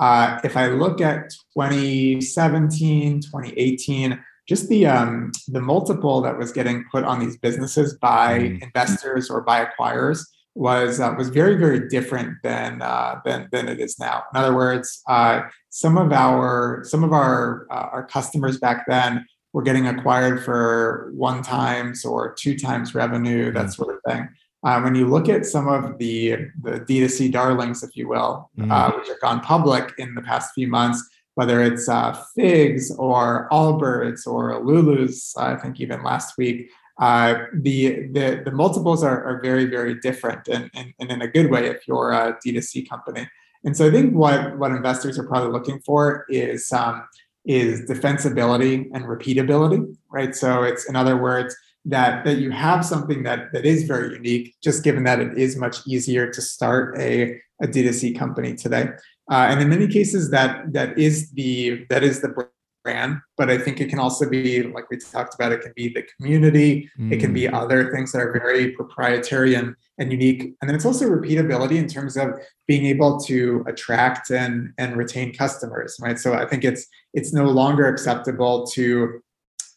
uh, 0.00 0.40
if 0.42 0.56
I 0.56 0.68
look 0.68 1.00
at 1.00 1.30
2017, 1.56 3.20
2018, 3.20 4.24
just 4.48 4.68
the 4.68 4.86
um, 4.86 5.30
the 5.46 5.60
multiple 5.60 6.20
that 6.22 6.36
was 6.36 6.50
getting 6.50 6.84
put 6.90 7.04
on 7.04 7.20
these 7.20 7.36
businesses 7.36 7.96
by 7.98 8.40
mm. 8.40 8.62
investors 8.62 9.30
or 9.30 9.42
by 9.42 9.64
acquirers 9.64 10.24
was 10.56 10.98
uh, 10.98 11.14
was 11.16 11.28
very 11.28 11.54
very 11.56 11.88
different 11.88 12.38
than 12.42 12.82
uh, 12.82 13.20
than 13.24 13.48
than 13.52 13.68
it 13.68 13.78
is 13.78 14.00
now. 14.00 14.24
In 14.34 14.40
other 14.40 14.54
words, 14.54 15.00
uh, 15.06 15.42
some 15.68 15.96
of 15.96 16.12
our 16.12 16.82
some 16.84 17.04
of 17.04 17.12
our 17.12 17.68
uh, 17.70 17.90
our 17.92 18.04
customers 18.04 18.58
back 18.58 18.86
then 18.88 19.24
were 19.52 19.62
getting 19.62 19.86
acquired 19.86 20.44
for 20.44 21.10
one 21.14 21.42
times 21.42 22.04
or 22.04 22.34
two 22.34 22.58
times 22.58 22.94
revenue, 22.94 23.52
that 23.52 23.66
mm. 23.66 23.74
sort 23.74 23.96
of 23.96 24.12
thing. 24.12 24.28
Uh, 24.62 24.80
when 24.82 24.94
you 24.94 25.06
look 25.06 25.28
at 25.28 25.46
some 25.46 25.68
of 25.68 25.98
the 25.98 26.36
the 26.62 26.80
D2C 26.80 27.32
darlings, 27.32 27.82
if 27.82 27.96
you 27.96 28.08
will, 28.08 28.50
mm. 28.58 28.70
uh, 28.70 28.94
which 28.96 29.08
have 29.08 29.20
gone 29.20 29.40
public 29.40 29.92
in 29.98 30.14
the 30.14 30.22
past 30.22 30.52
few 30.54 30.68
months, 30.68 31.02
whether 31.34 31.62
it's 31.62 31.88
Figs 32.34 32.94
or 32.96 33.48
Allbirds 33.50 34.26
or 34.26 34.62
Lulu's, 34.62 35.34
I 35.38 35.56
think 35.56 35.80
even 35.80 36.02
last 36.02 36.36
week, 36.36 36.70
uh, 37.00 37.46
the, 37.54 38.08
the, 38.12 38.42
the 38.44 38.50
multiples 38.50 39.02
are, 39.02 39.24
are 39.24 39.40
very, 39.40 39.64
very 39.64 39.94
different 40.00 40.46
and, 40.48 40.70
and, 40.74 40.92
and 41.00 41.10
in 41.10 41.22
a 41.22 41.28
good 41.28 41.50
way 41.50 41.66
if 41.66 41.88
you're 41.88 42.12
a 42.12 42.36
D2C 42.44 42.88
company. 42.88 43.26
And 43.64 43.74
so 43.74 43.86
I 43.86 43.90
think 43.90 44.14
what, 44.14 44.58
what 44.58 44.70
investors 44.70 45.18
are 45.18 45.26
probably 45.26 45.50
looking 45.50 45.80
for 45.80 46.26
is 46.28 46.70
um, 46.72 47.06
is 47.44 47.88
defensibility 47.88 48.88
and 48.92 49.04
repeatability, 49.04 49.96
right? 50.10 50.34
So 50.34 50.62
it's 50.62 50.88
in 50.88 50.96
other 50.96 51.16
words 51.16 51.56
that 51.86 52.24
that 52.24 52.38
you 52.38 52.50
have 52.50 52.84
something 52.84 53.22
that 53.22 53.52
that 53.52 53.64
is 53.64 53.84
very 53.84 54.14
unique, 54.14 54.54
just 54.62 54.84
given 54.84 55.04
that 55.04 55.20
it 55.20 55.38
is 55.38 55.56
much 55.56 55.78
easier 55.86 56.30
to 56.30 56.42
start 56.42 56.98
a 56.98 57.40
a 57.62 57.66
D2C 57.66 58.18
company 58.18 58.54
today. 58.54 58.88
Uh, 59.30 59.46
and 59.48 59.60
in 59.60 59.68
many 59.68 59.86
cases, 59.86 60.30
that 60.30 60.72
that 60.72 60.98
is 60.98 61.30
the 61.32 61.86
that 61.88 62.02
is 62.02 62.20
the 62.20 62.48
brand, 62.82 63.18
but 63.36 63.50
I 63.50 63.58
think 63.58 63.80
it 63.80 63.88
can 63.88 63.98
also 63.98 64.28
be 64.28 64.62
like 64.62 64.88
we 64.90 64.98
talked 64.98 65.34
about. 65.34 65.52
It 65.52 65.62
can 65.62 65.72
be 65.76 65.88
the 65.88 66.04
community. 66.16 66.90
Mm. 66.98 67.12
It 67.12 67.20
can 67.20 67.32
be 67.32 67.42
mm. 67.42 67.52
other 67.52 67.90
things 67.92 68.12
that 68.12 68.20
are 68.20 68.32
very 68.32 68.72
proprietary 68.72 69.54
and 69.54 69.74
and 69.98 70.10
unique. 70.10 70.42
And 70.42 70.68
then 70.68 70.74
it's 70.74 70.86
also 70.86 71.06
repeatability 71.08 71.76
in 71.76 71.86
terms 71.86 72.16
of 72.16 72.30
being 72.66 72.86
able 72.86 73.20
to 73.20 73.64
attract 73.66 74.30
and 74.30 74.72
and 74.78 74.96
retain 74.96 75.34
customers, 75.34 75.96
right? 76.00 76.18
So 76.18 76.34
I 76.34 76.46
think 76.46 76.64
it's 76.64 76.86
it's 77.14 77.32
no 77.32 77.44
longer 77.44 77.86
acceptable 77.86 78.66
to 78.68 79.20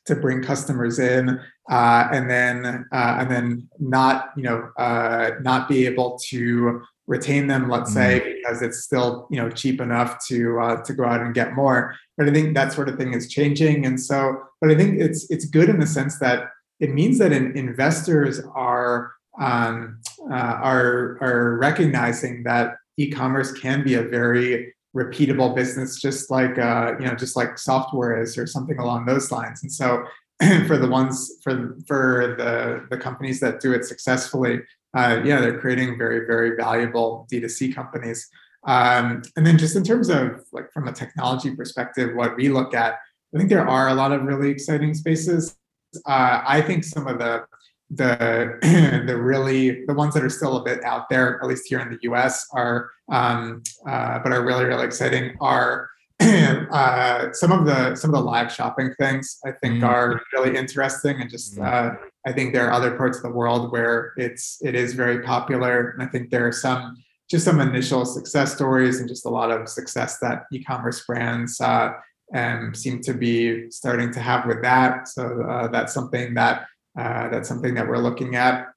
to 0.05 0.15
bring 0.15 0.43
customers 0.43 0.99
in 0.99 1.39
uh, 1.69 2.07
and 2.11 2.29
then 2.29 2.85
uh, 2.91 3.17
and 3.19 3.31
then 3.31 3.69
not 3.79 4.31
you 4.35 4.43
know 4.43 4.69
uh, 4.77 5.31
not 5.41 5.69
be 5.69 5.85
able 5.85 6.17
to 6.29 6.81
retain 7.07 7.47
them 7.47 7.69
let's 7.69 7.91
mm. 7.91 7.95
say 7.95 8.35
because 8.35 8.61
it's 8.61 8.83
still 8.83 9.27
you 9.29 9.37
know 9.37 9.49
cheap 9.49 9.81
enough 9.81 10.25
to 10.27 10.59
uh, 10.59 10.81
to 10.83 10.93
go 10.93 11.05
out 11.05 11.21
and 11.21 11.33
get 11.33 11.53
more. 11.53 11.95
But 12.17 12.29
i 12.29 12.31
think 12.31 12.53
that 12.55 12.71
sort 12.71 12.89
of 12.89 12.97
thing 12.97 13.13
is 13.13 13.29
changing. 13.29 13.85
And 13.85 13.99
so 13.99 14.41
but 14.61 14.71
i 14.71 14.75
think 14.75 14.99
it's 14.99 15.29
it's 15.29 15.45
good 15.45 15.69
in 15.69 15.79
the 15.79 15.87
sense 15.87 16.19
that 16.19 16.49
it 16.79 16.93
means 16.93 17.17
that 17.19 17.31
in, 17.31 17.55
investors 17.57 18.41
are 18.53 19.13
um, 19.39 19.99
uh, 20.31 20.57
are 20.61 21.17
are 21.21 21.57
recognizing 21.57 22.43
that 22.43 22.75
e-commerce 22.97 23.51
can 23.51 23.83
be 23.83 23.95
a 23.95 24.03
very 24.03 24.73
repeatable 24.95 25.55
business 25.55 25.99
just 25.99 26.29
like 26.29 26.57
uh, 26.59 26.93
you 26.99 27.05
know 27.07 27.15
just 27.15 27.35
like 27.35 27.57
software 27.57 28.21
is 28.21 28.37
or 28.37 28.45
something 28.45 28.77
along 28.79 29.05
those 29.05 29.31
lines. 29.31 29.63
And 29.63 29.71
so 29.71 30.05
for 30.67 30.77
the 30.77 30.87
ones 30.87 31.31
for 31.43 31.77
for 31.87 32.35
the 32.37 32.85
the 32.89 33.01
companies 33.01 33.39
that 33.39 33.59
do 33.59 33.73
it 33.73 33.85
successfully 33.85 34.61
uh, 34.95 35.21
yeah, 35.23 35.41
they're 35.41 35.59
creating 35.59 35.97
very, 35.97 36.25
very 36.25 36.55
valuable 36.55 37.27
D2C 37.31 37.73
companies. 37.73 38.29
Um, 38.65 39.23
and 39.35 39.45
then 39.45 39.57
just 39.57 39.75
in 39.75 39.83
terms 39.83 40.09
of 40.09 40.43
like 40.51 40.71
from 40.71 40.87
a 40.87 40.93
technology 40.93 41.55
perspective, 41.55 42.15
what 42.15 42.35
we 42.35 42.49
look 42.49 42.73
at, 42.73 42.95
I 43.33 43.37
think 43.37 43.49
there 43.49 43.67
are 43.67 43.89
a 43.89 43.93
lot 43.93 44.11
of 44.11 44.23
really 44.23 44.49
exciting 44.49 44.93
spaces. 44.93 45.57
Uh, 46.05 46.41
I 46.45 46.61
think 46.61 46.83
some 46.83 47.07
of 47.07 47.19
the 47.19 47.45
the 47.89 48.57
the 49.07 49.17
really 49.17 49.85
the 49.85 49.93
ones 49.93 50.13
that 50.13 50.23
are 50.23 50.29
still 50.29 50.57
a 50.57 50.63
bit 50.63 50.83
out 50.83 51.09
there, 51.09 51.41
at 51.41 51.47
least 51.47 51.67
here 51.67 51.79
in 51.79 51.89
the 51.89 51.99
U.S., 52.03 52.47
are 52.53 52.89
um, 53.11 53.61
uh, 53.87 54.19
but 54.19 54.31
are 54.31 54.45
really 54.45 54.65
really 54.65 54.85
exciting 54.85 55.35
are 55.41 55.89
uh, 56.71 57.31
some 57.33 57.51
of 57.51 57.65
the 57.65 57.95
some 57.95 58.13
of 58.13 58.19
the 58.19 58.25
live 58.25 58.51
shopping 58.51 58.93
things. 58.99 59.39
I 59.45 59.51
think 59.51 59.81
mm. 59.81 59.87
are 59.87 60.21
really 60.33 60.57
interesting 60.57 61.21
and 61.21 61.29
just 61.29 61.57
mm. 61.57 61.65
uh, 61.65 61.95
I 62.25 62.31
think 62.31 62.53
there 62.53 62.67
are 62.67 62.73
other 62.73 62.95
parts 62.95 63.17
of 63.17 63.23
the 63.23 63.31
world 63.31 63.71
where 63.71 64.13
it's 64.17 64.59
it 64.61 64.75
is 64.75 64.93
very 64.93 65.21
popular, 65.21 65.89
and 65.91 66.01
I 66.01 66.05
think 66.05 66.29
there 66.29 66.47
are 66.47 66.51
some 66.53 66.95
just 67.29 67.45
some 67.45 67.59
initial 67.59 68.05
success 68.05 68.53
stories 68.53 68.99
and 68.99 69.09
just 69.09 69.25
a 69.25 69.29
lot 69.29 69.51
of 69.51 69.67
success 69.67 70.19
that 70.19 70.43
e-commerce 70.51 71.05
brands 71.05 71.59
uh, 71.59 71.93
um, 72.33 72.73
seem 72.73 73.01
to 73.01 73.13
be 73.13 73.69
starting 73.71 74.11
to 74.11 74.19
have 74.19 74.45
with 74.45 74.61
that. 74.61 75.07
So 75.07 75.41
uh, 75.41 75.67
that's 75.67 75.93
something 75.93 76.33
that 76.35 76.65
uh, 76.97 77.29
that's 77.29 77.49
something 77.49 77.73
that 77.75 77.87
we're 77.87 77.97
looking 77.97 78.35
at. 78.35 78.67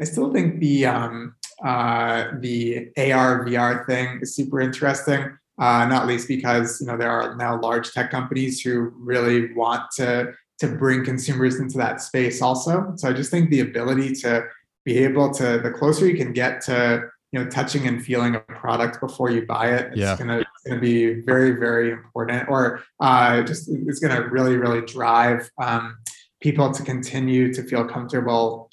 I 0.00 0.04
still 0.04 0.32
think 0.32 0.60
the 0.60 0.86
um, 0.86 1.34
uh, 1.64 2.28
the 2.38 2.88
AR 2.96 3.44
VR 3.44 3.86
thing 3.86 4.20
is 4.22 4.34
super 4.34 4.60
interesting. 4.60 5.38
Uh, 5.58 5.84
not 5.86 6.06
least 6.06 6.28
because 6.28 6.80
you 6.80 6.86
know 6.86 6.96
there 6.96 7.10
are 7.10 7.34
now 7.36 7.60
large 7.60 7.92
tech 7.92 8.10
companies 8.10 8.60
who 8.60 8.92
really 8.96 9.52
want 9.54 9.82
to 9.96 10.32
to 10.58 10.68
bring 10.68 11.04
consumers 11.04 11.60
into 11.60 11.78
that 11.78 12.00
space 12.00 12.42
also. 12.42 12.92
So 12.96 13.08
I 13.08 13.12
just 13.12 13.30
think 13.30 13.50
the 13.50 13.60
ability 13.60 14.14
to 14.16 14.44
be 14.84 14.98
able 14.98 15.32
to, 15.34 15.60
the 15.62 15.70
closer 15.70 16.06
you 16.06 16.16
can 16.16 16.32
get 16.32 16.60
to, 16.62 17.08
you 17.32 17.38
know, 17.38 17.48
touching 17.50 17.86
and 17.86 18.02
feeling 18.02 18.34
a 18.34 18.40
product 18.40 19.00
before 19.00 19.30
you 19.30 19.46
buy 19.46 19.72
it, 19.74 19.88
it's 19.88 19.98
yeah. 19.98 20.16
gonna 20.16 20.38
it's 20.38 20.64
gonna 20.66 20.80
be 20.80 21.20
very, 21.20 21.52
very 21.52 21.90
important. 21.92 22.48
Or 22.48 22.82
uh, 23.00 23.42
just 23.42 23.68
it's 23.68 24.00
gonna 24.00 24.26
really, 24.28 24.56
really 24.56 24.80
drive 24.80 25.48
um, 25.62 25.98
people 26.40 26.72
to 26.72 26.82
continue 26.82 27.52
to 27.52 27.62
feel 27.62 27.84
comfortable 27.84 28.70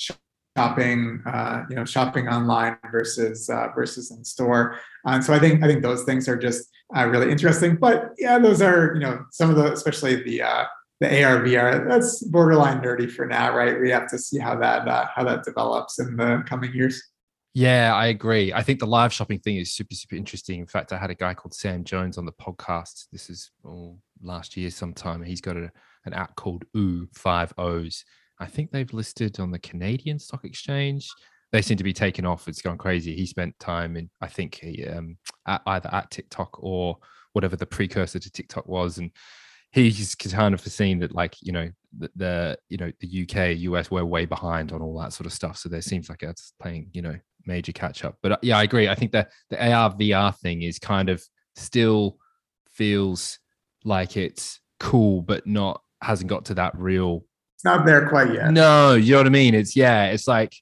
shopping, 0.55 1.21
uh, 1.25 1.63
you 1.69 1.75
know, 1.75 1.85
shopping 1.85 2.27
online 2.27 2.77
versus 2.91 3.49
uh, 3.49 3.67
versus 3.75 4.11
in 4.11 4.23
store. 4.23 4.77
And 5.05 5.23
so 5.23 5.33
I 5.33 5.39
think 5.39 5.63
I 5.63 5.67
think 5.67 5.81
those 5.81 6.03
things 6.03 6.27
are 6.27 6.37
just 6.37 6.69
uh, 6.95 7.05
really 7.07 7.31
interesting. 7.31 7.75
But 7.75 8.11
yeah, 8.17 8.39
those 8.39 8.61
are 8.61 8.93
you 8.93 9.01
know 9.01 9.25
some 9.31 9.49
of 9.49 9.55
the, 9.55 9.71
especially 9.73 10.23
the 10.23 10.43
uh, 10.43 10.65
the 11.01 11.23
AR 11.23 11.41
VR. 11.41 11.87
That's 11.87 12.23
borderline 12.23 12.81
nerdy 12.81 13.11
for 13.11 13.25
now, 13.25 13.55
right? 13.55 13.79
We 13.79 13.89
have 13.91 14.09
to 14.09 14.17
see 14.17 14.39
how 14.39 14.57
that 14.59 14.87
uh, 14.87 15.07
how 15.13 15.23
that 15.25 15.43
develops 15.43 15.99
in 15.99 16.15
the 16.15 16.43
coming 16.47 16.73
years. 16.73 17.01
Yeah, 17.53 17.95
I 17.95 18.07
agree. 18.07 18.51
I 18.51 18.63
think 18.63 18.79
the 18.79 18.87
live 18.87 19.13
shopping 19.13 19.39
thing 19.39 19.57
is 19.57 19.73
super 19.73 19.95
super 19.95 20.15
interesting. 20.15 20.59
In 20.59 20.67
fact, 20.67 20.93
I 20.93 20.97
had 20.97 21.09
a 21.09 21.15
guy 21.15 21.33
called 21.33 21.53
Sam 21.53 21.83
Jones 21.83 22.17
on 22.17 22.25
the 22.25 22.33
podcast. 22.33 23.05
This 23.11 23.29
is 23.29 23.51
oh, 23.65 23.97
last 24.21 24.55
year 24.55 24.69
sometime. 24.69 25.21
He's 25.23 25.41
got 25.41 25.57
a, 25.57 25.71
an 26.05 26.13
app 26.13 26.35
called 26.35 26.65
Ooh 26.77 27.07
Five 27.13 27.53
O's. 27.57 28.05
I 28.39 28.47
think 28.47 28.71
they've 28.71 28.93
listed 28.93 29.39
on 29.39 29.51
the 29.51 29.59
Canadian 29.59 30.19
Stock 30.19 30.45
Exchange. 30.45 31.09
They 31.51 31.61
seem 31.61 31.77
to 31.77 31.83
be 31.83 31.93
taking 31.93 32.25
off. 32.25 32.47
It's 32.47 32.61
gone 32.61 32.77
crazy. 32.77 33.15
He 33.15 33.25
spent 33.25 33.57
time 33.59 33.95
in, 33.95 34.09
I 34.21 34.27
think, 34.27 34.55
he, 34.55 34.85
um, 34.85 35.17
at, 35.47 35.61
either 35.65 35.89
at 35.93 36.11
TikTok 36.11 36.61
or 36.61 36.97
whatever 37.33 37.55
the 37.55 37.65
precursor 37.65 38.19
to 38.19 38.31
TikTok 38.31 38.67
was, 38.67 38.97
and 38.97 39.11
he's 39.75 40.15
kind 40.15 40.53
of 40.53 40.61
foreseen 40.61 40.99
that 40.99 41.13
like 41.13 41.35
you 41.41 41.51
know 41.51 41.69
the, 41.97 42.09
the, 42.15 42.57
you 42.69 42.77
know 42.77 42.91
the 43.01 43.23
UK 43.23 43.57
US 43.57 43.91
we're 43.91 44.05
way 44.05 44.25
behind 44.25 44.71
on 44.71 44.81
all 44.81 44.97
that 44.99 45.11
sort 45.11 45.25
of 45.25 45.33
stuff 45.33 45.57
so 45.57 45.67
there 45.67 45.81
seems 45.81 46.09
like 46.09 46.23
it's 46.23 46.53
playing 46.61 46.89
you 46.93 47.01
know 47.01 47.15
major 47.45 47.73
catch 47.73 48.05
up 48.05 48.15
but 48.23 48.31
uh, 48.31 48.37
yeah 48.41 48.57
I 48.57 48.63
agree 48.63 48.87
I 48.87 48.95
think 48.95 49.11
that 49.11 49.31
the 49.49 49.73
AR 49.73 49.93
VR 49.93 50.35
thing 50.39 50.61
is 50.61 50.79
kind 50.79 51.09
of 51.09 51.23
still 51.55 52.17
feels 52.71 53.37
like 53.83 54.17
it's 54.17 54.61
cool 54.79 55.21
but 55.21 55.45
not 55.45 55.81
hasn't 56.01 56.29
got 56.29 56.45
to 56.45 56.53
that 56.55 56.77
real 56.77 57.25
it's 57.55 57.65
not 57.65 57.85
there 57.85 58.07
quite 58.07 58.33
yet 58.33 58.51
no 58.51 58.93
you 58.93 59.13
know 59.13 59.17
what 59.17 59.27
I 59.27 59.31
mean 59.31 59.55
it's 59.55 59.75
yeah 59.75 60.05
it's 60.05 60.27
like 60.27 60.53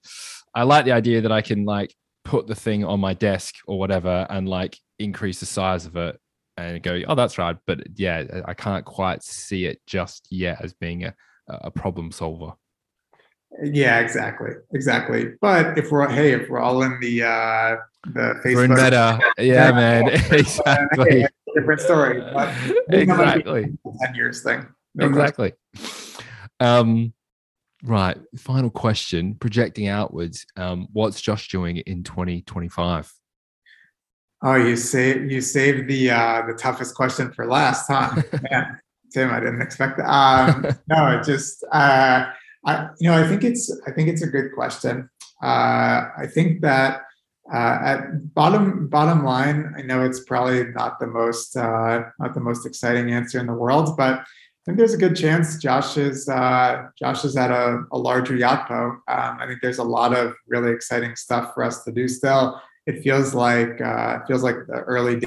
I 0.56 0.64
like 0.64 0.86
the 0.86 0.91
idea 0.91 1.22
that 1.22 1.32
I 1.32 1.41
can 1.41 1.66
like 1.66 1.94
put 2.24 2.48
the 2.48 2.56
thing 2.56 2.86
on 2.86 3.00
my 3.00 3.14
desk 3.14 3.56
or 3.68 3.80
whatever 3.80 4.26
and 4.30 4.48
like 4.48 4.78
increase 5.00 5.39
the 5.39 5.46
size 5.46 5.86
of 5.86 5.96
it 5.96 6.20
and 6.58 6.82
go, 6.84 7.02
oh, 7.08 7.16
that's 7.16 7.38
right. 7.38 7.58
But 7.66 7.82
yeah, 7.96 8.41
I 8.46 8.54
can't 8.54 8.86
quite 8.86 9.24
see 9.24 9.66
it 9.66 9.82
just 9.88 10.28
yet 10.30 10.64
as 10.64 10.74
being 10.74 11.06
a, 11.06 11.14
a 11.48 11.72
problem 11.72 12.12
solver. 12.12 12.54
Yeah, 13.64 14.00
exactly, 14.00 14.52
exactly. 14.74 15.34
But 15.39 15.78
if 15.78 15.91
we're 15.91 16.08
hey, 16.10 16.32
if 16.32 16.50
we're 16.50 16.60
all 16.60 16.82
in 16.82 17.00
the 17.00 17.22
uh 17.24 17.76
the 18.06 18.41
Facebook, 18.44 18.56
we're 18.56 18.64
in 18.66 18.72
meta, 18.72 19.20
yeah, 19.38 19.72
man, 19.72 20.08
exactly. 20.32 21.28
different 21.56 21.82
story, 21.82 22.20
but 22.34 22.52
exactly. 22.89 23.78
Ten 24.04 24.16
years 24.16 24.41
thing, 24.41 24.66
no 24.96 25.06
exactly. 25.06 25.54
Um, 26.64 27.14
right. 27.84 28.18
Final 28.38 28.70
question: 28.70 29.36
projecting 29.36 29.88
outwards, 29.88 30.45
um, 30.55 30.88
what's 30.93 31.22
Josh 31.22 31.49
doing 31.49 31.78
in 31.78 32.03
twenty 32.03 32.41
twenty 32.41 32.70
five? 32.70 33.11
Oh, 34.41 34.55
you 34.55 34.76
saved 34.76 35.32
you 35.32 35.41
saved 35.41 35.88
the 35.88 36.11
uh, 36.11 36.43
the 36.47 36.53
toughest 36.53 36.95
question 36.95 37.32
for 37.32 37.45
last, 37.45 37.88
huh? 37.88 38.22
Man, 38.51 38.80
Tim, 39.14 39.32
I 39.32 39.39
didn't 39.39 39.61
expect 39.61 39.97
that. 39.97 40.09
Um, 40.09 40.66
no, 40.88 41.18
it 41.18 41.24
just 41.24 41.64
uh, 41.72 42.26
I 42.66 42.89
you 42.99 43.09
know 43.09 43.18
I 43.18 43.28
think 43.28 43.43
it's 43.43 43.72
I 43.88 43.91
think 43.91 44.09
it's 44.09 44.22
a 44.22 44.28
good 44.28 44.53
question. 44.53 45.09
Uh, 45.41 46.07
I 46.18 46.28
think 46.34 46.61
that 46.61 47.01
uh, 47.53 47.78
at 47.84 48.34
bottom 48.34 48.88
bottom 48.88 49.24
line, 49.24 49.74
I 49.78 49.82
know 49.82 50.03
it's 50.03 50.24
probably 50.24 50.66
not 50.66 50.99
the 50.99 51.07
most 51.07 51.55
uh, 51.55 52.03
not 52.20 52.34
the 52.34 52.39
most 52.39 52.66
exciting 52.66 53.11
answer 53.11 53.39
in 53.39 53.47
the 53.47 53.53
world, 53.53 53.95
but 53.97 54.26
think 54.66 54.78
there's 54.78 54.93
a 54.93 54.97
good 54.97 55.16
chance 55.16 55.57
Josh 55.57 55.97
is 55.97 56.30
uh, 56.30 56.88
Josh 56.97 57.26
is 57.26 57.36
at 57.36 57.51
a, 57.51 57.84
a 57.91 57.97
larger 57.97 58.36
Yotpo. 58.36 58.91
Um, 58.91 59.01
I 59.07 59.45
think 59.47 59.61
there's 59.61 59.80
a 59.80 59.84
lot 59.84 60.14
of 60.14 60.36
really 60.47 60.72
exciting 60.72 61.16
stuff 61.16 61.53
for 61.53 61.64
us 61.64 61.84
to 61.84 61.91
do 61.91 62.07
still 62.07 62.61
it 62.86 63.01
feels 63.01 63.34
like 63.34 63.80
uh, 63.82 64.20
it 64.22 64.28
feels 64.28 64.43
like 64.43 64.55
the 64.68 64.82
early 64.82 65.22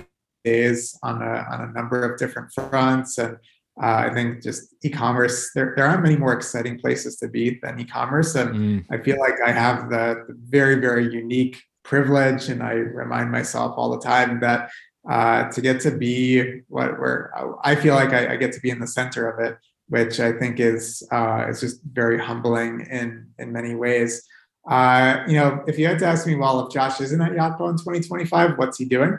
days 0.44 0.98
on 1.02 1.22
a 1.22 1.46
on 1.50 1.68
a 1.68 1.72
number 1.72 2.02
of 2.04 2.18
different 2.18 2.52
fronts, 2.52 3.18
and 3.18 3.36
uh, 3.82 4.06
I 4.08 4.10
think 4.12 4.42
just 4.42 4.74
e-commerce. 4.84 5.50
There 5.54 5.72
there 5.76 5.86
aren't 5.86 6.02
many 6.02 6.16
more 6.16 6.32
exciting 6.32 6.78
places 6.78 7.16
to 7.18 7.28
be 7.28 7.58
than 7.62 7.80
e-commerce, 7.80 8.34
and 8.34 8.54
mm. 8.54 8.84
I 8.90 9.02
feel 9.02 9.18
like 9.18 9.34
I 9.44 9.52
have 9.52 9.88
the, 9.90 10.24
the, 10.28 10.36
very 10.48 10.76
very 10.76 11.12
unique 11.12 11.62
privilege, 11.82 12.48
and 12.48 12.62
I 12.62 12.72
remind 12.72 13.30
myself 13.30 13.74
all 13.76 13.90
the 13.90 14.00
time 14.00 14.40
that. 14.40 14.70
Uh, 15.08 15.48
to 15.50 15.60
get 15.60 15.80
to 15.80 15.92
be 15.92 16.62
what 16.66 16.98
we're, 16.98 17.30
I 17.62 17.76
feel 17.76 17.94
like 17.94 18.12
I, 18.12 18.32
I, 18.32 18.36
get 18.36 18.52
to 18.54 18.60
be 18.60 18.70
in 18.70 18.80
the 18.80 18.88
center 18.88 19.28
of 19.28 19.38
it, 19.38 19.56
which 19.88 20.18
I 20.18 20.32
think 20.32 20.58
is 20.58 21.06
uh, 21.12 21.46
is 21.48 21.60
just 21.60 21.80
very 21.92 22.18
humbling 22.18 22.84
in 22.90 23.28
in 23.38 23.52
many 23.52 23.76
ways. 23.76 24.26
Uh, 24.68 25.22
you 25.28 25.34
know, 25.34 25.62
if 25.68 25.78
you 25.78 25.86
had 25.86 26.00
to 26.00 26.06
ask 26.06 26.26
me, 26.26 26.34
well, 26.34 26.66
if 26.66 26.72
Josh 26.72 27.00
isn't 27.00 27.20
at 27.20 27.32
Yotpo 27.32 27.70
in 27.70 27.76
2025, 27.76 28.58
what's 28.58 28.78
he 28.78 28.84
doing? 28.84 29.16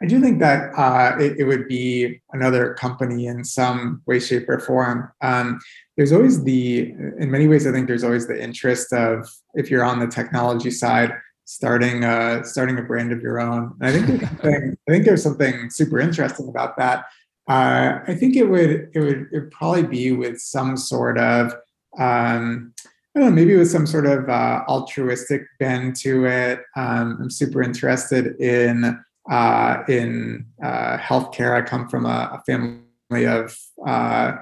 I 0.00 0.06
do 0.06 0.20
think 0.20 0.38
that 0.38 0.72
uh, 0.76 1.16
it, 1.18 1.40
it, 1.40 1.44
would 1.44 1.66
be 1.66 2.20
another 2.32 2.74
company 2.74 3.26
in 3.26 3.44
some 3.44 4.00
way, 4.06 4.20
shape, 4.20 4.48
or 4.48 4.60
form. 4.60 5.10
Um, 5.22 5.58
there's 5.96 6.12
always 6.12 6.44
the, 6.44 6.94
in 7.18 7.30
many 7.30 7.48
ways, 7.48 7.66
I 7.66 7.72
think 7.72 7.88
there's 7.88 8.04
always 8.04 8.28
the 8.28 8.40
interest 8.40 8.92
of 8.92 9.28
if 9.54 9.70
you're 9.70 9.84
on 9.84 9.98
the 9.98 10.06
technology 10.06 10.70
side, 10.70 11.12
starting 11.48 12.04
a 12.04 12.44
starting 12.44 12.78
a 12.78 12.82
brand 12.82 13.10
of 13.10 13.22
your 13.22 13.40
own. 13.40 13.74
And 13.80 13.88
I 13.88 13.92
think 13.92 14.06
there's 14.06 14.20
something, 14.28 14.76
I 14.86 14.90
think 14.90 15.04
there's 15.06 15.22
something 15.22 15.70
super 15.70 15.98
interesting 15.98 16.48
about 16.48 16.76
that. 16.76 17.06
Uh, 17.48 18.00
I 18.06 18.14
think 18.14 18.36
it 18.36 18.44
would 18.44 18.90
it 18.92 19.00
would 19.00 19.28
it 19.32 19.50
probably 19.50 19.84
be 19.84 20.12
with 20.12 20.38
some 20.38 20.76
sort 20.76 21.18
of 21.18 21.54
um, 21.98 22.74
I 23.16 23.20
don't 23.20 23.30
know, 23.30 23.34
maybe 23.34 23.56
with 23.56 23.70
some 23.70 23.86
sort 23.86 24.06
of 24.06 24.28
uh, 24.28 24.62
altruistic 24.68 25.46
bend 25.58 25.96
to 25.96 26.26
it. 26.26 26.60
Um, 26.76 27.18
I'm 27.22 27.30
super 27.30 27.62
interested 27.62 28.38
in 28.38 29.02
uh, 29.30 29.82
in 29.88 30.46
uh, 30.62 30.98
healthcare. 30.98 31.56
I 31.56 31.62
come 31.62 31.88
from 31.88 32.04
a, 32.04 32.38
a 32.38 32.42
family 32.46 33.26
of 33.26 33.58
uh, 33.86 34.36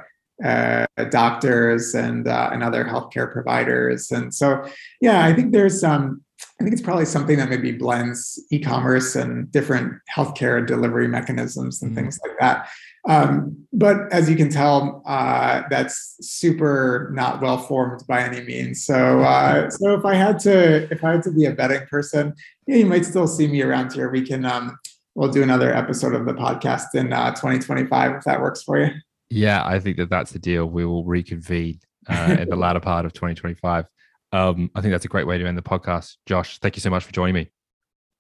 uh, 0.45 0.87
doctors 1.11 1.95
and 1.95 2.27
uh, 2.27 2.51
and 2.53 2.65
other 2.65 2.85
healthcare 2.85 3.31
providers, 3.33 4.11
and 4.11 4.35
so 4.35 4.69
yeah, 5.01 5.25
I 5.25 5.33
think 5.33 5.53
there's 5.53 5.81
some. 5.81 6.23
I 6.61 6.65
think 6.65 6.73
it's 6.73 6.83
probably 6.83 7.05
something 7.05 7.37
that 7.37 7.51
maybe 7.51 7.73
blends 7.73 8.43
e-commerce 8.51 9.15
and 9.15 9.51
different 9.53 10.01
healthcare 10.15 10.67
delivery 10.67 11.09
mechanisms 11.09 11.83
and 11.83 11.91
mm-hmm. 11.91 12.01
things 12.01 12.19
like 12.27 12.37
that. 12.41 12.69
Um, 13.09 13.67
but 13.73 14.13
as 14.13 14.29
you 14.29 14.37
can 14.37 14.51
tell, 14.51 15.03
uh, 15.07 15.63
that's 15.71 16.17
super 16.21 17.11
not 17.15 17.41
well 17.41 17.59
formed 17.59 18.03
by 18.09 18.23
any 18.23 18.41
means. 18.41 18.85
So, 18.85 19.21
uh, 19.21 19.71
so 19.71 19.95
if 19.95 20.05
I 20.05 20.15
had 20.15 20.39
to, 20.41 20.91
if 20.91 21.05
I 21.05 21.13
had 21.13 21.23
to 21.25 21.31
be 21.31 21.45
a 21.45 21.53
betting 21.53 21.87
person, 21.89 22.35
yeah, 22.67 22.77
you 22.77 22.87
might 22.87 23.05
still 23.05 23.29
see 23.29 23.47
me 23.47 23.63
around 23.63 23.93
here. 23.93 24.11
We 24.11 24.23
can, 24.23 24.45
um, 24.45 24.79
we'll 25.15 25.31
do 25.31 25.43
another 25.43 25.73
episode 25.73 26.15
of 26.15 26.27
the 26.27 26.35
podcast 26.35 26.95
in 26.95 27.13
uh, 27.13 27.31
2025 27.31 28.17
if 28.17 28.25
that 28.25 28.41
works 28.41 28.63
for 28.63 28.81
you. 28.81 28.91
Yeah, 29.31 29.65
I 29.65 29.79
think 29.79 29.99
that 29.99 30.11
that's 30.11 30.33
the 30.33 30.39
deal. 30.39 30.67
We 30.67 30.85
will 30.85 31.05
reconvene 31.05 31.81
uh, 32.09 32.37
in 32.41 32.49
the 32.49 32.57
latter 32.57 32.81
part 32.81 33.07
of 33.07 33.13
2025. 33.13 33.87
Um, 34.33 34.71
I 34.75 34.81
think 34.81 34.93
that's 34.93 35.05
a 35.05 35.09
great 35.09 35.27
way 35.27 35.39
to 35.39 35.47
end 35.47 35.57
the 35.57 35.63
podcast. 35.63 36.17
Josh, 36.27 36.59
thank 36.59 36.77
you 36.77 36.81
so 36.81 36.91
much 36.91 37.05
for 37.05 37.13
joining 37.13 37.35
me. 37.35 37.51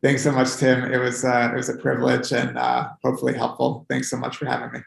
Thanks 0.03 0.23
so 0.23 0.31
much, 0.31 0.57
Tim. 0.57 0.85
It 0.93 0.99
was 0.99 1.25
uh, 1.25 1.51
it 1.53 1.57
was 1.57 1.69
a 1.69 1.77
privilege 1.77 2.33
and 2.33 2.57
uh, 2.57 2.91
hopefully 3.03 3.35
helpful. 3.35 3.87
Thanks 3.89 4.11
so 4.11 4.17
much 4.17 4.37
for 4.37 4.47
having 4.47 4.73
me. 4.73 4.81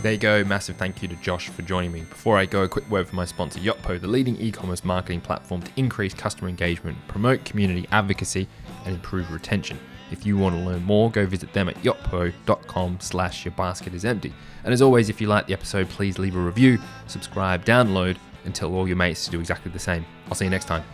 There 0.00 0.12
you 0.12 0.18
go. 0.18 0.44
Massive 0.44 0.76
thank 0.76 1.02
you 1.02 1.08
to 1.08 1.16
Josh 1.16 1.48
for 1.48 1.62
joining 1.62 1.90
me. 1.90 2.00
Before 2.00 2.38
I 2.38 2.46
go, 2.46 2.62
a 2.62 2.68
quick 2.68 2.88
word 2.88 3.08
for 3.08 3.16
my 3.16 3.24
sponsor, 3.24 3.58
Yotpo, 3.58 4.00
the 4.00 4.06
leading 4.06 4.40
e 4.40 4.52
commerce 4.52 4.84
marketing 4.84 5.20
platform 5.20 5.60
to 5.62 5.70
increase 5.76 6.14
customer 6.14 6.48
engagement, 6.48 6.96
promote 7.08 7.44
community 7.44 7.86
advocacy, 7.90 8.46
and 8.84 8.94
improve 8.94 9.30
retention. 9.32 9.78
If 10.10 10.24
you 10.24 10.36
want 10.36 10.56
to 10.56 10.62
learn 10.62 10.84
more, 10.84 11.10
go 11.10 11.26
visit 11.26 11.52
them 11.52 11.68
at 11.68 11.76
yotpo.com 11.76 12.98
slash 13.00 13.44
your 13.44 13.52
basket 13.52 13.94
is 13.94 14.04
empty. 14.04 14.32
And 14.64 14.72
as 14.72 14.82
always, 14.82 15.08
if 15.08 15.20
you 15.20 15.26
like 15.26 15.46
the 15.46 15.52
episode, 15.52 15.88
please 15.88 16.18
leave 16.18 16.36
a 16.36 16.40
review, 16.40 16.78
subscribe, 17.06 17.64
download, 17.64 18.16
and 18.44 18.54
tell 18.54 18.74
all 18.74 18.86
your 18.86 18.96
mates 18.96 19.24
to 19.26 19.30
do 19.30 19.40
exactly 19.40 19.70
the 19.70 19.78
same. 19.78 20.04
I'll 20.28 20.34
see 20.34 20.44
you 20.44 20.50
next 20.50 20.66
time. 20.66 20.84